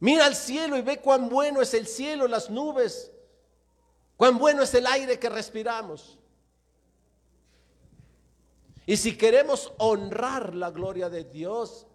Mira 0.00 0.26
al 0.26 0.34
cielo 0.34 0.76
y 0.76 0.82
ve 0.82 0.98
cuán 0.98 1.28
bueno 1.28 1.60
es 1.60 1.72
el 1.74 1.86
cielo, 1.86 2.26
las 2.26 2.50
nubes, 2.50 3.12
Cuán 4.20 4.36
bueno 4.36 4.62
es 4.62 4.74
el 4.74 4.86
aire 4.86 5.18
que 5.18 5.30
respiramos. 5.30 6.18
Y 8.84 8.98
si 8.98 9.16
queremos 9.16 9.72
honrar 9.78 10.54
la 10.54 10.70
gloria 10.70 11.08
de 11.08 11.24
Dios, 11.24 11.86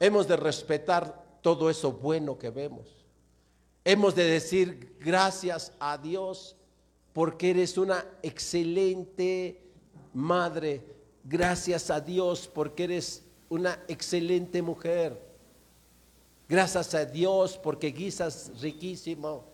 hemos 0.00 0.26
de 0.26 0.36
respetar 0.36 1.38
todo 1.42 1.70
eso 1.70 1.92
bueno 1.92 2.36
que 2.36 2.50
vemos. 2.50 3.06
Hemos 3.84 4.16
de 4.16 4.24
decir 4.24 4.96
gracias 4.98 5.70
a 5.78 5.96
Dios 5.96 6.56
porque 7.12 7.50
eres 7.50 7.78
una 7.78 8.04
excelente 8.24 9.62
madre. 10.12 10.82
Gracias 11.22 11.88
a 11.88 12.00
Dios 12.00 12.50
porque 12.52 12.82
eres 12.82 13.22
una 13.48 13.78
excelente 13.86 14.60
mujer. 14.60 15.24
Gracias 16.48 16.96
a 16.96 17.04
Dios 17.04 17.56
porque 17.56 17.92
guisas 17.92 18.50
riquísimo. 18.60 19.53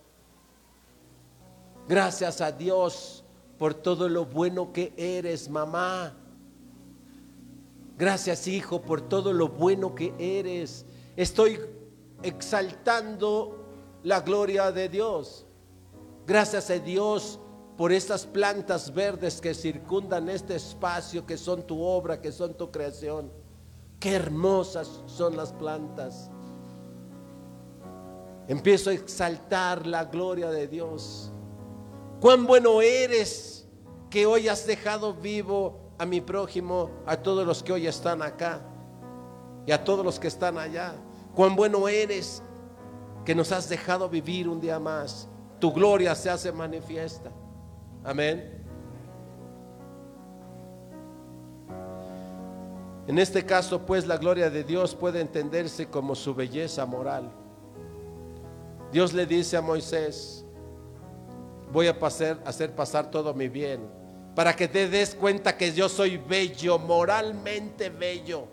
Gracias 1.91 2.41
a 2.41 2.53
Dios 2.53 3.25
por 3.59 3.75
todo 3.75 4.09
lo 4.09 4.25
bueno 4.25 4.73
que 4.73 4.95
eres, 4.97 5.51
mamá. 5.51 6.15
Gracias, 7.99 8.47
hijo, 8.47 8.81
por 8.81 9.01
todo 9.01 9.33
lo 9.33 9.49
bueno 9.49 9.93
que 9.93 10.15
eres. 10.17 10.87
estoy 11.17 11.59
exaltando 12.23 13.67
la 14.05 14.21
gloria 14.21 14.71
de 14.71 14.89
Dios. 14.89 15.47
Gracias 16.29 16.71
a 16.71 16.79
Dios 16.79 17.41
por 17.77 17.91
estas 17.91 18.25
plantas 18.25 18.95
verdes 18.95 19.41
que 19.41 19.53
circundan 19.53 20.29
este 20.29 20.55
espacio, 20.55 21.27
que 21.27 21.37
son 21.37 21.65
tu 21.65 21.83
obra, 21.83 22.21
que 22.21 22.31
son 22.31 22.55
tu 22.55 22.71
creación. 22.71 23.33
Qué 23.99 24.15
hermosas 24.15 25.03
son 25.07 25.37
las 25.37 25.53
plantas. 25.53 26.31
Empiezo 28.47 28.91
a 28.91 28.93
exaltar 28.93 29.89
la 29.89 30.05
gloria 30.05 30.51
de 30.51 30.69
Dios. 30.69 31.33
Cuán 32.21 32.47
bueno 32.47 32.83
eres 32.83 33.67
que 34.11 34.27
hoy 34.27 34.49
has 34.49 34.67
dejado 34.67 35.15
vivo 35.15 35.81
a 35.99 36.05
mi 36.05 36.21
prójimo, 36.21 36.91
a 37.07 37.17
todos 37.17 37.47
los 37.47 37.63
que 37.63 37.73
hoy 37.73 37.87
están 37.87 38.21
acá 38.21 38.61
y 39.67 39.73
a 39.73 39.83
todos 39.83 40.05
los 40.05 40.21
que 40.21 40.29
están 40.29 40.59
allá. 40.59 40.95
Cuán 41.35 41.57
bueno 41.57 41.89
eres 41.89 42.43
que 43.25 43.35
nos 43.35 43.53
has 43.53 43.69
dejado 43.69 44.09
vivir 44.09 44.49
un 44.49 44.61
día 44.61 44.79
más. 44.79 45.29
Tu 45.59 45.73
gloria 45.73 46.15
se 46.15 46.29
hace 46.29 46.53
manifiesta. 46.53 47.31
Amén. 48.05 48.61
En 53.07 53.19
este 53.19 53.45
caso, 53.45 53.81
pues, 53.87 54.07
la 54.07 54.19
gloria 54.19 54.51
de 54.51 54.63
Dios 54.63 54.95
puede 54.95 55.21
entenderse 55.21 55.89
como 55.89 56.15
su 56.15 56.35
belleza 56.35 56.85
moral. 56.87 57.31
Dios 58.93 59.13
le 59.13 59.27
dice 59.27 59.57
a 59.57 59.61
Moisés, 59.61 60.45
voy 61.73 61.87
a 61.87 61.97
hacer 62.45 62.75
pasar 62.75 63.11
todo 63.11 63.35
mi 63.35 63.49
bien, 63.49 63.89
para 64.35 64.55
que 64.55 64.69
te 64.69 64.89
des 64.89 65.15
cuenta 65.15 65.57
que 65.57 65.73
yo 65.73 65.89
soy 65.89 66.17
bello, 66.17 66.79
moralmente 66.79 67.91
bello, 67.91 68.47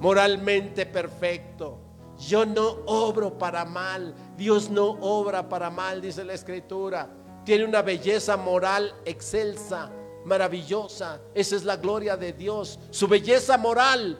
moralmente 0.00 0.86
perfecto. 0.86 1.80
Yo 2.18 2.46
no 2.46 2.78
obro 2.86 3.36
para 3.36 3.64
mal, 3.64 4.14
Dios 4.36 4.70
no 4.70 4.92
obra 5.00 5.48
para 5.48 5.68
mal, 5.68 6.00
dice 6.00 6.24
la 6.24 6.32
escritura. 6.32 7.10
Tiene 7.44 7.64
una 7.64 7.82
belleza 7.82 8.36
moral 8.38 8.94
excelsa, 9.04 9.90
maravillosa. 10.24 11.20
Esa 11.34 11.56
es 11.56 11.64
la 11.64 11.76
gloria 11.76 12.16
de 12.16 12.32
Dios. 12.32 12.78
Su 12.90 13.06
belleza 13.06 13.58
moral 13.58 14.18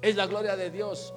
es 0.00 0.16
la 0.16 0.26
gloria 0.26 0.56
de 0.56 0.70
Dios. 0.70 1.12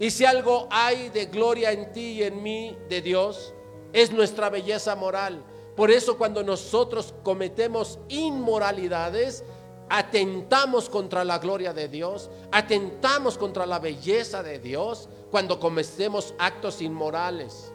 Y 0.00 0.10
si 0.10 0.24
algo 0.24 0.66
hay 0.70 1.10
de 1.10 1.26
gloria 1.26 1.70
en 1.70 1.92
ti 1.92 2.14
y 2.14 2.22
en 2.24 2.42
mí 2.42 2.76
de 2.88 3.00
Dios, 3.00 3.54
es 3.92 4.12
nuestra 4.12 4.50
belleza 4.50 4.94
moral. 4.96 5.42
Por 5.76 5.90
eso 5.90 6.18
cuando 6.18 6.42
nosotros 6.42 7.14
cometemos 7.22 7.98
inmoralidades, 8.08 9.44
atentamos 9.88 10.88
contra 10.88 11.24
la 11.24 11.38
gloria 11.38 11.72
de 11.72 11.88
Dios, 11.88 12.30
atentamos 12.50 13.38
contra 13.38 13.66
la 13.66 13.78
belleza 13.78 14.42
de 14.42 14.58
Dios 14.58 15.08
cuando 15.30 15.58
cometemos 15.60 16.34
actos 16.38 16.80
inmorales. 16.82 17.72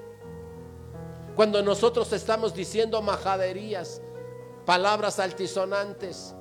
Cuando 1.36 1.61
nosotros 1.61 2.11
estamos 2.13 2.53
diciendo 2.53 3.01
majaderías, 3.01 4.01
palabras 4.65 5.20
altisonantes. 5.20 6.34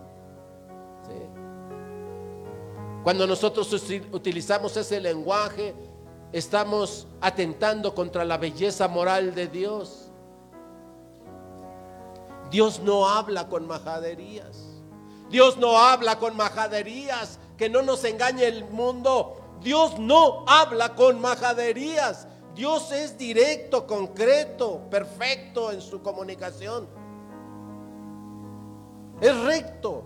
Cuando 3.02 3.26
nosotros 3.26 3.72
utilizamos 4.12 4.76
ese 4.76 5.00
lenguaje, 5.00 5.74
estamos 6.38 7.06
atentando 7.22 7.94
contra 7.94 8.22
la 8.24 8.36
belleza 8.36 8.88
moral 8.88 9.34
de 9.34 9.48
Dios. 9.48 10.10
Dios 12.50 12.80
no 12.80 13.08
habla 13.08 13.48
con 13.48 13.66
majaderías. 13.66 14.58
Dios 15.30 15.56
no 15.56 15.78
habla 15.78 16.18
con 16.18 16.36
majaderías, 16.36 17.38
que 17.56 17.70
no 17.70 17.80
nos 17.80 18.04
engañe 18.04 18.44
el 18.44 18.64
mundo. 18.66 19.40
Dios 19.62 19.98
no 19.98 20.44
habla 20.46 20.94
con 20.94 21.20
majaderías. 21.20 22.28
Dios 22.54 22.92
es 22.92 23.16
directo, 23.16 23.86
concreto, 23.86 24.82
perfecto 24.90 25.72
en 25.72 25.80
su 25.80 26.02
comunicación. 26.02 26.86
Es 29.22 29.34
recto 29.40 30.04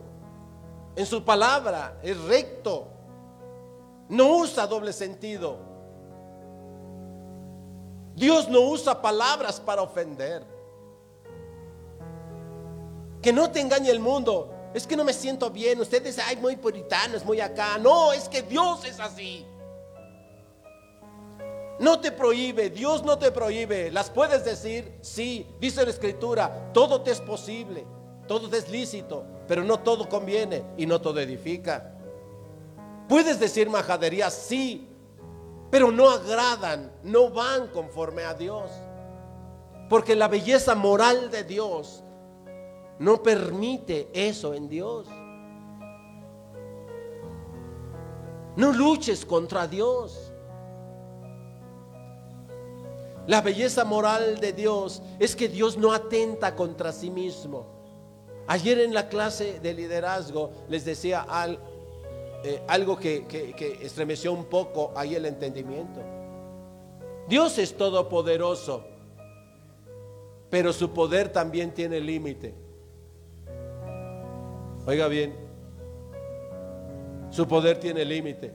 en 0.95 1.07
su 1.07 1.25
palabra, 1.25 1.99
es 2.05 2.17
recto. 2.23 2.87
No 4.09 4.37
usa 4.37 4.69
doble 4.69 4.93
sentido. 4.93 5.70
Dios 8.21 8.49
no 8.51 8.61
usa 8.61 9.01
palabras 9.01 9.59
para 9.59 9.81
ofender. 9.81 10.45
Que 13.23 13.33
no 13.33 13.51
te 13.51 13.61
engañe 13.61 13.91
el 13.91 13.99
mundo 13.99 14.55
es 14.75 14.87
que 14.87 14.95
no 14.95 15.05
me 15.05 15.13
siento 15.13 15.51
bien, 15.51 15.81
ustedes, 15.81 16.19
ay, 16.19 16.37
muy 16.37 16.57
puritanos, 16.57 17.25
muy 17.25 17.41
acá. 17.41 17.79
No, 17.79 18.13
es 18.13 18.29
que 18.29 18.43
Dios 18.43 18.85
es 18.85 19.01
así. 19.01 19.45
No 21.81 21.99
te 21.99 22.13
prohíbe, 22.13 22.69
Dios 22.69 23.03
no 23.03 23.19
te 23.19 23.33
prohíbe. 23.33 23.91
Las 23.91 24.11
puedes 24.11 24.45
decir, 24.45 24.99
sí, 25.01 25.47
dice 25.59 25.83
la 25.83 25.91
escritura, 25.91 26.71
todo 26.75 27.01
te 27.01 27.11
es 27.11 27.21
posible, 27.23 27.87
todo 28.29 28.51
te 28.51 28.59
es 28.59 28.69
lícito, 28.69 29.25
pero 29.49 29.65
no 29.65 29.81
todo 29.81 30.09
conviene 30.09 30.63
y 30.77 30.85
no 30.85 31.01
todo 31.01 31.19
edifica. 31.21 31.95
Puedes 33.09 33.41
decir 33.41 33.71
majaderías, 33.71 34.35
sí, 34.35 34.90
pero 35.71 35.93
no 35.93 36.11
agradan, 36.11 36.93
no 37.03 37.31
van 37.31 37.69
conforme 37.69 38.25
a 38.25 38.35
Dios. 38.35 38.71
Porque 39.89 40.17
la 40.17 40.29
belleza 40.29 40.75
moral 40.75 41.31
de 41.31 41.45
Dios 41.45 42.03
no 42.99 43.23
permite 43.23 44.09
eso 44.13 44.53
en 44.55 44.69
Dios. 44.69 45.07
No 48.57 48.73
luches 48.73 49.25
contra 49.25 49.67
Dios. 49.67 50.33
La 53.27 53.41
belleza 53.41 53.85
moral 53.85 54.41
de 54.41 54.53
Dios 54.53 55.03
es 55.19 55.37
que 55.37 55.49
Dios 55.49 55.77
no 55.77 55.93
atenta 55.93 56.57
contra 56.57 56.93
sí 56.93 57.11
mismo. 57.11 57.67
Ayer 58.49 58.81
en 58.81 58.93
la 58.93 59.09
clase 59.09 59.61
de 59.61 59.73
liderazgo 59.73 60.51
les 60.69 60.85
decía 60.85 61.25
eh, 62.45 62.63
algo 62.69 62.97
que, 62.97 63.27
que 63.27 63.79
estremeció 63.83 64.33
un 64.33 64.45
poco 64.47 64.93
ahí 64.97 65.15
el 65.15 65.27
entendimiento. 65.27 66.01
Dios 67.29 67.59
es 67.59 67.77
todopoderoso, 67.77 68.85
pero 70.49 70.73
su 70.73 70.91
poder 70.93 71.29
también 71.29 71.73
tiene 71.73 72.01
límite. 72.01 72.55
Oiga 74.87 75.07
bien, 75.07 75.35
su 77.31 77.47
poder 77.47 77.79
tiene 77.79 78.05
límite. 78.05 78.53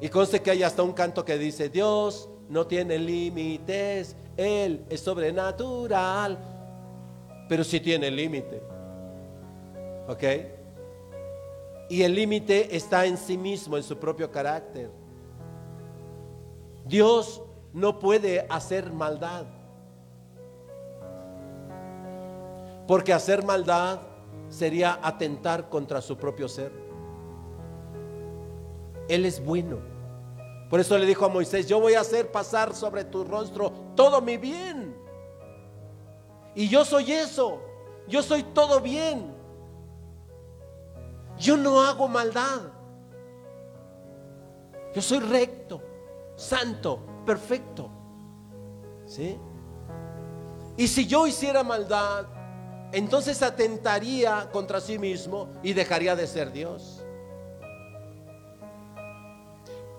Y 0.00 0.08
conste 0.08 0.42
que 0.42 0.50
hay 0.50 0.62
hasta 0.62 0.82
un 0.82 0.92
canto 0.92 1.24
que 1.24 1.38
dice, 1.38 1.70
Dios 1.70 2.28
no 2.48 2.66
tiene 2.66 2.98
límites, 2.98 4.14
Él 4.36 4.84
es 4.90 5.00
sobrenatural, 5.00 6.38
pero 7.48 7.64
sí 7.64 7.80
tiene 7.80 8.10
límite. 8.10 8.60
¿Ok? 10.08 10.22
Y 11.88 12.02
el 12.02 12.14
límite 12.14 12.76
está 12.76 13.06
en 13.06 13.16
sí 13.16 13.38
mismo, 13.38 13.76
en 13.76 13.82
su 13.82 13.96
propio 13.96 14.30
carácter. 14.30 14.90
Dios 16.84 17.42
no 17.72 17.98
puede 17.98 18.46
hacer 18.48 18.92
maldad. 18.92 19.44
Porque 22.86 23.12
hacer 23.12 23.44
maldad 23.44 24.00
sería 24.48 24.98
atentar 25.02 25.68
contra 25.68 26.00
su 26.00 26.16
propio 26.16 26.48
ser. 26.48 26.72
Él 29.08 29.24
es 29.24 29.44
bueno. 29.44 29.78
Por 30.70 30.80
eso 30.80 30.98
le 30.98 31.06
dijo 31.06 31.24
a 31.24 31.28
Moisés, 31.28 31.68
yo 31.68 31.80
voy 31.80 31.94
a 31.94 32.00
hacer 32.00 32.32
pasar 32.32 32.74
sobre 32.74 33.04
tu 33.04 33.24
rostro 33.24 33.72
todo 33.94 34.20
mi 34.20 34.36
bien. 34.36 34.96
Y 36.54 36.68
yo 36.68 36.84
soy 36.84 37.12
eso. 37.12 37.60
Yo 38.08 38.22
soy 38.22 38.42
todo 38.42 38.80
bien. 38.80 39.35
Yo 41.38 41.56
no 41.56 41.80
hago 41.80 42.08
maldad. 42.08 42.60
Yo 44.94 45.02
soy 45.02 45.18
recto, 45.20 45.82
santo, 46.36 47.00
perfecto. 47.24 47.90
¿Sí? 49.04 49.38
Y 50.76 50.88
si 50.88 51.06
yo 51.06 51.26
hiciera 51.26 51.62
maldad, 51.62 52.26
entonces 52.92 53.42
atentaría 53.42 54.48
contra 54.50 54.80
sí 54.80 54.98
mismo 54.98 55.48
y 55.62 55.72
dejaría 55.72 56.16
de 56.16 56.26
ser 56.26 56.52
Dios. 56.52 57.02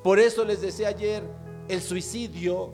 Por 0.04 0.20
eso 0.20 0.46
les 0.46 0.62
decía 0.62 0.90
ayer, 0.90 1.24
el 1.68 1.82
suicidio 1.82 2.74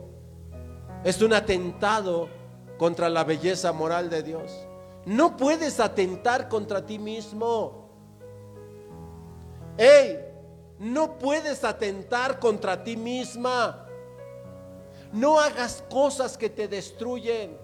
es 1.04 1.22
un 1.22 1.34
atentado 1.34 2.30
contra 2.78 3.10
la 3.10 3.24
belleza 3.24 3.74
moral 3.74 4.10
de 4.10 4.24
Dios. 4.24 4.52
No 5.06 5.36
puedes 5.36 5.80
atentar 5.80 6.48
contra 6.48 6.86
ti 6.86 7.00
mismo. 7.00 7.83
Hey, 9.78 10.20
no 10.80 11.18
puedes 11.18 11.64
atentar 11.64 12.40
contra 12.40 12.84
ti 12.84 12.96
misma. 12.96 13.88
No 15.12 15.40
hagas 15.40 15.84
cosas 15.90 16.38
que 16.38 16.50
te 16.50 16.68
destruyen. 16.68 17.58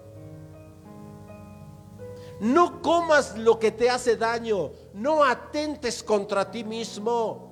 No 2.40 2.80
comas 2.80 3.36
lo 3.36 3.58
que 3.58 3.70
te 3.70 3.90
hace 3.90 4.16
daño. 4.16 4.72
No 4.94 5.24
atentes 5.24 6.02
contra 6.02 6.50
ti 6.50 6.64
mismo. 6.64 7.50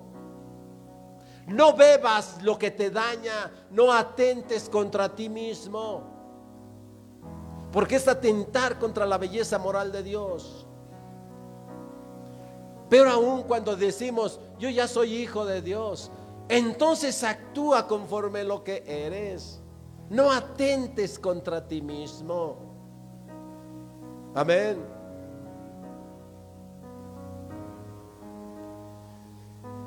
No 1.48 1.74
bebas 1.74 2.42
lo 2.42 2.58
que 2.58 2.70
te 2.70 2.90
daña, 2.90 3.50
no 3.70 3.90
atentes 3.90 4.68
contra 4.68 5.08
ti 5.14 5.30
mismo. 5.30 6.02
Porque 7.72 7.96
es 7.96 8.06
atentar 8.06 8.78
contra 8.78 9.06
la 9.06 9.16
belleza 9.16 9.58
moral 9.58 9.90
de 9.90 10.02
Dios. 10.02 10.67
Pero 12.88 13.10
aún 13.10 13.42
cuando 13.42 13.76
decimos, 13.76 14.40
yo 14.58 14.70
ya 14.70 14.88
soy 14.88 15.14
hijo 15.14 15.44
de 15.44 15.60
Dios, 15.60 16.10
entonces 16.48 17.22
actúa 17.22 17.86
conforme 17.86 18.44
lo 18.44 18.64
que 18.64 18.82
eres. 18.86 19.60
No 20.08 20.32
atentes 20.32 21.18
contra 21.18 21.66
ti 21.68 21.82
mismo. 21.82 22.56
Amén. 24.34 24.98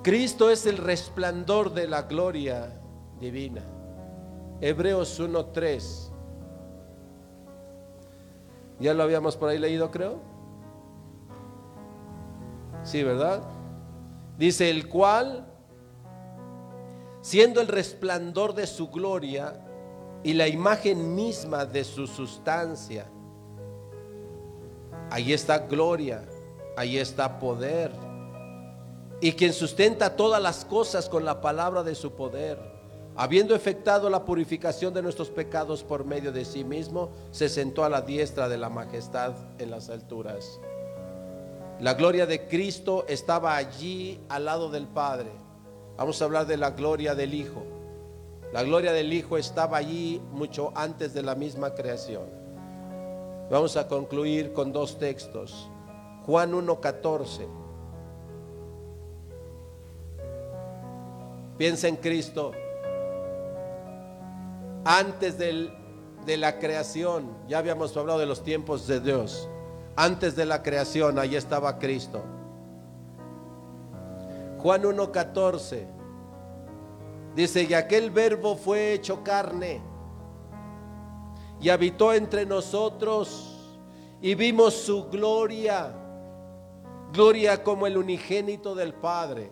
Cristo 0.04 0.50
es 0.50 0.66
el 0.66 0.78
resplandor 0.78 1.74
de 1.74 1.88
la 1.88 2.04
gloria 2.04 2.80
divina. 3.20 3.64
Hebreos 4.60 5.20
1.3. 5.20 6.12
Ya 8.80 8.94
lo 8.94 9.04
habíamos 9.04 9.38
por 9.38 9.50
ahí 9.50 9.60
leído, 9.60 9.92
creo. 9.92 10.31
Sí, 12.84 13.04
¿verdad? 13.04 13.42
Dice 14.38 14.70
el 14.70 14.88
cual, 14.88 15.46
siendo 17.22 17.62
el 17.62 17.68
resplandor 17.68 18.54
de 18.56 18.66
su 18.66 18.90
gloria 18.90 19.54
y 20.24 20.34
la 20.34 20.48
imagen 20.48 21.14
misma 21.14 21.66
de 21.66 21.84
su 21.84 22.08
sustancia, 22.08 23.06
ahí 25.12 25.34
está 25.34 25.60
gloria, 25.60 26.24
ahí 26.76 26.98
está 26.98 27.40
poder. 27.40 27.92
Y 29.20 29.34
quien 29.34 29.54
sustenta 29.54 30.16
todas 30.16 30.42
las 30.42 30.66
cosas 30.66 31.08
con 31.08 31.24
la 31.24 31.42
palabra 31.42 31.84
de 31.84 31.94
su 31.94 32.14
poder, 32.14 32.58
habiendo 33.16 33.54
efectuado 33.54 34.10
la 34.10 34.26
purificación 34.26 34.92
de 34.94 35.04
nuestros 35.04 35.30
pecados 35.30 35.84
por 35.84 36.06
medio 36.06 36.32
de 36.32 36.46
sí 36.46 36.64
mismo, 36.64 37.12
se 37.30 37.48
sentó 37.48 37.84
a 37.84 37.90
la 37.90 38.02
diestra 38.02 38.50
de 38.50 38.58
la 38.58 38.70
majestad 38.70 39.34
en 39.60 39.70
las 39.70 39.90
alturas. 39.90 40.60
La 41.82 41.96
gloria 41.96 42.28
de 42.28 42.48
Cristo 42.48 43.06
estaba 43.08 43.56
allí 43.56 44.24
al 44.30 44.46
lado 44.46 44.70
del 44.70 44.86
Padre. 44.88 45.32
Vamos 45.98 46.22
a 46.22 46.26
hablar 46.26 46.46
de 46.46 46.56
la 46.56 46.70
gloria 46.70 47.16
del 47.16 47.34
Hijo. 47.34 47.64
La 48.54 48.62
gloria 48.62 48.94
del 48.94 49.12
Hijo 49.12 49.36
estaba 49.36 49.78
allí 49.78 50.22
mucho 50.30 50.72
antes 50.76 51.16
de 51.16 51.24
la 51.24 51.34
misma 51.34 51.74
creación. 51.74 52.30
Vamos 53.50 53.78
a 53.78 53.88
concluir 53.88 54.54
con 54.54 54.72
dos 54.72 55.00
textos. 55.00 55.72
Juan 56.28 56.54
1.14. 56.54 57.48
Piensa 61.58 61.88
en 61.88 61.96
Cristo. 61.96 62.52
Antes 64.86 65.40
de 65.40 66.38
la 66.38 66.60
creación, 66.60 67.36
ya 67.48 67.58
habíamos 67.58 67.98
hablado 67.98 68.20
de 68.20 68.28
los 68.28 68.44
tiempos 68.44 68.86
de 68.86 69.00
Dios. 69.00 69.50
Antes 70.02 70.36
de 70.36 70.48
la 70.48 70.64
creación, 70.64 71.20
ahí 71.20 71.36
estaba 71.36 71.78
Cristo. 71.78 72.24
Juan 74.58 74.82
1.14 74.82 75.86
dice, 77.36 77.68
y 77.70 77.76
aquel 77.76 78.10
verbo 78.10 78.56
fue 78.56 78.94
hecho 78.94 79.24
carne 79.24 79.80
y 81.60 81.70
habitó 81.70 82.16
entre 82.16 82.48
nosotros 82.48 83.76
y 84.24 84.34
vimos 84.34 84.74
su 84.74 85.08
gloria, 85.08 85.94
gloria 87.14 87.64
como 87.64 87.86
el 87.86 87.96
unigénito 87.96 88.74
del 88.74 88.96
Padre. 88.96 89.52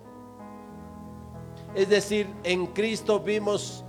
Es 1.75 1.89
decir, 1.89 2.27
en 2.43 2.65
Cristo 2.65 3.19
vimos 3.19 3.85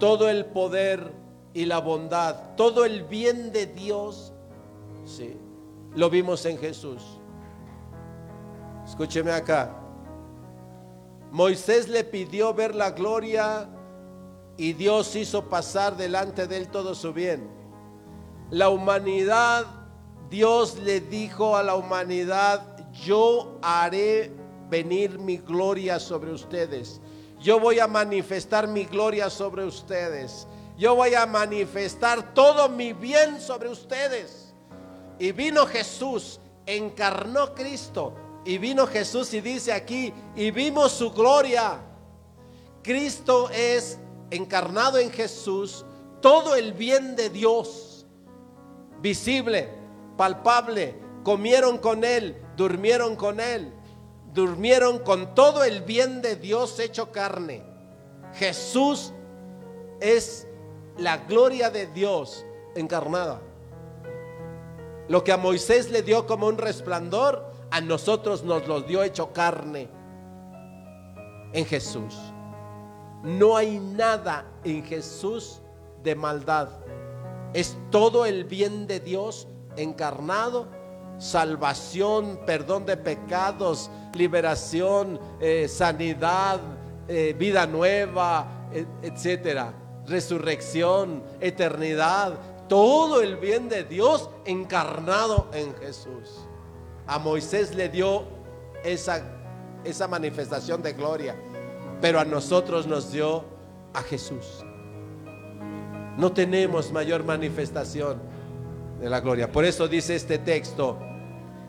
todo 0.00 0.28
el 0.28 0.46
poder 0.46 1.12
y 1.54 1.66
la 1.66 1.78
bondad, 1.78 2.56
todo 2.56 2.84
el 2.84 3.04
bien 3.04 3.52
de 3.52 3.66
Dios. 3.66 4.32
Sí 5.04 5.38
lo 5.94 6.10
vimos 6.10 6.44
en 6.46 6.58
Jesús. 6.58 7.02
Escúcheme 8.84 9.32
acá. 9.32 9.76
Moisés 11.30 11.88
le 11.88 12.04
pidió 12.04 12.52
ver 12.52 12.74
la 12.74 12.90
gloria 12.90 13.68
y 14.56 14.72
Dios 14.72 15.14
hizo 15.16 15.48
pasar 15.48 15.96
delante 15.96 16.46
de 16.46 16.56
él 16.56 16.68
todo 16.68 16.94
su 16.94 17.12
bien. 17.12 17.48
La 18.50 18.68
humanidad, 18.68 19.64
Dios 20.28 20.78
le 20.78 21.00
dijo 21.00 21.56
a 21.56 21.62
la 21.62 21.76
humanidad, 21.76 22.62
yo 22.92 23.58
haré 23.62 24.32
venir 24.68 25.18
mi 25.18 25.38
gloria 25.38 26.00
sobre 26.00 26.32
ustedes. 26.32 27.00
Yo 27.40 27.58
voy 27.58 27.78
a 27.78 27.86
manifestar 27.86 28.66
mi 28.68 28.84
gloria 28.84 29.30
sobre 29.30 29.64
ustedes. 29.64 30.46
Yo 30.76 30.94
voy 30.94 31.14
a 31.14 31.26
manifestar 31.26 32.34
todo 32.34 32.68
mi 32.68 32.92
bien 32.92 33.40
sobre 33.40 33.68
ustedes. 33.68 34.49
Y 35.20 35.32
vino 35.32 35.66
Jesús, 35.66 36.40
encarnó 36.64 37.54
Cristo. 37.54 38.14
Y 38.44 38.56
vino 38.56 38.86
Jesús 38.86 39.32
y 39.34 39.42
dice 39.42 39.70
aquí, 39.70 40.14
y 40.34 40.50
vimos 40.50 40.92
su 40.92 41.12
gloria. 41.12 41.78
Cristo 42.82 43.50
es 43.50 43.98
encarnado 44.30 44.96
en 44.98 45.10
Jesús, 45.10 45.84
todo 46.22 46.54
el 46.54 46.72
bien 46.72 47.16
de 47.16 47.28
Dios, 47.28 48.06
visible, 49.02 49.68
palpable. 50.16 50.96
Comieron 51.22 51.76
con 51.76 52.02
Él, 52.02 52.42
durmieron 52.56 53.14
con 53.14 53.40
Él, 53.40 53.74
durmieron 54.32 55.00
con 55.00 55.34
todo 55.34 55.64
el 55.64 55.82
bien 55.82 56.22
de 56.22 56.36
Dios 56.36 56.80
hecho 56.80 57.12
carne. 57.12 57.62
Jesús 58.32 59.12
es 60.00 60.46
la 60.96 61.18
gloria 61.18 61.68
de 61.68 61.88
Dios 61.88 62.46
encarnada. 62.74 63.42
Lo 65.10 65.24
que 65.24 65.32
a 65.32 65.36
Moisés 65.36 65.90
le 65.90 66.02
dio 66.02 66.24
como 66.24 66.46
un 66.46 66.56
resplandor, 66.56 67.44
a 67.72 67.80
nosotros 67.80 68.44
nos 68.44 68.68
lo 68.68 68.82
dio 68.82 69.02
hecho 69.02 69.32
carne 69.32 69.88
en 71.52 71.66
Jesús. 71.66 72.16
No 73.24 73.56
hay 73.56 73.80
nada 73.80 74.46
en 74.62 74.84
Jesús 74.84 75.62
de 76.04 76.14
maldad. 76.14 76.68
Es 77.54 77.76
todo 77.90 78.24
el 78.24 78.44
bien 78.44 78.86
de 78.86 79.00
Dios 79.00 79.48
encarnado, 79.74 80.68
salvación, 81.18 82.38
perdón 82.46 82.86
de 82.86 82.96
pecados, 82.96 83.90
liberación, 84.14 85.18
eh, 85.40 85.66
sanidad, 85.66 86.60
eh, 87.08 87.34
vida 87.36 87.66
nueva, 87.66 88.68
etcétera, 89.02 89.74
resurrección, 90.06 91.24
eternidad, 91.40 92.34
todo 92.70 93.20
el 93.20 93.36
bien 93.36 93.68
de 93.68 93.82
Dios 93.82 94.30
encarnado 94.44 95.48
en 95.52 95.74
Jesús. 95.74 96.46
A 97.04 97.18
Moisés 97.18 97.74
le 97.74 97.88
dio 97.88 98.22
esa, 98.84 99.24
esa 99.82 100.06
manifestación 100.06 100.80
de 100.80 100.92
gloria, 100.92 101.34
pero 102.00 102.20
a 102.20 102.24
nosotros 102.24 102.86
nos 102.86 103.10
dio 103.10 103.44
a 103.92 104.02
Jesús. 104.02 104.64
No 106.16 106.30
tenemos 106.30 106.92
mayor 106.92 107.24
manifestación 107.24 108.22
de 109.00 109.10
la 109.10 109.18
gloria. 109.18 109.50
Por 109.50 109.64
eso 109.64 109.88
dice 109.88 110.14
este 110.14 110.38
texto, 110.38 110.96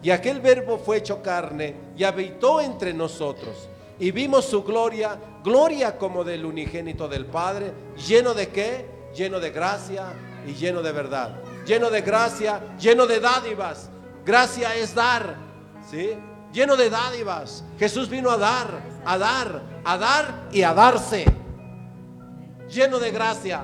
y 0.04 0.12
aquel 0.12 0.40
verbo 0.40 0.78
fue 0.78 0.98
hecho 0.98 1.24
carne 1.24 1.74
y 1.98 2.04
habitó 2.04 2.62
entre 2.62 2.94
nosotros. 2.94 3.70
Y 3.98 4.12
vimos 4.12 4.46
su 4.46 4.64
gloria, 4.64 5.20
gloria 5.44 5.98
como 5.98 6.24
del 6.24 6.46
unigénito 6.46 7.08
del 7.08 7.26
Padre, 7.26 7.74
lleno 8.08 8.36
de 8.36 8.50
qué? 8.50 8.86
Lleno 9.16 9.40
de 9.40 9.50
gracia 9.50 10.14
y 10.46 10.54
lleno 10.54 10.82
de 10.82 10.92
verdad, 10.92 11.36
lleno 11.66 11.90
de 11.90 12.02
gracia, 12.02 12.62
lleno 12.80 13.06
de 13.06 13.20
dádivas. 13.20 13.90
Gracia 14.26 14.76
es 14.76 14.94
dar, 14.94 15.36
¿sí? 15.90 16.12
Lleno 16.54 16.76
de 16.76 16.90
dádivas. 16.90 17.64
Jesús 17.80 18.10
vino 18.10 18.30
a 18.30 18.38
dar, 18.38 18.82
a 19.06 19.18
dar, 19.18 19.62
a 19.84 19.98
dar 19.98 20.48
y 20.52 20.64
a 20.64 20.74
darse. 20.74 21.26
Lleno 22.70 23.00
de 23.00 23.12
gracia. 23.12 23.64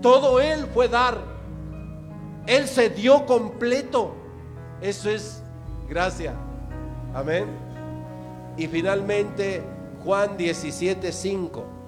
Todo 0.00 0.40
Él 0.40 0.66
fue 0.72 0.88
dar. 0.88 1.18
Él 2.46 2.68
se 2.68 2.90
dio 2.90 3.24
completo. 3.26 4.14
Eso 4.80 5.10
es 5.10 5.42
gracia. 5.88 6.34
Amén. 7.14 7.46
Y 8.56 8.66
finalmente 8.66 9.62
Juan 10.04 10.36
17, 10.36 11.12
5. 11.12 11.81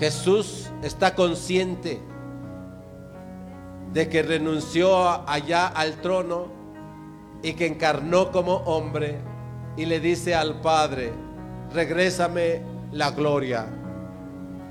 Jesús 0.00 0.70
está 0.82 1.14
consciente 1.14 2.00
de 3.92 4.08
que 4.08 4.22
renunció 4.22 5.28
allá 5.28 5.66
al 5.66 6.00
trono 6.00 6.46
y 7.42 7.52
que 7.52 7.66
encarnó 7.66 8.32
como 8.32 8.54
hombre 8.64 9.18
y 9.76 9.84
le 9.84 10.00
dice 10.00 10.34
al 10.34 10.62
Padre, 10.62 11.12
regrésame 11.74 12.62
la 12.92 13.10
gloria, 13.10 13.66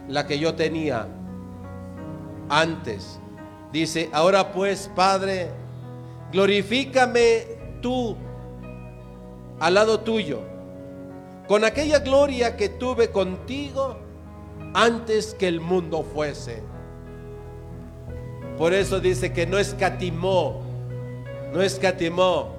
la 0.08 0.26
que 0.26 0.40
yo 0.40 0.56
tenía 0.56 1.08
antes. 2.50 3.20
Dice, 3.72 4.10
ahora 4.12 4.52
pues, 4.52 4.90
Padre, 4.96 5.52
glorifícame 6.32 7.44
tú 7.84 8.18
al 9.60 9.76
lado 9.76 10.00
tuyo, 10.00 10.40
con 11.48 11.64
aquella 11.64 12.00
gloria 12.00 12.58
que 12.58 12.70
tuve 12.70 13.12
contigo 13.12 14.09
antes 14.74 15.34
que 15.34 15.48
el 15.48 15.62
mundo 15.62 16.04
fuese. 16.04 16.62
Por 18.58 18.74
eso 18.74 19.00
dice 19.00 19.32
que 19.32 19.46
no 19.46 19.58
escatimó, 19.58 20.62
no 21.54 21.62
escatimó 21.62 22.56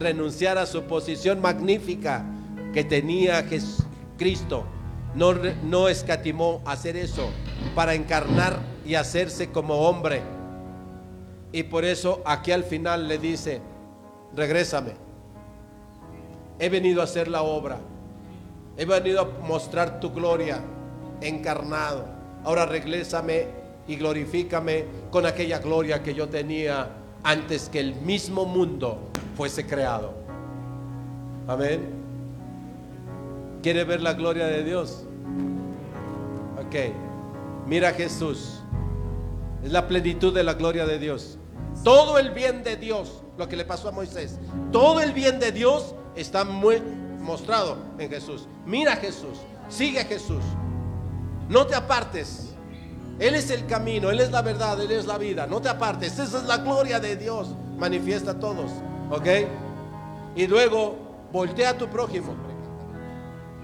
renunciar 0.00 0.58
a 0.58 0.66
su 0.66 0.82
posición 0.82 1.40
magnífica 1.40 2.24
que 2.72 2.84
tenía 2.84 3.46
Cristo. 4.18 4.64
No, 5.14 5.32
no 5.62 5.88
escatimó 5.88 6.60
hacer 6.64 6.96
eso 6.96 7.30
para 7.74 7.94
encarnar 7.94 8.58
y 8.84 8.96
hacerse 8.96 9.50
como 9.50 9.88
hombre. 9.88 10.22
Y 11.52 11.62
por 11.62 11.84
eso 11.84 12.20
aquí 12.26 12.50
al 12.50 12.64
final 12.64 13.06
le 13.06 13.18
dice, 13.18 13.62
regrésame. 14.34 14.94
He 16.58 16.68
venido 16.68 17.00
a 17.00 17.04
hacer 17.04 17.28
la 17.28 17.42
obra. 17.42 17.78
He 18.76 18.84
venido 18.84 19.20
a 19.20 19.46
mostrar 19.46 20.00
tu 20.00 20.10
gloria 20.10 20.60
encarnado. 21.24 22.06
Ahora 22.44 22.66
regrésame 22.66 23.46
y 23.86 23.96
glorifícame 23.96 24.84
con 25.10 25.26
aquella 25.26 25.58
gloria 25.58 26.02
que 26.02 26.14
yo 26.14 26.28
tenía 26.28 26.90
antes 27.22 27.68
que 27.68 27.80
el 27.80 27.94
mismo 27.96 28.44
mundo 28.44 29.08
fuese 29.36 29.66
creado. 29.66 30.14
Amén. 31.48 31.80
¿Quiere 33.62 33.84
ver 33.84 34.02
la 34.02 34.12
gloria 34.12 34.46
de 34.46 34.62
Dios? 34.62 35.04
Ok. 36.58 36.92
Mira 37.66 37.92
Jesús. 37.92 38.60
Es 39.62 39.72
la 39.72 39.88
plenitud 39.88 40.34
de 40.34 40.42
la 40.42 40.54
gloria 40.54 40.86
de 40.86 40.98
Dios. 40.98 41.38
Todo 41.82 42.18
el 42.18 42.30
bien 42.30 42.62
de 42.62 42.76
Dios, 42.76 43.22
lo 43.38 43.48
que 43.48 43.56
le 43.56 43.64
pasó 43.64 43.88
a 43.88 43.92
Moisés, 43.92 44.38
todo 44.70 45.00
el 45.00 45.12
bien 45.12 45.40
de 45.40 45.52
Dios 45.52 45.94
está 46.14 46.44
muy 46.44 46.82
mostrado 47.20 47.78
en 47.98 48.10
Jesús. 48.10 48.46
Mira 48.66 48.96
Jesús, 48.96 49.38
sigue 49.68 50.04
Jesús. 50.04 50.42
No 51.48 51.66
te 51.66 51.74
apartes. 51.74 52.50
Él 53.18 53.34
es 53.34 53.50
el 53.50 53.66
camino, 53.66 54.10
Él 54.10 54.20
es 54.20 54.30
la 54.30 54.42
verdad, 54.42 54.80
Él 54.80 54.90
es 54.90 55.06
la 55.06 55.18
vida. 55.18 55.46
No 55.46 55.60
te 55.60 55.68
apartes. 55.68 56.18
Esa 56.18 56.38
es 56.38 56.44
la 56.44 56.58
gloria 56.58 57.00
de 57.00 57.16
Dios. 57.16 57.48
Manifiesta 57.78 58.32
a 58.32 58.38
todos. 58.38 58.70
¿Ok? 59.10 59.26
Y 60.36 60.46
luego 60.46 60.96
voltea 61.32 61.70
a 61.70 61.78
tu 61.78 61.88
prójimo. 61.88 62.34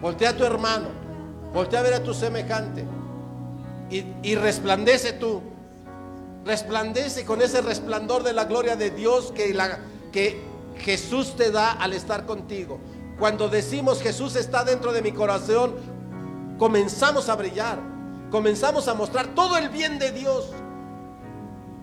Voltea 0.00 0.30
a 0.30 0.36
tu 0.36 0.44
hermano. 0.44 0.88
Voltea 1.52 1.80
a 1.80 1.82
ver 1.82 1.94
a 1.94 2.02
tu 2.02 2.14
semejante. 2.14 2.84
Y, 3.90 4.04
y 4.22 4.34
resplandece 4.36 5.14
tú. 5.14 5.42
Resplandece 6.44 7.24
con 7.24 7.42
ese 7.42 7.60
resplandor 7.60 8.22
de 8.22 8.32
la 8.32 8.44
gloria 8.44 8.76
de 8.76 8.90
Dios 8.90 9.32
que, 9.32 9.52
la, 9.52 9.80
que 10.12 10.40
Jesús 10.78 11.36
te 11.36 11.50
da 11.50 11.72
al 11.72 11.92
estar 11.92 12.24
contigo. 12.24 12.78
Cuando 13.18 13.48
decimos 13.48 14.00
Jesús 14.00 14.36
está 14.36 14.64
dentro 14.64 14.92
de 14.92 15.02
mi 15.02 15.12
corazón, 15.12 15.74
comenzamos 16.60 17.30
a 17.30 17.36
brillar, 17.36 17.78
comenzamos 18.30 18.86
a 18.86 18.92
mostrar 18.92 19.28
todo 19.28 19.56
el 19.56 19.70
bien 19.70 19.98
de 19.98 20.12
Dios. 20.12 20.50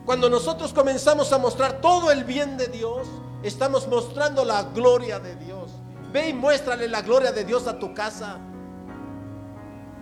Cuando 0.06 0.30
nosotros 0.30 0.72
comenzamos 0.72 1.34
a 1.34 1.40
mostrar 1.40 1.82
todo 1.82 2.12
el 2.12 2.24
bien 2.24 2.58
de 2.58 2.68
Dios, 2.68 3.08
estamos 3.42 3.88
mostrando 3.88 4.46
la 4.46 4.62
gloria 4.66 5.20
de 5.20 5.36
Dios. 5.36 5.72
Ve 6.14 6.30
y 6.30 6.34
muéstrale 6.34 6.88
la 6.88 7.02
gloria 7.02 7.32
de 7.32 7.44
Dios 7.44 7.66
a 7.66 7.80
tu 7.80 7.96
casa. 7.96 8.38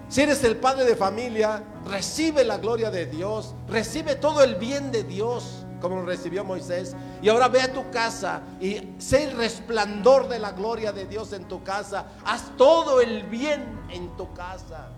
Si 0.10 0.22
eres 0.22 0.44
el 0.44 0.58
padre 0.58 0.84
de 0.84 0.98
familia, 0.98 1.64
recibe 1.86 2.44
la 2.44 2.58
gloria 2.58 2.92
de 2.92 3.06
Dios, 3.06 3.56
recibe 3.70 4.16
todo 4.16 4.44
el 4.44 4.56
bien 4.56 4.92
de 4.92 5.04
Dios, 5.04 5.65
como 5.90 6.02
lo 6.02 6.08
recibió 6.08 6.44
Moisés. 6.44 6.96
Y 7.22 7.30
ahora 7.30 7.48
ve 7.48 7.62
a 7.62 7.74
tu 7.74 7.90
casa 7.92 8.42
y 8.60 8.96
sé 8.98 9.26
el 9.26 9.38
resplandor 9.38 10.28
de 10.28 10.40
la 10.40 10.52
gloria 10.52 10.92
de 10.92 11.06
Dios 11.06 11.34
en 11.34 11.48
tu 11.48 11.64
casa. 11.64 12.06
Haz 12.26 12.52
todo 12.58 13.02
el 13.02 13.24
bien 13.24 13.64
en 13.90 14.16
tu 14.18 14.34
casa. 14.34 14.90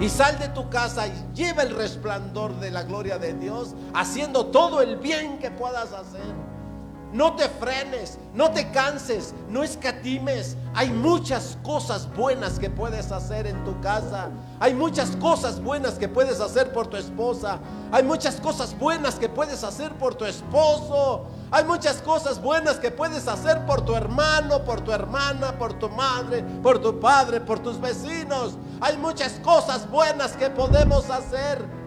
Y 0.00 0.08
sal 0.08 0.38
de 0.38 0.48
tu 0.48 0.68
casa 0.68 1.06
y 1.06 1.12
lleva 1.34 1.62
el 1.62 1.76
resplandor 1.76 2.58
de 2.58 2.70
la 2.70 2.82
gloria 2.82 3.18
de 3.18 3.34
Dios, 3.34 3.74
haciendo 3.94 4.46
todo 4.46 4.82
el 4.82 4.96
bien 4.96 5.38
que 5.38 5.50
puedas 5.50 5.92
hacer. 5.92 6.51
No 7.12 7.34
te 7.34 7.46
frenes, 7.46 8.18
no 8.32 8.50
te 8.52 8.70
canses, 8.70 9.34
no 9.50 9.62
escatimes. 9.62 10.56
Hay 10.74 10.88
muchas 10.88 11.58
cosas 11.62 12.08
buenas 12.16 12.58
que 12.58 12.70
puedes 12.70 13.12
hacer 13.12 13.46
en 13.46 13.62
tu 13.64 13.78
casa. 13.82 14.30
Hay 14.60 14.72
muchas 14.72 15.14
cosas 15.16 15.62
buenas 15.62 15.94
que 15.94 16.08
puedes 16.08 16.40
hacer 16.40 16.72
por 16.72 16.86
tu 16.86 16.96
esposa. 16.96 17.58
Hay 17.92 18.02
muchas 18.02 18.36
cosas 18.36 18.78
buenas 18.78 19.16
que 19.16 19.28
puedes 19.28 19.62
hacer 19.62 19.92
por 19.98 20.14
tu 20.14 20.24
esposo. 20.24 21.26
Hay 21.50 21.64
muchas 21.64 21.96
cosas 22.00 22.40
buenas 22.40 22.76
que 22.76 22.90
puedes 22.90 23.28
hacer 23.28 23.66
por 23.66 23.84
tu 23.84 23.94
hermano, 23.94 24.64
por 24.64 24.80
tu 24.80 24.90
hermana, 24.90 25.58
por 25.58 25.74
tu 25.74 25.90
madre, 25.90 26.42
por 26.62 26.80
tu 26.80 26.98
padre, 26.98 27.42
por 27.42 27.58
tus 27.58 27.78
vecinos. 27.78 28.56
Hay 28.80 28.96
muchas 28.96 29.32
cosas 29.40 29.90
buenas 29.90 30.32
que 30.32 30.48
podemos 30.48 31.10
hacer. 31.10 31.81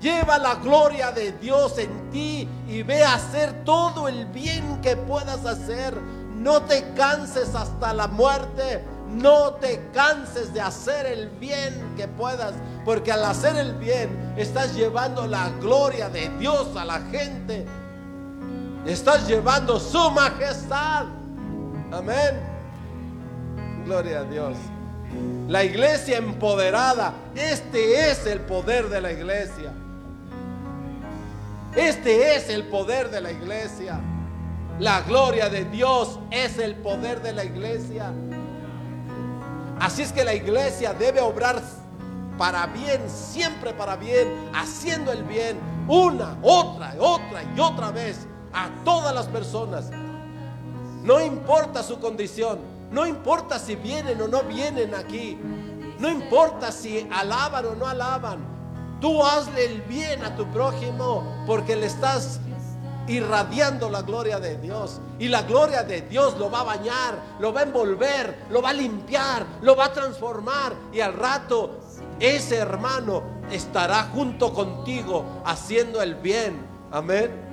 Lleva 0.00 0.38
la 0.38 0.56
gloria 0.56 1.10
de 1.10 1.32
Dios 1.32 1.78
en 1.78 2.10
ti 2.10 2.48
y 2.68 2.82
ve 2.82 3.02
a 3.02 3.14
hacer 3.14 3.64
todo 3.64 4.08
el 4.08 4.26
bien 4.26 4.80
que 4.82 4.96
puedas 4.96 5.44
hacer. 5.46 5.94
No 6.36 6.62
te 6.62 6.92
canses 6.94 7.54
hasta 7.54 7.92
la 7.92 8.06
muerte. 8.06 8.84
No 9.08 9.54
te 9.54 9.80
canses 9.94 10.52
de 10.52 10.60
hacer 10.60 11.06
el 11.06 11.30
bien 11.30 11.94
que 11.96 12.08
puedas, 12.08 12.54
porque 12.84 13.12
al 13.12 13.24
hacer 13.24 13.56
el 13.56 13.74
bien 13.74 14.34
estás 14.36 14.74
llevando 14.74 15.26
la 15.26 15.48
gloria 15.60 16.08
de 16.08 16.28
Dios 16.38 16.76
a 16.76 16.84
la 16.84 17.00
gente. 17.00 17.64
Estás 18.84 19.26
llevando 19.26 19.78
su 19.78 20.10
majestad. 20.10 21.06
Amén. 21.92 22.40
Gloria 23.84 24.20
a 24.20 24.24
Dios. 24.24 24.56
La 25.48 25.62
iglesia 25.62 26.18
empoderada. 26.18 27.14
Este 27.34 28.10
es 28.10 28.26
el 28.26 28.40
poder 28.40 28.88
de 28.88 29.00
la 29.00 29.12
iglesia. 29.12 29.72
Este 31.76 32.34
es 32.34 32.48
el 32.48 32.64
poder 32.64 33.10
de 33.10 33.20
la 33.20 33.30
iglesia. 33.30 34.00
La 34.78 35.02
gloria 35.02 35.50
de 35.50 35.66
Dios 35.66 36.18
es 36.30 36.58
el 36.58 36.74
poder 36.76 37.22
de 37.22 37.34
la 37.34 37.44
iglesia. 37.44 38.12
Así 39.78 40.00
es 40.00 40.10
que 40.10 40.24
la 40.24 40.34
iglesia 40.34 40.94
debe 40.94 41.20
obrar 41.20 41.62
para 42.38 42.66
bien, 42.66 43.02
siempre 43.08 43.74
para 43.74 43.96
bien, 43.96 44.50
haciendo 44.54 45.12
el 45.12 45.22
bien 45.24 45.58
una, 45.86 46.38
otra, 46.42 46.94
otra 46.98 47.42
y 47.54 47.60
otra 47.60 47.90
vez 47.90 48.26
a 48.54 48.70
todas 48.82 49.14
las 49.14 49.26
personas. 49.26 49.90
No 51.02 51.20
importa 51.20 51.82
su 51.82 52.00
condición, 52.00 52.58
no 52.90 53.06
importa 53.06 53.58
si 53.58 53.76
vienen 53.76 54.20
o 54.22 54.28
no 54.28 54.42
vienen 54.44 54.94
aquí, 54.94 55.38
no 55.98 56.08
importa 56.08 56.72
si 56.72 57.06
alaban 57.12 57.66
o 57.66 57.74
no 57.74 57.86
alaban, 57.86 58.55
Tú 59.00 59.24
hazle 59.24 59.64
el 59.66 59.82
bien 59.82 60.24
a 60.24 60.34
tu 60.36 60.46
prójimo 60.50 61.44
porque 61.46 61.76
le 61.76 61.86
estás 61.86 62.40
irradiando 63.08 63.88
la 63.88 64.02
gloria 64.02 64.40
de 64.40 64.56
Dios. 64.56 65.00
Y 65.18 65.28
la 65.28 65.42
gloria 65.42 65.82
de 65.82 66.02
Dios 66.02 66.36
lo 66.38 66.50
va 66.50 66.60
a 66.60 66.64
bañar, 66.64 67.20
lo 67.38 67.52
va 67.52 67.60
a 67.60 67.64
envolver, 67.64 68.44
lo 68.50 68.62
va 68.62 68.70
a 68.70 68.74
limpiar, 68.74 69.46
lo 69.62 69.76
va 69.76 69.86
a 69.86 69.92
transformar. 69.92 70.74
Y 70.92 71.00
al 71.00 71.14
rato 71.14 71.80
ese 72.20 72.56
hermano 72.56 73.22
estará 73.50 74.04
junto 74.14 74.52
contigo 74.52 75.24
haciendo 75.44 76.02
el 76.02 76.14
bien. 76.16 76.66
Amén. 76.90 77.44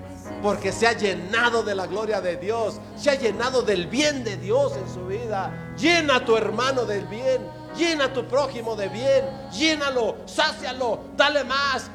Porque 0.41 0.72
se 0.72 0.88
ha 0.88 0.94
llenado 0.94 1.64
de 1.64 1.76
la 1.76 1.86
gloria 1.86 2.22
de 2.22 2.38
Dios, 2.38 2.80
se 2.96 3.10
ha 3.10 3.16
llenado 3.16 3.62
del 3.62 3.88
bien 3.88 4.24
de 4.24 4.38
Dios 4.38 4.74
en 4.78 4.94
su 4.94 5.06
vida. 5.06 5.74
Llena 5.78 6.18
a 6.18 6.26
tu 6.26 6.36
hermano 6.38 6.86
del 6.86 7.06
bien 7.06 7.46
Llena 7.76 8.05
a 8.05 8.13
tu 8.13 8.26
prójimo 8.26 8.76
de 8.76 8.88
bien. 8.88 9.49
Llénalo, 9.51 10.17
sácialo, 10.26 10.99
dale 11.15 11.43
más. 11.43 11.89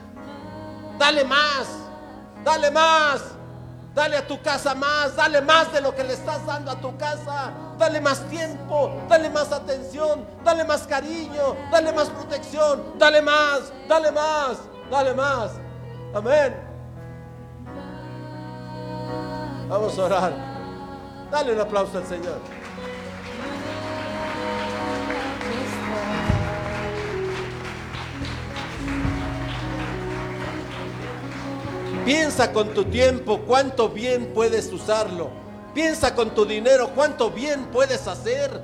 Dale 0.98 1.24
más. 1.24 1.68
Dale 2.44 2.70
más. 2.70 3.22
Dale 3.94 4.16
a 4.16 4.26
tu 4.26 4.40
casa 4.42 4.74
más. 4.74 5.14
Dale 5.16 5.40
más 5.40 5.72
de 5.72 5.80
lo 5.80 5.94
que 5.94 6.04
le 6.04 6.14
estás 6.14 6.44
dando 6.44 6.70
a 6.70 6.80
tu 6.80 6.96
casa. 6.96 7.52
Dale 7.78 8.00
más 8.00 8.28
tiempo. 8.28 8.92
Dale 9.08 9.30
más 9.30 9.52
atención. 9.52 10.26
Dale 10.44 10.64
más 10.64 10.86
cariño. 10.86 11.56
Dale 11.70 11.92
más 11.92 12.08
protección. 12.10 12.98
Dale 12.98 13.22
más. 13.22 13.72
Dale 13.88 14.10
más. 14.10 14.58
Dale 14.90 15.14
más. 15.14 15.52
Amén. 16.14 16.56
Vamos 19.68 19.98
a 19.98 20.04
orar. 20.04 20.32
Dale 21.30 21.52
un 21.52 21.60
aplauso 21.60 21.98
al 21.98 22.06
Señor. 22.06 22.57
Piensa 32.08 32.54
con 32.54 32.72
tu 32.72 32.84
tiempo 32.84 33.40
cuánto 33.40 33.90
bien 33.90 34.32
puedes 34.32 34.72
usarlo. 34.72 35.28
Piensa 35.74 36.14
con 36.14 36.30
tu 36.30 36.46
dinero 36.46 36.92
cuánto 36.94 37.30
bien 37.30 37.66
puedes 37.66 38.06
hacer. 38.06 38.62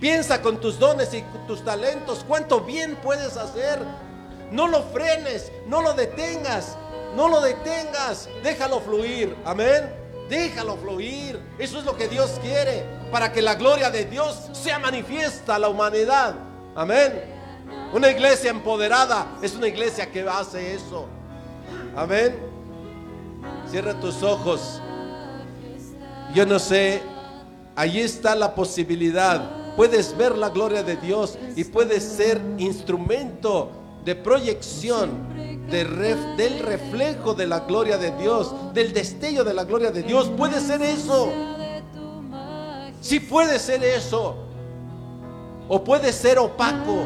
Piensa 0.00 0.42
con 0.42 0.60
tus 0.60 0.76
dones 0.80 1.14
y 1.14 1.22
tus 1.46 1.64
talentos 1.64 2.24
cuánto 2.26 2.62
bien 2.62 2.96
puedes 2.96 3.36
hacer. 3.36 3.78
No 4.50 4.66
lo 4.66 4.82
frenes, 4.82 5.52
no 5.68 5.82
lo 5.82 5.94
detengas, 5.94 6.76
no 7.14 7.28
lo 7.28 7.40
detengas, 7.40 8.28
déjalo 8.42 8.80
fluir. 8.80 9.36
Amén. 9.44 9.88
Déjalo 10.28 10.76
fluir. 10.78 11.40
Eso 11.60 11.78
es 11.78 11.84
lo 11.84 11.96
que 11.96 12.08
Dios 12.08 12.40
quiere. 12.42 12.84
Para 13.12 13.30
que 13.30 13.40
la 13.40 13.54
gloria 13.54 13.92
de 13.92 14.04
Dios 14.06 14.50
sea 14.50 14.80
manifiesta 14.80 15.54
a 15.54 15.58
la 15.60 15.68
humanidad. 15.68 16.34
Amén. 16.74 17.22
Una 17.92 18.10
iglesia 18.10 18.50
empoderada 18.50 19.38
es 19.42 19.54
una 19.54 19.68
iglesia 19.68 20.10
que 20.10 20.28
hace 20.28 20.74
eso. 20.74 21.06
Amén. 21.96 22.34
Cierra 23.70 23.98
tus 24.00 24.22
ojos. 24.22 24.80
Yo 26.34 26.46
no 26.46 26.58
sé. 26.58 27.02
Allí 27.76 28.00
está 28.00 28.34
la 28.34 28.54
posibilidad. 28.54 29.74
Puedes 29.76 30.16
ver 30.16 30.36
la 30.36 30.50
gloria 30.50 30.82
de 30.82 30.96
Dios 30.96 31.36
y 31.56 31.64
puedes 31.64 32.04
ser 32.04 32.40
instrumento 32.58 33.70
de 34.04 34.14
proyección 34.14 35.34
del 35.68 36.58
reflejo 36.60 37.34
de 37.34 37.46
la 37.46 37.60
gloria 37.60 37.98
de 37.98 38.12
Dios, 38.12 38.54
del 38.72 38.92
destello 38.92 39.42
de 39.42 39.54
la 39.54 39.64
gloria 39.64 39.90
de 39.90 40.02
Dios. 40.02 40.30
Puede 40.36 40.60
ser 40.60 40.82
eso. 40.82 41.32
Sí 43.00 43.18
puede 43.20 43.58
ser 43.58 43.82
eso. 43.82 44.36
O 45.68 45.82
puede 45.82 46.12
ser 46.12 46.38
opaco. 46.38 47.04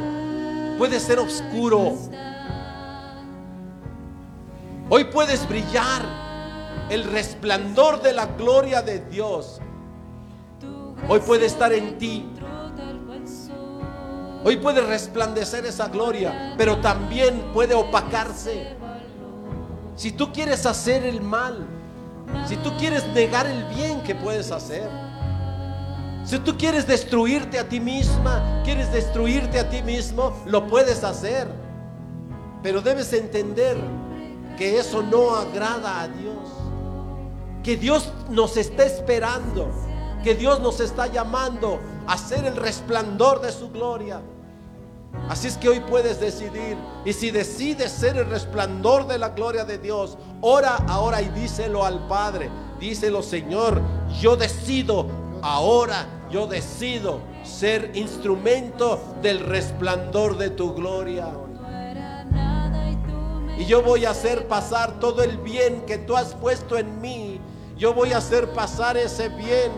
Puede 0.76 1.00
ser 1.00 1.18
oscuro. 1.18 1.96
Hoy 4.90 5.04
puedes 5.04 5.48
brillar 5.48 6.02
el 6.90 7.04
resplandor 7.04 8.00
de 8.02 8.12
la 8.12 8.26
gloria 8.26 8.82
de 8.82 9.00
Dios. 9.00 9.60
Hoy 11.08 11.20
puede 11.20 11.46
estar 11.46 11.72
en 11.72 11.98
ti 11.98 12.26
Hoy 14.44 14.56
puede 14.56 14.80
resplandecer 14.80 15.66
esa 15.66 15.88
gloria, 15.88 16.54
pero 16.56 16.78
también 16.78 17.50
puede 17.52 17.74
opacarse. 17.74 18.76
Si 19.96 20.12
tú 20.12 20.32
quieres 20.32 20.64
hacer 20.64 21.04
el 21.04 21.20
mal, 21.20 21.66
si 22.46 22.56
tú 22.56 22.76
quieres 22.78 23.06
negar 23.08 23.46
el 23.46 23.64
bien 23.64 24.00
que 24.02 24.14
puedes 24.14 24.52
hacer, 24.52 24.88
si 26.24 26.38
tú 26.38 26.56
quieres 26.56 26.86
destruirte 26.86 27.58
a 27.58 27.68
ti 27.68 27.80
misma, 27.80 28.62
quieres 28.64 28.92
destruirte 28.92 29.58
a 29.58 29.68
ti 29.68 29.82
mismo, 29.82 30.32
lo 30.46 30.66
puedes 30.66 31.02
hacer. 31.02 31.48
Pero 32.62 32.80
debes 32.80 33.12
entender 33.12 33.76
que 34.58 34.78
eso 34.78 35.02
no 35.02 35.36
agrada 35.36 36.02
a 36.02 36.08
Dios. 36.08 36.48
Que 37.62 37.76
Dios 37.76 38.12
nos 38.28 38.56
está 38.56 38.84
esperando, 38.84 39.70
que 40.24 40.34
Dios 40.34 40.60
nos 40.60 40.80
está 40.80 41.06
llamando 41.06 41.78
a 42.06 42.18
ser 42.18 42.44
el 42.44 42.56
resplandor 42.56 43.40
de 43.40 43.52
su 43.52 43.70
gloria. 43.70 44.20
Así 45.28 45.46
es 45.46 45.56
que 45.56 45.68
hoy 45.68 45.80
puedes 45.80 46.20
decidir. 46.20 46.76
Y 47.04 47.12
si 47.12 47.30
decides 47.30 47.92
ser 47.92 48.16
el 48.16 48.26
resplandor 48.26 49.06
de 49.06 49.18
la 49.18 49.30
gloria 49.30 49.64
de 49.64 49.78
Dios, 49.78 50.18
ora 50.40 50.76
ahora 50.88 51.22
y 51.22 51.28
díselo 51.28 51.84
al 51.84 52.06
Padre. 52.08 52.50
Díselo, 52.80 53.22
Señor, 53.22 53.80
yo 54.20 54.36
decido 54.36 55.06
ahora, 55.42 56.06
yo 56.30 56.46
decido 56.46 57.20
ser 57.44 57.92
instrumento 57.94 59.00
del 59.22 59.40
resplandor 59.40 60.36
de 60.36 60.50
tu 60.50 60.74
gloria. 60.74 61.28
Y 63.58 63.64
yo 63.64 63.82
voy 63.82 64.04
a 64.04 64.10
hacer 64.10 64.46
pasar 64.46 65.00
todo 65.00 65.24
el 65.24 65.36
bien 65.38 65.82
que 65.84 65.98
tú 65.98 66.16
has 66.16 66.32
puesto 66.32 66.78
en 66.78 67.00
mí. 67.00 67.40
Yo 67.76 67.92
voy 67.92 68.12
a 68.12 68.18
hacer 68.18 68.52
pasar 68.52 68.96
ese 68.96 69.30
bien 69.30 69.72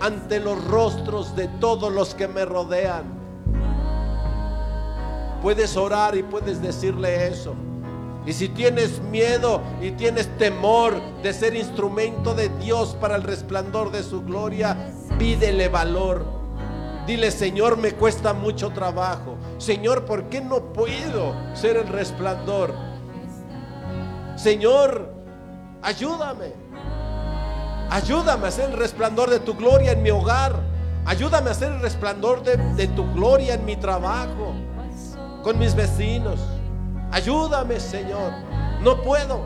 ante 0.00 0.38
los 0.38 0.64
rostros 0.64 1.34
de 1.34 1.48
todos 1.48 1.92
los 1.92 2.14
que 2.14 2.28
me 2.28 2.44
rodean. 2.44 3.02
Puedes 5.42 5.76
orar 5.76 6.16
y 6.16 6.22
puedes 6.22 6.62
decirle 6.62 7.26
eso. 7.26 7.54
Y 8.24 8.32
si 8.32 8.48
tienes 8.48 9.00
miedo 9.00 9.60
y 9.82 9.90
tienes 9.90 10.28
temor 10.38 10.94
de 11.22 11.32
ser 11.34 11.56
instrumento 11.56 12.34
de 12.34 12.48
Dios 12.60 12.96
para 13.00 13.16
el 13.16 13.24
resplandor 13.24 13.90
de 13.90 14.04
su 14.04 14.22
gloria, 14.22 14.92
pídele 15.18 15.68
valor. 15.68 16.24
Dile, 17.06 17.32
Señor, 17.32 17.76
me 17.76 17.92
cuesta 17.92 18.32
mucho 18.32 18.70
trabajo. 18.70 19.36
Señor, 19.58 20.04
¿por 20.04 20.30
qué 20.30 20.40
no 20.40 20.72
puedo 20.72 21.34
ser 21.52 21.76
el 21.76 21.88
resplandor? 21.88 22.93
Señor, 24.36 25.12
ayúdame. 25.82 26.52
Ayúdame 27.90 28.48
a 28.48 28.50
ser 28.50 28.70
el 28.70 28.76
resplandor 28.76 29.30
de 29.30 29.40
tu 29.40 29.54
gloria 29.54 29.92
en 29.92 30.02
mi 30.02 30.10
hogar. 30.10 30.54
Ayúdame 31.06 31.50
a 31.50 31.54
ser 31.54 31.72
el 31.72 31.80
resplandor 31.80 32.42
de, 32.42 32.56
de 32.56 32.88
tu 32.88 33.12
gloria 33.12 33.54
en 33.54 33.64
mi 33.64 33.76
trabajo 33.76 34.54
con 35.42 35.58
mis 35.58 35.74
vecinos. 35.74 36.40
Ayúdame, 37.12 37.78
Señor. 37.78 38.32
No 38.80 39.02
puedo. 39.02 39.42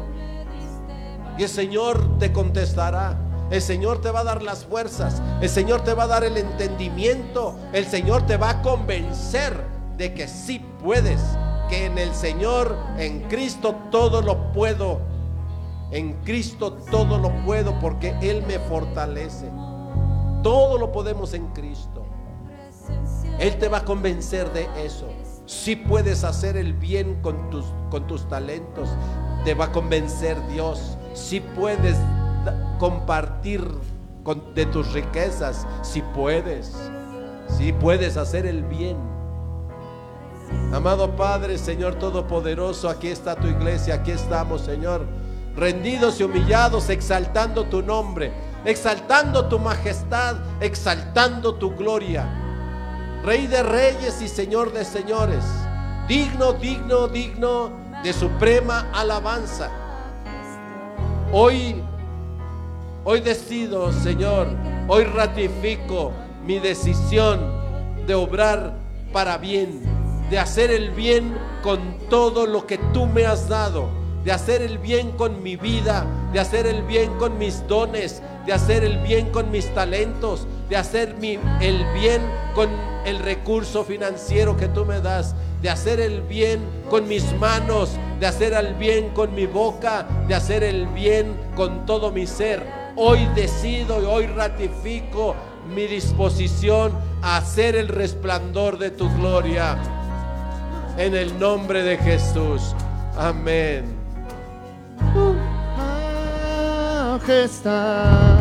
Y 1.36 1.42
el 1.42 1.48
Señor 1.48 2.18
te 2.18 2.32
contestará. 2.32 3.16
El 3.50 3.60
Señor 3.60 4.00
te 4.00 4.10
va 4.10 4.20
a 4.20 4.24
dar 4.24 4.42
las 4.42 4.64
fuerzas. 4.64 5.20
El 5.40 5.48
Señor 5.48 5.82
te 5.82 5.94
va 5.94 6.04
a 6.04 6.06
dar 6.06 6.24
el 6.24 6.36
entendimiento. 6.36 7.58
El 7.72 7.86
Señor 7.86 8.26
te 8.26 8.36
va 8.36 8.50
a 8.50 8.62
convencer 8.62 9.54
de 9.96 10.14
que 10.14 10.28
sí 10.28 10.64
puedes. 10.82 11.20
Que 11.68 11.86
en 11.86 11.98
el 11.98 12.14
Señor, 12.14 12.76
en 12.96 13.22
Cristo, 13.28 13.74
todo 13.90 14.22
lo 14.22 14.52
puedo. 14.52 15.00
En 15.90 16.14
Cristo 16.24 16.74
todo 16.90 17.18
lo 17.18 17.30
puedo 17.44 17.78
porque 17.80 18.14
Él 18.20 18.44
me 18.46 18.58
fortalece. 18.58 19.50
Todo 20.42 20.78
lo 20.78 20.92
podemos 20.92 21.34
en 21.34 21.46
Cristo. 21.48 22.04
Él 23.38 23.56
te 23.58 23.68
va 23.68 23.78
a 23.78 23.84
convencer 23.84 24.52
de 24.52 24.68
eso. 24.84 25.08
Si 25.46 25.76
puedes 25.76 26.24
hacer 26.24 26.56
el 26.56 26.74
bien 26.74 27.20
con 27.22 27.50
tus, 27.50 27.64
con 27.90 28.06
tus 28.06 28.28
talentos, 28.28 28.88
te 29.44 29.54
va 29.54 29.66
a 29.66 29.72
convencer 29.72 30.36
Dios. 30.48 30.98
Si 31.14 31.40
puedes 31.40 31.96
compartir 32.78 33.66
de 34.54 34.66
tus 34.66 34.92
riquezas, 34.92 35.66
si 35.82 36.02
puedes, 36.02 36.76
si 37.56 37.72
puedes 37.72 38.16
hacer 38.16 38.44
el 38.46 38.62
bien. 38.64 38.96
Amado 40.72 41.16
Padre, 41.16 41.58
Señor 41.58 41.94
Todopoderoso, 41.94 42.88
aquí 42.88 43.08
está 43.08 43.34
tu 43.34 43.46
iglesia, 43.46 43.94
aquí 43.94 44.10
estamos, 44.10 44.62
Señor, 44.62 45.06
rendidos 45.56 46.20
y 46.20 46.24
humillados, 46.24 46.90
exaltando 46.90 47.64
tu 47.64 47.82
nombre, 47.82 48.32
exaltando 48.64 49.46
tu 49.48 49.58
majestad, 49.58 50.36
exaltando 50.60 51.54
tu 51.54 51.74
gloria. 51.74 52.28
Rey 53.24 53.46
de 53.46 53.62
reyes 53.62 54.20
y 54.22 54.28
Señor 54.28 54.72
de 54.72 54.84
señores, 54.84 55.44
digno, 56.06 56.52
digno, 56.52 57.08
digno 57.08 57.70
de 58.02 58.12
suprema 58.12 58.90
alabanza. 58.92 59.70
Hoy, 61.32 61.82
hoy 63.04 63.20
decido, 63.20 63.92
Señor, 63.92 64.48
hoy 64.86 65.04
ratifico 65.04 66.12
mi 66.44 66.58
decisión 66.58 67.40
de 68.06 68.14
obrar 68.14 68.74
para 69.12 69.36
bien, 69.36 69.97
de 70.30 70.38
hacer 70.38 70.70
el 70.70 70.90
bien 70.90 71.34
con 71.62 71.98
todo 72.10 72.46
lo 72.46 72.66
que 72.66 72.78
tú 72.92 73.06
me 73.06 73.26
has 73.26 73.48
dado, 73.48 73.88
de 74.24 74.32
hacer 74.32 74.62
el 74.62 74.78
bien 74.78 75.12
con 75.12 75.42
mi 75.42 75.56
vida, 75.56 76.06
de 76.32 76.40
hacer 76.40 76.66
el 76.66 76.82
bien 76.82 77.14
con 77.18 77.38
mis 77.38 77.66
dones, 77.66 78.22
de 78.44 78.52
hacer 78.52 78.84
el 78.84 78.98
bien 78.98 79.30
con 79.30 79.50
mis 79.50 79.72
talentos, 79.74 80.46
de 80.68 80.76
hacer 80.76 81.16
el 81.60 81.84
bien 81.94 82.22
con 82.54 82.68
el 83.04 83.18
recurso 83.20 83.84
financiero 83.84 84.56
que 84.56 84.68
tú 84.68 84.84
me 84.84 85.00
das, 85.00 85.34
de 85.62 85.70
hacer 85.70 86.00
el 86.00 86.22
bien 86.22 86.60
con 86.90 87.08
mis 87.08 87.32
manos, 87.38 87.90
de 88.20 88.26
hacer 88.26 88.52
el 88.52 88.74
bien 88.74 89.10
con 89.10 89.34
mi 89.34 89.46
boca, 89.46 90.06
de 90.26 90.34
hacer 90.34 90.62
el 90.62 90.86
bien 90.88 91.34
con 91.54 91.86
todo 91.86 92.10
mi 92.10 92.26
ser. 92.26 92.62
Hoy 92.96 93.26
decido 93.34 94.02
y 94.02 94.04
hoy 94.04 94.26
ratifico 94.26 95.34
mi 95.74 95.86
disposición 95.86 96.92
a 97.22 97.36
hacer 97.38 97.76
el 97.76 97.88
resplandor 97.88 98.78
de 98.78 98.90
tu 98.90 99.08
gloria. 99.16 99.97
En 100.98 101.14
el 101.14 101.38
nombre 101.38 101.82
de 101.82 101.96
Jesús. 101.96 102.74
Amén. 103.16 103.84
Majestad 107.18 108.38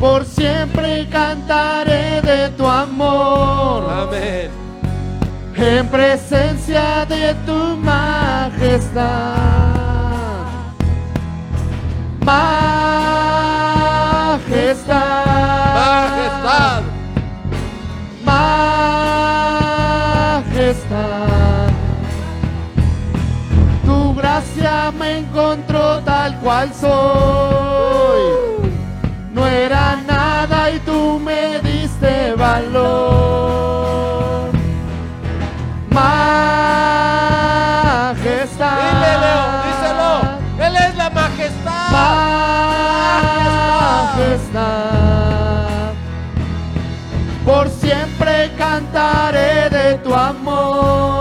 por 0.00 0.24
siempre 0.24 1.08
cantaré 1.10 2.20
de 2.22 2.48
tu 2.50 2.66
amor. 2.66 3.90
Amén. 3.90 4.50
En 5.56 5.88
presencia 5.88 7.04
de 7.06 7.34
tu 7.44 7.76
majestad. 7.78 9.36
Majestad. 12.20 13.07
Encontró 25.38 26.00
tal 26.00 26.36
cual 26.40 26.74
soy 26.74 28.22
no 29.32 29.46
era 29.46 29.96
nada 30.04 30.70
y 30.70 30.80
tú 30.80 31.20
me 31.24 31.60
diste 31.60 32.34
valor. 32.34 32.88
Majestad. 35.90 36.88
Dile, 38.82 39.18
Leo, 39.22 39.46
díselo. 39.66 40.10
Él 40.66 40.74
es 40.76 40.96
la 40.96 41.08
majestad. 41.10 41.90
majestad 41.92 42.98
majestad. 44.16 45.92
Por 47.44 47.68
siempre 47.68 48.50
cantaré 48.58 49.70
de 49.70 49.94
tu 49.98 50.12
amor, 50.12 51.17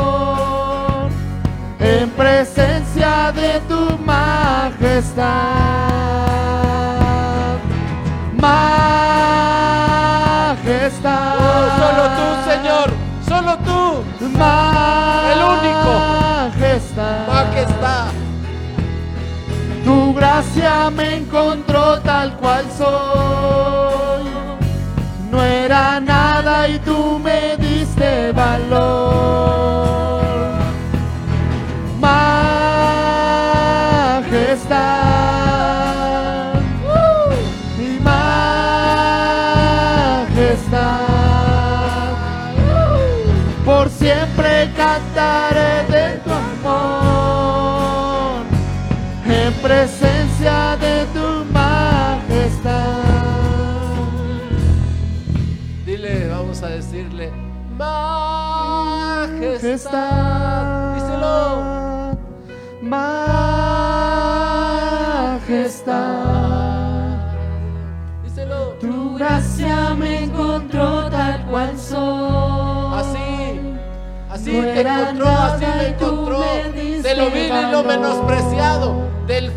majestad. 4.97 5.37
Majestad. 10.57 11.37
Oh, 11.37 11.67
solo 11.81 12.03
tú, 12.17 12.25
Señor, 12.49 12.87
solo 13.27 13.51
tú, 13.67 13.79
El 14.19 15.39
único. 15.55 15.91
Majestad. 16.49 17.27
majestad. 17.27 18.07
Tu 19.85 20.13
gracia 20.15 20.89
me 20.89 21.17
encontró 21.17 21.99
tal 22.01 22.35
cual 22.37 22.65
soy. 22.75 24.25
No 25.29 25.43
era 25.43 25.99
nada 25.99 26.67
y 26.67 26.79
tú 26.79 27.19
me 27.23 27.55
diste 27.57 28.31
valor. 28.31 29.76
Así 74.47 74.57
No 74.57 74.63
te 74.63 74.81
encontró, 74.81 75.27
así 75.27 75.65
me 75.65 75.87
encontró. 75.87 76.39
De 77.03 77.15
lo 77.15 77.31
vil 77.31 77.51
y 77.51 77.71
lo 77.71 77.83
menospreciado, 77.83 79.07
del 79.27 79.51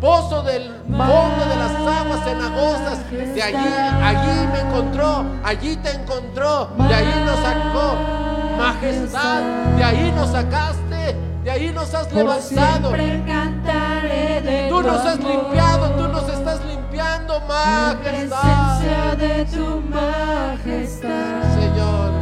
pozo 0.00 0.42
del 0.42 0.72
fondo 0.88 1.44
de 1.48 1.56
las 1.56 1.72
aguas 1.72 2.24
cenagosas. 2.24 3.10
De 3.10 3.42
allí, 3.42 3.74
allí 4.02 4.46
me 4.52 4.60
encontró, 4.60 5.24
allí 5.44 5.76
te 5.76 5.90
encontró, 5.92 6.70
de 6.76 6.94
ahí 6.94 7.24
nos 7.24 7.38
sacó. 7.38 7.96
Majestad, 8.58 9.42
de 9.76 9.84
ahí 9.84 10.12
nos 10.14 10.30
sacaste, 10.30 11.16
de 11.44 11.50
ahí 11.50 11.70
nos 11.70 11.94
has 11.94 12.12
levantado. 12.12 12.92
Tú 14.68 14.82
nos 14.82 15.06
has 15.06 15.18
limpiado, 15.18 15.90
tú 15.90 16.08
nos 16.08 16.28
estás 16.28 16.64
limpiando, 16.64 17.40
majestad. 17.48 17.98
presencia 18.02 19.14
de 19.16 19.44
tu 19.46 19.80
majestad. 19.88 21.42
Señor. 21.54 22.21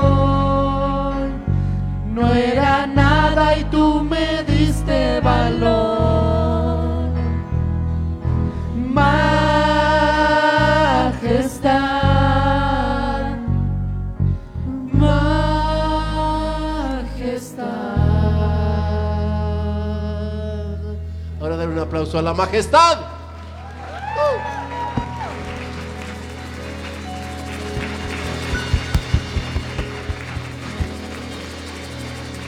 aplauso 21.91 22.17
a 22.17 22.21
la 22.21 22.33
majestad 22.33 23.10